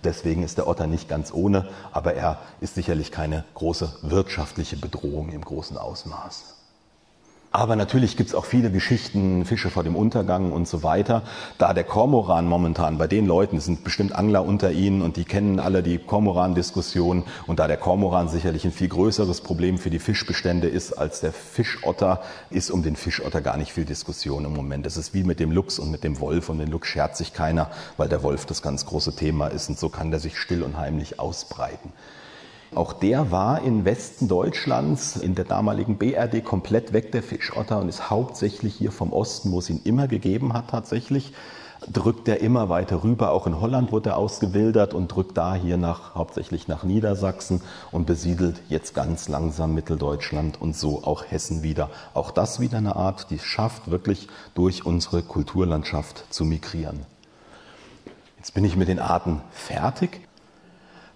Deswegen 0.03 0.43
ist 0.43 0.59
der 0.59 0.67
Otter 0.67 0.85
nicht 0.85 1.09
ganz 1.09 1.33
ohne, 1.33 1.69
aber 1.91 2.13
er 2.13 2.39
ist 2.61 2.75
sicherlich 2.75 3.11
keine 3.11 3.45
große 3.55 3.91
wirtschaftliche 4.03 4.77
Bedrohung 4.77 5.29
im 5.29 5.41
großen 5.41 5.77
Ausmaß. 5.77 6.58
Aber 7.51 7.75
natürlich 7.75 8.15
gibt 8.15 8.29
es 8.29 8.35
auch 8.35 8.45
viele 8.45 8.69
Geschichten, 8.69 9.43
Fische 9.43 9.71
vor 9.71 9.83
dem 9.83 9.95
Untergang 9.95 10.51
und 10.51 10.67
so 10.67 10.83
weiter. 10.83 11.23
Da 11.57 11.73
der 11.73 11.83
Kormoran 11.83 12.45
momentan 12.45 12.99
bei 12.99 13.07
den 13.07 13.25
Leuten, 13.25 13.57
es 13.57 13.65
sind 13.65 13.83
bestimmt 13.83 14.13
Angler 14.13 14.45
unter 14.45 14.71
ihnen 14.71 15.01
und 15.01 15.17
die 15.17 15.25
kennen 15.25 15.59
alle 15.59 15.81
die 15.81 15.97
Kormoran-Diskussion 15.97 17.23
und 17.47 17.57
da 17.57 17.67
der 17.67 17.77
Kormoran 17.77 18.27
sicherlich 18.27 18.65
ein 18.65 18.71
viel 18.71 18.89
größeres 18.89 19.41
Problem 19.41 19.79
für 19.79 19.89
die 19.89 19.97
Fischbestände 19.97 20.67
ist 20.67 20.93
als 20.93 21.21
der 21.21 21.33
Fischotter, 21.33 22.21
ist 22.51 22.69
um 22.69 22.83
den 22.83 22.95
Fischotter 22.95 23.41
gar 23.41 23.57
nicht 23.57 23.73
viel 23.73 23.85
Diskussion 23.85 24.45
im 24.45 24.53
Moment. 24.53 24.85
Es 24.85 24.95
ist 24.95 25.15
wie 25.15 25.23
mit 25.23 25.39
dem 25.39 25.51
Luchs 25.51 25.79
und 25.79 25.89
mit 25.89 26.03
dem 26.03 26.19
Wolf 26.19 26.49
und 26.49 26.59
den 26.59 26.69
Luchs 26.69 26.89
schert 26.89 27.17
sich 27.17 27.33
keiner, 27.33 27.71
weil 27.97 28.09
der 28.09 28.21
Wolf 28.21 28.45
das 28.45 28.61
ganz 28.61 28.85
große 28.85 29.15
Thema 29.15 29.47
ist 29.47 29.69
und 29.69 29.79
so 29.79 29.89
kann 29.89 30.11
der 30.11 30.19
sich 30.19 30.37
still 30.37 30.61
und 30.61 30.77
heimlich 30.77 31.19
ausbreiten. 31.19 31.91
Auch 32.75 32.93
der 32.93 33.31
war 33.31 33.63
im 33.63 33.83
Westen 33.83 34.27
Deutschlands, 34.27 35.15
in 35.15 35.33
der 35.33 35.45
damaligen 35.45 35.97
BRD, 35.97 36.43
komplett 36.43 36.93
weg, 36.93 37.11
der 37.11 37.23
Fischotter, 37.23 37.79
und 37.79 37.89
ist 37.89 38.11
hauptsächlich 38.11 38.75
hier 38.75 38.91
vom 38.91 39.11
Osten, 39.11 39.51
wo 39.51 39.59
es 39.59 39.69
ihn 39.69 39.81
immer 39.83 40.07
gegeben 40.07 40.53
hat, 40.53 40.69
tatsächlich, 40.69 41.33
drückt 41.87 42.27
er 42.27 42.41
immer 42.41 42.69
weiter 42.69 43.03
rüber. 43.03 43.31
Auch 43.31 43.47
in 43.47 43.59
Holland 43.59 43.91
wurde 43.91 44.11
er 44.11 44.17
ausgewildert 44.17 44.93
und 44.93 45.07
drückt 45.07 45.37
da 45.37 45.55
hier 45.55 45.77
nach, 45.77 46.13
hauptsächlich 46.13 46.67
nach 46.67 46.83
Niedersachsen 46.83 47.61
und 47.91 48.05
besiedelt 48.05 48.61
jetzt 48.69 48.93
ganz 48.93 49.29
langsam 49.29 49.73
Mitteldeutschland 49.73 50.61
und 50.61 50.75
so 50.75 51.03
auch 51.03 51.25
Hessen 51.27 51.63
wieder. 51.63 51.89
Auch 52.13 52.29
das 52.31 52.59
wieder 52.59 52.77
eine 52.77 52.95
Art, 52.95 53.31
die 53.31 53.35
es 53.35 53.43
schafft, 53.43 53.89
wirklich 53.89 54.27
durch 54.53 54.85
unsere 54.85 55.23
Kulturlandschaft 55.23 56.25
zu 56.29 56.45
migrieren. 56.45 56.99
Jetzt 58.37 58.53
bin 58.53 58.63
ich 58.63 58.75
mit 58.75 58.89
den 58.89 58.99
Arten 58.99 59.41
fertig. 59.51 60.21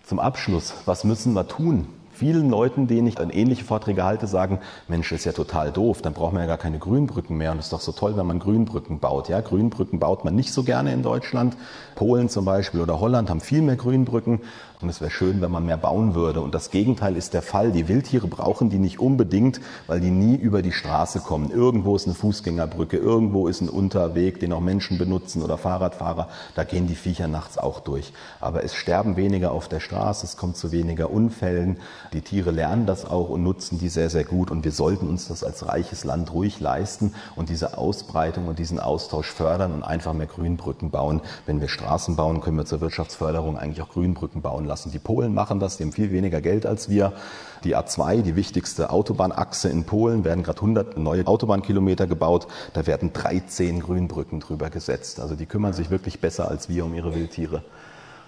Zum 0.06 0.20
Abschluss, 0.20 0.74
was 0.84 1.06
müssen 1.06 1.32
wir 1.32 1.48
tun? 1.48 1.88
Vielen 2.12 2.50
Leuten, 2.50 2.88
denen 2.88 3.08
ich 3.08 3.16
dann 3.16 3.30
ähnliche 3.30 3.64
Vorträge 3.64 4.04
halte, 4.04 4.28
sagen, 4.28 4.60
Mensch, 4.90 5.10
das 5.10 5.20
ist 5.20 5.26
ja 5.26 5.32
total 5.32 5.72
doof, 5.72 6.02
dann 6.02 6.12
braucht 6.12 6.34
man 6.34 6.42
ja 6.42 6.48
gar 6.48 6.58
keine 6.58 6.78
Grünbrücken 6.78 7.38
mehr 7.38 7.54
und 7.54 7.60
es 7.60 7.68
ist 7.68 7.74
doch 7.74 7.80
so 7.80 7.94
toll, 7.94 8.18
wenn 8.18 8.28
man 8.28 8.40
Grünbrücken 8.40 9.00
baut. 9.00 9.30
Ja, 9.30 9.40
Grünbrücken 9.40 10.00
baut 10.00 10.26
man 10.26 10.36
nicht 10.36 10.52
so 10.52 10.64
gerne 10.64 10.92
in 10.92 11.04
Deutschland. 11.04 11.56
Polen 11.96 12.28
zum 12.28 12.44
Beispiel 12.44 12.82
oder 12.82 13.00
Holland 13.00 13.30
haben 13.30 13.40
viel 13.40 13.62
mehr 13.62 13.78
Grünbrücken. 13.78 14.42
Und 14.84 14.90
es 14.90 15.00
wäre 15.00 15.12
schön, 15.12 15.40
wenn 15.40 15.50
man 15.50 15.66
mehr 15.66 15.78
bauen 15.78 16.14
würde. 16.14 16.42
Und 16.42 16.54
das 16.54 16.70
Gegenteil 16.70 17.16
ist 17.16 17.34
der 17.34 17.42
Fall. 17.42 17.72
Die 17.72 17.88
Wildtiere 17.88 18.28
brauchen 18.28 18.70
die 18.70 18.80
nicht 18.80 19.00
unbedingt, 19.00 19.62
weil 19.88 20.02
die 20.02 20.12
nie 20.12 20.36
über 20.36 20.62
die 20.62 20.74
Straße 20.74 21.22
kommen. 21.22 21.52
Irgendwo 21.52 21.96
ist 21.96 22.06
eine 22.06 22.16
Fußgängerbrücke, 22.16 22.98
irgendwo 22.98 23.48
ist 23.48 23.62
ein 23.62 23.70
Unterweg, 23.70 24.42
den 24.42 24.52
auch 24.52 24.60
Menschen 24.60 24.98
benutzen 24.98 25.42
oder 25.42 25.58
Fahrradfahrer. 25.58 26.28
Da 26.56 26.66
gehen 26.66 26.88
die 26.88 26.96
Viecher 26.96 27.30
nachts 27.30 27.58
auch 27.58 27.80
durch. 27.80 28.12
Aber 28.42 28.66
es 28.66 28.76
sterben 28.76 29.16
weniger 29.16 29.54
auf 29.54 29.70
der 29.70 29.80
Straße, 29.80 30.26
es 30.26 30.36
kommt 30.36 30.58
zu 30.58 30.74
weniger 30.74 31.12
Unfällen. 31.12 31.78
Die 32.12 32.22
Tiere 32.22 32.52
lernen 32.52 32.86
das 32.86 33.06
auch 33.06 33.30
und 33.30 33.42
nutzen 33.42 33.80
die 33.80 33.88
sehr, 33.88 34.10
sehr 34.10 34.26
gut. 34.26 34.52
Und 34.52 34.66
wir 34.66 34.74
sollten 34.74 35.08
uns 35.08 35.30
das 35.30 35.46
als 35.46 35.66
reiches 35.66 36.04
Land 36.04 36.34
ruhig 36.34 36.60
leisten 36.60 37.16
und 37.38 37.48
diese 37.48 37.78
Ausbreitung 37.78 38.48
und 38.48 38.60
diesen 38.60 38.82
Austausch 38.82 39.28
fördern 39.28 39.72
und 39.72 39.84
einfach 39.84 40.12
mehr 40.12 40.28
Grünbrücken 40.28 40.92
bauen. 40.92 41.22
Wenn 41.46 41.62
wir 41.62 41.70
Straßen 41.70 42.18
bauen, 42.18 42.42
können 42.42 42.58
wir 42.58 42.66
zur 42.66 42.82
Wirtschaftsförderung 42.82 43.58
eigentlich 43.58 43.82
auch 43.82 43.90
Grünbrücken 43.90 44.42
bauen 44.42 44.66
lassen 44.66 44.73
lassen. 44.74 44.92
Die 44.92 45.00
Polen 45.00 45.34
machen 45.36 45.60
das, 45.60 45.78
die 45.78 45.84
haben 45.84 45.92
viel 45.92 46.12
weniger 46.12 46.42
Geld 46.42 46.66
als 46.66 46.90
wir. 46.90 47.14
Die 47.64 47.76
A2, 47.76 48.24
die 48.24 48.36
wichtigste 48.36 48.90
Autobahnachse 48.90 49.70
in 49.70 49.84
Polen, 49.84 50.26
werden 50.26 50.44
gerade 50.44 50.60
100 50.60 50.98
neue 50.98 51.28
Autobahnkilometer 51.28 52.08
gebaut. 52.08 52.48
Da 52.74 52.88
werden 52.88 53.14
13 53.14 53.82
Grünbrücken 53.82 54.40
drüber 54.40 54.72
gesetzt. 54.72 55.20
Also 55.20 55.36
die 55.36 55.46
kümmern 55.46 55.74
sich 55.74 55.92
wirklich 55.92 56.20
besser 56.20 56.50
als 56.50 56.70
wir 56.70 56.86
um 56.86 56.96
ihre 56.96 57.14
Wildtiere. 57.14 57.64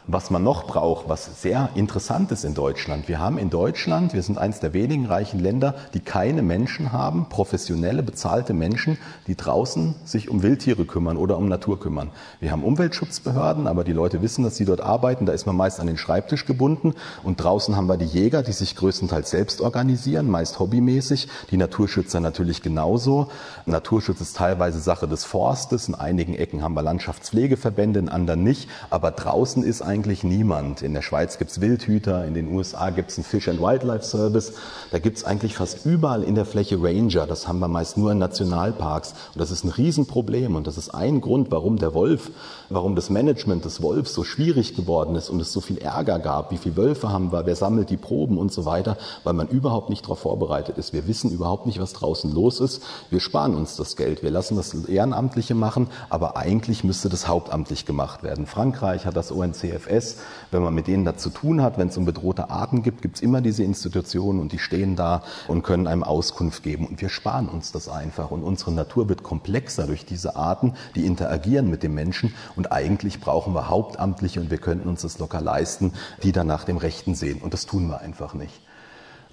Was 0.08 0.30
man 0.30 0.44
noch 0.44 0.68
braucht, 0.68 1.10
was 1.10 1.42
sehr 1.42 1.70
interessant 1.74 2.32
ist 2.32 2.46
in 2.46 2.54
Deutschland. 2.54 3.08
Wir 3.08 3.18
haben 3.18 3.40
in 3.40 3.50
Deutschland, 3.50 4.14
wir 4.14 4.22
sind 4.22 4.38
eines 4.38 4.60
der 4.60 4.72
wenigen 4.74 5.08
reichen 5.08 5.40
Länder, 5.40 5.74
die 5.96 6.00
keine 6.00 6.44
Menschen 6.44 6.92
haben, 6.92 7.28
professionelle, 7.28 8.04
bezahlte 8.04 8.54
Menschen, 8.54 9.00
die 9.26 9.36
draußen 9.36 9.96
sich 10.06 10.30
um 10.30 10.44
Wildtiere 10.44 10.86
kümmern 10.86 11.18
oder 11.18 11.40
um 11.40 11.48
Natur 11.48 11.80
kümmern. 11.80 12.12
Wir 12.40 12.52
haben 12.52 12.64
Umweltschutzbehörden, 12.64 13.66
aber 13.66 13.84
die 13.84 13.94
Leute 13.94 14.22
wissen, 14.22 14.44
dass 14.44 14.58
sie 14.58 14.66
dort 14.66 14.80
arbeiten. 14.80 15.26
Da 15.26 15.34
ist 15.34 15.48
man 15.48 15.56
meist 15.56 15.80
an 15.80 15.88
den 15.88 15.98
Schreibtisch 15.98 16.46
gebunden. 16.46 16.94
Und 17.24 17.44
draußen 17.44 17.76
haben 17.76 17.88
wir 17.88 17.98
die 17.98 18.06
Jäger, 18.06 18.44
die 18.44 18.54
sich 18.54 18.76
größtenteils 18.76 19.32
selbst 19.32 19.60
organisieren, 19.60 20.30
meist 20.30 20.60
hobbymäßig. 20.60 21.30
Die 21.50 21.58
Naturschützer 21.58 22.20
natürlich 22.20 22.62
genauso. 22.62 23.30
Naturschutz 23.66 24.22
ist 24.22 24.38
teilweise 24.38 24.80
Sache 24.80 25.08
des 25.08 25.26
Forstes. 25.26 25.88
In 25.88 25.96
einigen 25.96 26.36
Ecken 26.36 26.62
haben 26.62 26.76
wir 26.76 26.84
Landschaftspflegeverbände, 26.84 27.98
in 27.98 28.10
anderen 28.10 28.44
nicht. 28.44 28.70
Aber 28.92 29.10
draußen 29.10 29.64
ist 29.64 29.82
ein 29.82 29.95
eigentlich 29.96 30.26
niemand. 30.26 30.82
In 30.82 30.94
der 30.94 31.02
Schweiz 31.02 31.38
gibt 31.38 31.52
es 31.52 31.62
Wildhüter, 31.62 32.26
in 32.26 32.34
den 32.34 32.54
USA 32.54 32.90
gibt 32.90 33.12
es 33.12 33.18
einen 33.18 33.24
Fish 33.24 33.48
and 33.48 33.62
Wildlife 33.62 34.04
Service. 34.04 34.52
Da 34.92 35.00
gibt 35.00 35.16
es 35.16 35.24
eigentlich 35.24 35.56
fast 35.56 35.86
überall 35.86 36.22
in 36.22 36.36
der 36.36 36.44
Fläche 36.44 36.78
Ranger. 36.84 37.26
Das 37.26 37.48
haben 37.48 37.60
wir 37.60 37.70
meist 37.70 37.96
nur 37.96 38.12
in 38.12 38.18
Nationalparks. 38.18 39.12
Und 39.34 39.40
das 39.40 39.52
ist 39.52 39.64
ein 39.64 39.70
Riesenproblem. 39.70 40.58
Und 40.58 40.68
das 40.68 40.78
ist 40.78 40.90
ein 40.90 41.22
Grund, 41.22 41.50
warum 41.50 41.78
der 41.78 41.94
Wolf, 41.94 42.30
warum 42.68 42.98
das 42.98 43.10
Management 43.10 43.64
des 43.64 43.82
Wolfs 43.82 44.14
so 44.14 44.26
schwierig 44.26 44.76
geworden 44.76 45.16
ist 45.16 45.30
und 45.30 45.40
es 45.40 45.54
so 45.54 45.62
viel 45.62 45.78
Ärger 45.78 46.20
gab. 46.20 46.52
Wie 46.52 46.58
viele 46.58 46.76
Wölfe 46.76 47.08
haben 47.10 47.32
wir? 47.32 47.46
Wer 47.46 47.56
sammelt 47.56 47.90
die 47.90 47.96
Proben 47.96 48.38
und 48.38 48.52
so 48.52 48.66
weiter? 48.66 48.98
Weil 49.24 49.34
man 49.34 49.48
überhaupt 49.48 49.90
nicht 49.90 50.04
darauf 50.04 50.20
vorbereitet 50.20 50.78
ist. 50.78 50.92
Wir 50.92 51.08
wissen 51.08 51.32
überhaupt 51.32 51.68
nicht, 51.68 51.80
was 51.80 51.94
draußen 51.94 52.34
los 52.34 52.60
ist. 52.60 52.84
Wir 53.10 53.22
sparen 53.22 53.56
uns 53.56 53.78
das 53.78 53.96
Geld. 53.96 54.24
Wir 54.24 54.32
lassen 54.32 54.58
das 54.58 54.74
Ehrenamtliche 54.74 55.56
machen. 55.56 55.88
Aber 56.10 56.36
eigentlich 56.36 56.84
müsste 56.84 57.08
das 57.08 57.30
hauptamtlich 57.30 57.86
gemacht 57.86 58.24
werden. 58.24 58.46
Frankreich 58.46 59.06
hat 59.06 59.16
das 59.16 59.32
ONCF 59.32 59.85
IFS, 59.88 60.18
wenn 60.52 60.62
man 60.62 60.74
mit 60.74 60.88
denen 60.88 61.06
da 61.06 61.18
zu 61.18 61.30
tun 61.30 61.62
hat, 61.62 61.78
wenn 61.78 61.88
es 61.88 61.98
um 61.98 62.06
bedrohte 62.06 62.50
Arten 62.50 62.84
gibt, 62.84 63.02
gibt 63.02 63.16
es 63.18 63.22
immer 63.22 63.42
diese 63.42 63.64
Institutionen 63.64 64.40
und 64.40 64.52
die 64.52 64.60
stehen 64.60 64.96
da 64.96 65.24
und 65.48 65.64
können 65.64 65.88
einem 65.88 66.04
Auskunft 66.04 66.64
geben. 66.64 66.88
Und 66.88 67.02
wir 67.02 67.10
sparen 67.10 67.50
uns 67.50 67.72
das 67.72 67.90
einfach. 67.90 68.32
Und 68.32 68.44
unsere 68.44 68.72
Natur 68.72 69.10
wird 69.10 69.24
komplexer 69.24 69.88
durch 69.88 70.06
diese 70.06 70.36
Arten, 70.36 70.74
die 70.96 71.06
interagieren 71.06 71.70
mit 71.70 71.84
dem 71.84 71.94
Menschen. 71.94 72.34
Und 72.56 72.72
eigentlich 72.72 73.20
brauchen 73.20 73.54
wir 73.54 73.70
Hauptamtliche 73.70 74.40
und 74.40 74.52
wir 74.52 74.58
könnten 74.58 74.90
uns 74.90 75.02
das 75.02 75.20
locker 75.20 75.42
leisten, 75.42 75.94
die 76.24 76.32
dann 76.32 76.48
nach 76.48 76.64
dem 76.64 76.78
Rechten 76.78 77.16
sehen. 77.16 77.42
Und 77.42 77.54
das 77.54 77.66
tun 77.66 77.88
wir 77.88 78.02
einfach 78.02 78.34
nicht. 78.34 78.65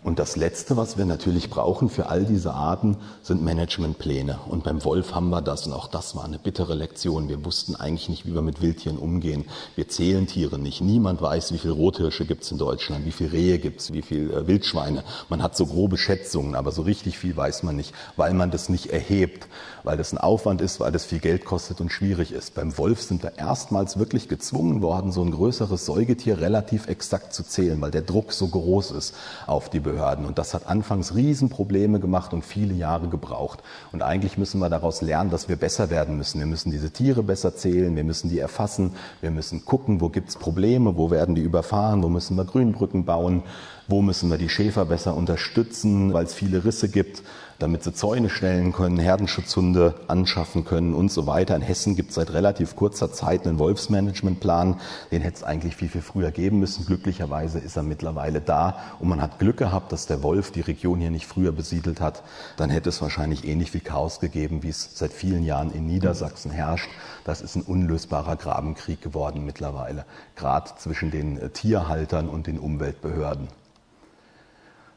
Und 0.05 0.19
das 0.19 0.35
Letzte, 0.35 0.77
was 0.77 0.99
wir 0.99 1.05
natürlich 1.05 1.49
brauchen 1.49 1.89
für 1.89 2.09
all 2.09 2.25
diese 2.25 2.55
Arten, 2.55 2.97
sind 3.23 3.41
Managementpläne. 3.41 4.41
Und 4.49 4.65
beim 4.65 4.85
Wolf 4.85 5.15
haben 5.15 5.31
wir 5.31 5.43
das. 5.43 5.69
Und 5.69 5.73
auch 5.73 5.87
das 5.87 6.17
war 6.17 6.25
eine 6.25 6.41
bittere 6.41 6.75
Lektion. 6.75 7.29
Wir 7.29 7.45
wussten 7.45 7.77
eigentlich 7.77 8.09
nicht, 8.09 8.27
wie 8.27 8.35
wir 8.35 8.43
mit 8.43 8.61
Wildtieren 8.61 8.99
umgehen. 8.99 9.45
Wir 9.77 9.87
zählen 9.87 10.27
Tiere 10.27 10.59
nicht. 10.59 10.81
Niemand 10.81 11.23
weiß, 11.23 11.53
wie 11.53 11.59
viele 11.59 11.75
Rothirsche 11.75 12.25
gibt 12.25 12.43
es 12.43 12.51
in 12.51 12.59
Deutschland, 12.59 13.07
wie 13.07 13.13
viele 13.13 13.33
Rehe 13.33 13.59
gibt 13.61 13.81
es, 13.81 13.93
wie 13.93 14.03
viele 14.03 14.33
äh, 14.33 14.47
Wildschweine. 14.49 15.05
Man 15.29 15.41
hat 15.41 15.57
so 15.57 15.67
grobe 15.67 15.97
Schätzungen, 15.97 16.57
aber 16.57 16.73
so 16.73 16.83
richtig 16.83 17.17
viel 17.17 17.37
weiß 17.37 17.63
man 17.63 17.77
nicht, 17.77 17.95
weil 18.17 18.35
man 18.35 18.51
das 18.51 18.69
nicht 18.69 18.87
erhebt, 18.87 19.47
weil 19.85 19.97
das 19.97 20.13
ein 20.13 20.19
Aufwand 20.19 20.61
ist, 20.61 20.81
weil 20.81 20.93
das 20.93 21.05
viel 21.05 21.19
Geld 21.19 21.45
kostet 21.45 21.81
und 21.81 21.91
schwierig 21.91 22.33
ist. 22.33 22.55
Beim 22.55 22.77
Wolf 22.79 23.03
sind 23.03 23.23
wir 23.23 23.39
erstmals 23.39 23.99
wirklich 23.99 24.29
gezwungen 24.29 24.83
worden, 24.83 25.13
so 25.13 25.23
ein 25.23 25.31
größeres 25.31 25.87
Säugetier 25.87 26.41
relativ 26.41 26.89
exakt 26.89 27.33
zu 27.33 27.43
zählen, 27.43 27.81
weil 27.81 27.91
der 27.91 28.03
Druck 28.03 28.33
so 28.33 28.47
groß 28.49 28.93
ist 28.93 29.15
auf 29.47 29.69
die 29.69 29.81
Behörden. 29.81 30.25
Und 30.27 30.39
das 30.39 30.55
hat 30.55 30.67
anfangs 30.67 31.15
Riesenprobleme 31.15 32.01
gemacht 32.01 32.33
und 32.33 32.45
viele 32.45 32.75
Jahre 32.75 33.09
gebraucht. 33.09 33.63
Und 33.93 34.03
eigentlich 34.03 34.39
müssen 34.39 34.61
wir 34.61 34.69
daraus 34.69 35.03
lernen, 35.03 35.31
dass 35.31 35.49
wir 35.49 35.57
besser 35.57 35.91
werden 35.91 36.17
müssen. 36.17 36.39
Wir 36.39 36.47
müssen 36.47 36.71
diese 36.71 36.91
Tiere 36.91 37.23
besser 37.23 37.57
zählen, 37.57 37.97
wir 37.97 38.05
müssen 38.05 38.29
die 38.29 38.39
erfassen, 38.39 38.95
wir 39.21 39.31
müssen 39.31 39.65
gucken, 39.65 40.01
wo 40.01 40.09
gibt 40.09 40.29
es 40.29 40.37
Probleme, 40.37 40.97
wo 40.97 41.11
werden 41.11 41.35
die 41.35 41.43
überfahren, 41.43 42.03
wo 42.03 42.09
müssen 42.09 42.37
wir 42.37 42.45
Grünbrücken 42.45 43.05
bauen, 43.05 43.43
wo 43.89 44.03
müssen 44.03 44.31
wir 44.31 44.39
die 44.39 44.49
Schäfer 44.49 44.85
besser 44.85 45.17
unterstützen, 45.17 46.13
weil 46.13 46.25
es 46.25 46.35
viele 46.35 46.65
Risse 46.65 46.89
gibt 46.89 47.23
damit 47.63 47.85
sie 47.85 47.95
Zäune 47.95 48.29
stellen 48.29 48.73
können, 48.73 48.99
Herdenschutzhunde 48.99 49.95
anschaffen 50.09 50.65
können 50.65 50.95
und 50.95 51.13
so 51.13 51.27
weiter. 51.29 51.55
In 51.55 51.63
Hessen 51.63 51.95
gibt 51.95 52.11
es 52.11 52.17
seit 52.17 52.33
relativ 52.33 52.75
kurzer 52.75 53.13
Zeit 53.13 53.47
einen 53.47 53.61
Wolfsmanagementplan. 53.61 54.81
Den 55.13 55.23
hätte 55.23 55.37
es 55.37 55.45
eigentlich 55.45 55.77
viel, 55.77 55.89
viel 55.89 56.03
früher 56.03 56.33
geben 56.33 56.59
müssen. 56.59 56.85
Glücklicherweise 56.85 57.61
ist 57.61 57.77
er 57.77 57.85
mittlerweile 57.85 58.41
da 58.41 58.77
und 58.99 59.09
man 59.09 59.23
hat 59.23 59.39
Glück 59.39 59.59
gehabt, 59.59 59.93
dass 59.93 60.07
der 60.07 60.25
Wolf 60.25 60.51
die 60.51 60.61
Region 60.61 60.99
hier 60.99 61.11
nicht 61.11 61.27
früher 61.27 61.53
besiedelt 61.53 62.01
hat. 62.01 62.25
Dann 62.57 62.69
hätte 62.69 62.89
es 62.89 63.01
wahrscheinlich 63.01 63.47
ähnlich 63.47 63.71
viel 63.71 63.81
Chaos 63.81 64.19
gegeben, 64.19 64.65
wie 64.65 64.71
es 64.71 64.91
seit 64.95 65.13
vielen 65.13 65.45
Jahren 65.45 65.71
in 65.71 65.87
Niedersachsen 65.87 66.51
herrscht. 66.51 66.91
Das 67.25 67.41
ist 67.41 67.55
ein 67.55 67.63
unlösbarer 67.63 68.35
Grabenkrieg 68.35 69.01
geworden 69.01 69.47
mittlerweile, 69.47 70.05
gerade 70.35 70.71
zwischen 70.79 71.13
den 71.13 71.53
Tierhaltern 71.53 72.29
und 72.29 72.49
den 72.49 72.59
Umweltbehörden. 72.59 73.62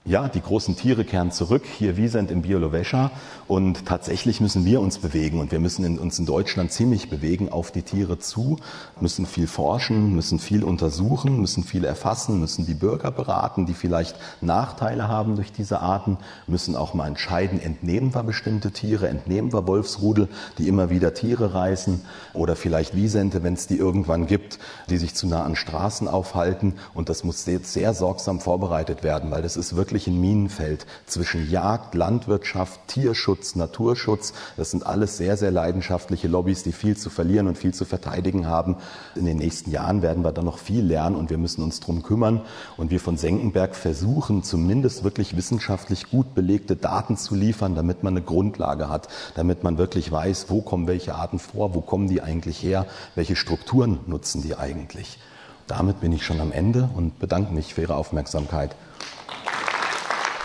Ja, 0.08 0.28
die 0.28 0.40
großen 0.40 0.76
Tiere 0.76 1.04
kehren 1.04 1.32
zurück, 1.32 1.64
hier 1.66 1.98
Wiesent 1.98 2.30
in 2.30 2.44
Bielowescha. 2.44 3.10
Und 3.48 3.88
tatsächlich 3.88 4.40
müssen 4.40 4.64
wir 4.64 4.80
uns 4.80 5.00
bewegen 5.00 5.40
und 5.40 5.52
wir 5.52 5.60
müssen 5.60 5.84
in, 5.84 5.98
uns 5.98 6.20
in 6.20 6.28
Deutschland 6.28 6.72
ziemlich 6.72 7.10
bewegen 7.10 7.52
auf 7.52 7.72
die 7.72 7.82
Tiere 7.82 8.20
zu, 8.20 8.58
müssen 9.00 9.26
viel 9.26 9.48
forschen, 9.48 10.14
müssen 10.14 10.38
viel 10.38 10.64
untersuchen, 10.64 11.42
müssen 11.42 11.64
viel 11.64 11.86
erfassen, 11.86 12.40
müssen 12.40 12.68
die 12.68 12.76
Bürger 12.76 13.10
beraten, 13.10 13.66
die 13.66 13.74
vielleicht 13.74 14.16
Nachteile 14.42 15.08
haben 15.08 15.38
durch 15.38 15.52
diese 15.52 15.80
Arten, 15.80 16.18
müssen 16.46 16.76
auch 16.76 16.94
mal 16.94 17.08
entscheiden, 17.08 17.60
entnehmen 17.60 18.14
wir 18.14 18.22
bestimmte 18.22 18.70
Tiere, 18.70 19.08
entnehmen 19.08 19.54
wir 19.54 19.66
Wolfsrudel, 19.66 20.30
die 20.60 20.68
immer 20.68 20.92
wieder 20.92 21.16
Tiere 21.16 21.56
reißen 21.56 22.02
oder 22.34 22.56
vielleicht 22.56 22.96
Wiesente, 22.96 23.42
wenn 23.42 23.56
es 23.56 23.66
die 23.66 23.78
irgendwann 23.78 24.28
gibt, 24.28 24.60
die 24.92 24.98
sich 24.98 25.16
zu 25.16 25.26
nah 25.26 25.44
an 25.44 25.56
Straßen 25.56 26.08
aufhalten. 26.08 26.76
Und 26.94 27.10
das 27.10 27.24
muss 27.24 27.48
jetzt 27.48 27.74
sehr 27.74 27.96
sorgsam 27.96 28.40
vorbereitet 28.40 29.02
werden, 29.02 29.32
weil 29.32 29.42
das 29.42 29.58
ist 29.58 29.76
wirklich 29.76 29.95
wirklich 29.96 30.08
ein 30.08 30.20
Minenfeld 30.20 30.86
zwischen 31.06 31.50
Jagd, 31.50 31.96
Landwirtschaft, 31.96 32.82
Tierschutz, 32.88 33.56
Naturschutz. 33.56 34.34
Das 34.58 34.72
sind 34.72 34.86
alles 34.86 35.16
sehr, 35.16 35.38
sehr 35.38 35.52
leidenschaftliche 35.52 36.28
Lobbys, 36.28 36.64
die 36.64 36.74
viel 36.74 36.98
zu 36.98 37.10
verlieren 37.10 37.48
und 37.48 37.58
viel 37.58 37.74
zu 37.74 37.86
verteidigen 37.86 38.46
haben. 38.46 38.76
In 39.16 39.24
den 39.24 39.38
nächsten 39.38 39.72
Jahren 39.72 40.02
werden 40.02 40.26
wir 40.26 40.34
da 40.34 40.42
noch 40.42 40.58
viel 40.58 40.84
lernen 40.84 41.16
und 41.16 41.30
wir 41.30 41.38
müssen 41.38 41.64
uns 41.64 41.80
drum 41.80 42.04
kümmern. 42.04 42.42
Und 42.76 42.92
wir 42.92 43.00
von 43.00 43.16
Senckenberg 43.16 43.74
versuchen 43.74 44.44
zumindest 44.44 45.06
wirklich 45.06 45.38
wissenschaftlich 45.38 46.10
gut 46.10 46.36
belegte 46.36 46.76
Daten 46.76 47.16
zu 47.16 47.34
liefern, 47.34 47.74
damit 47.74 48.04
man 48.04 48.18
eine 48.18 48.26
Grundlage 48.26 48.90
hat, 48.90 49.08
damit 49.36 49.64
man 49.64 49.78
wirklich 49.78 50.12
weiß, 50.12 50.48
wo 50.50 50.60
kommen 50.62 50.88
welche 50.88 51.16
Arten 51.16 51.40
vor, 51.40 51.74
wo 51.74 51.80
kommen 51.80 52.10
die 52.10 52.22
eigentlich 52.22 52.62
her, 52.62 52.86
welche 53.16 53.38
Strukturen 53.38 54.00
nutzen 54.08 54.42
die 54.42 54.58
eigentlich. 54.58 55.20
Damit 55.68 56.02
bin 56.02 56.12
ich 56.12 56.26
schon 56.26 56.42
am 56.42 56.52
Ende 56.52 56.90
und 56.94 57.18
bedanke 57.18 57.54
mich 57.54 57.74
für 57.74 57.84
Ihre 57.84 57.96
Aufmerksamkeit. 57.96 58.76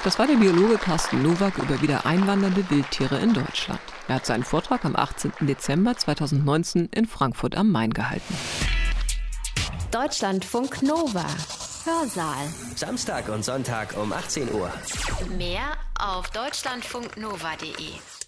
Das 0.02 0.18
war 0.18 0.26
der 0.26 0.36
Biologe 0.36 0.78
Carsten 0.78 1.22
Nowak 1.22 1.58
über 1.58 1.82
wieder 1.82 2.06
einwandernde 2.06 2.68
Wildtiere 2.70 3.18
in 3.18 3.34
Deutschland. 3.34 3.80
Er 4.08 4.14
hat 4.14 4.24
seinen 4.24 4.44
Vortrag 4.44 4.86
am 4.86 4.96
18. 4.96 5.32
Dezember 5.42 5.94
2019 5.94 6.88
in 6.94 7.06
Frankfurt 7.06 7.54
am 7.54 7.70
Main 7.70 7.92
gehalten. 7.92 8.34
Deutschlandfunk 9.90 10.82
Nova. 10.82 11.26
Hörsaal. 11.84 12.48
Samstag 12.76 13.28
und 13.28 13.44
Sonntag 13.44 13.94
um 13.98 14.14
18 14.14 14.50
Uhr. 14.54 14.72
Mehr 15.36 15.76
auf 15.98 16.30
deutschlandfunknova.de. 16.30 18.19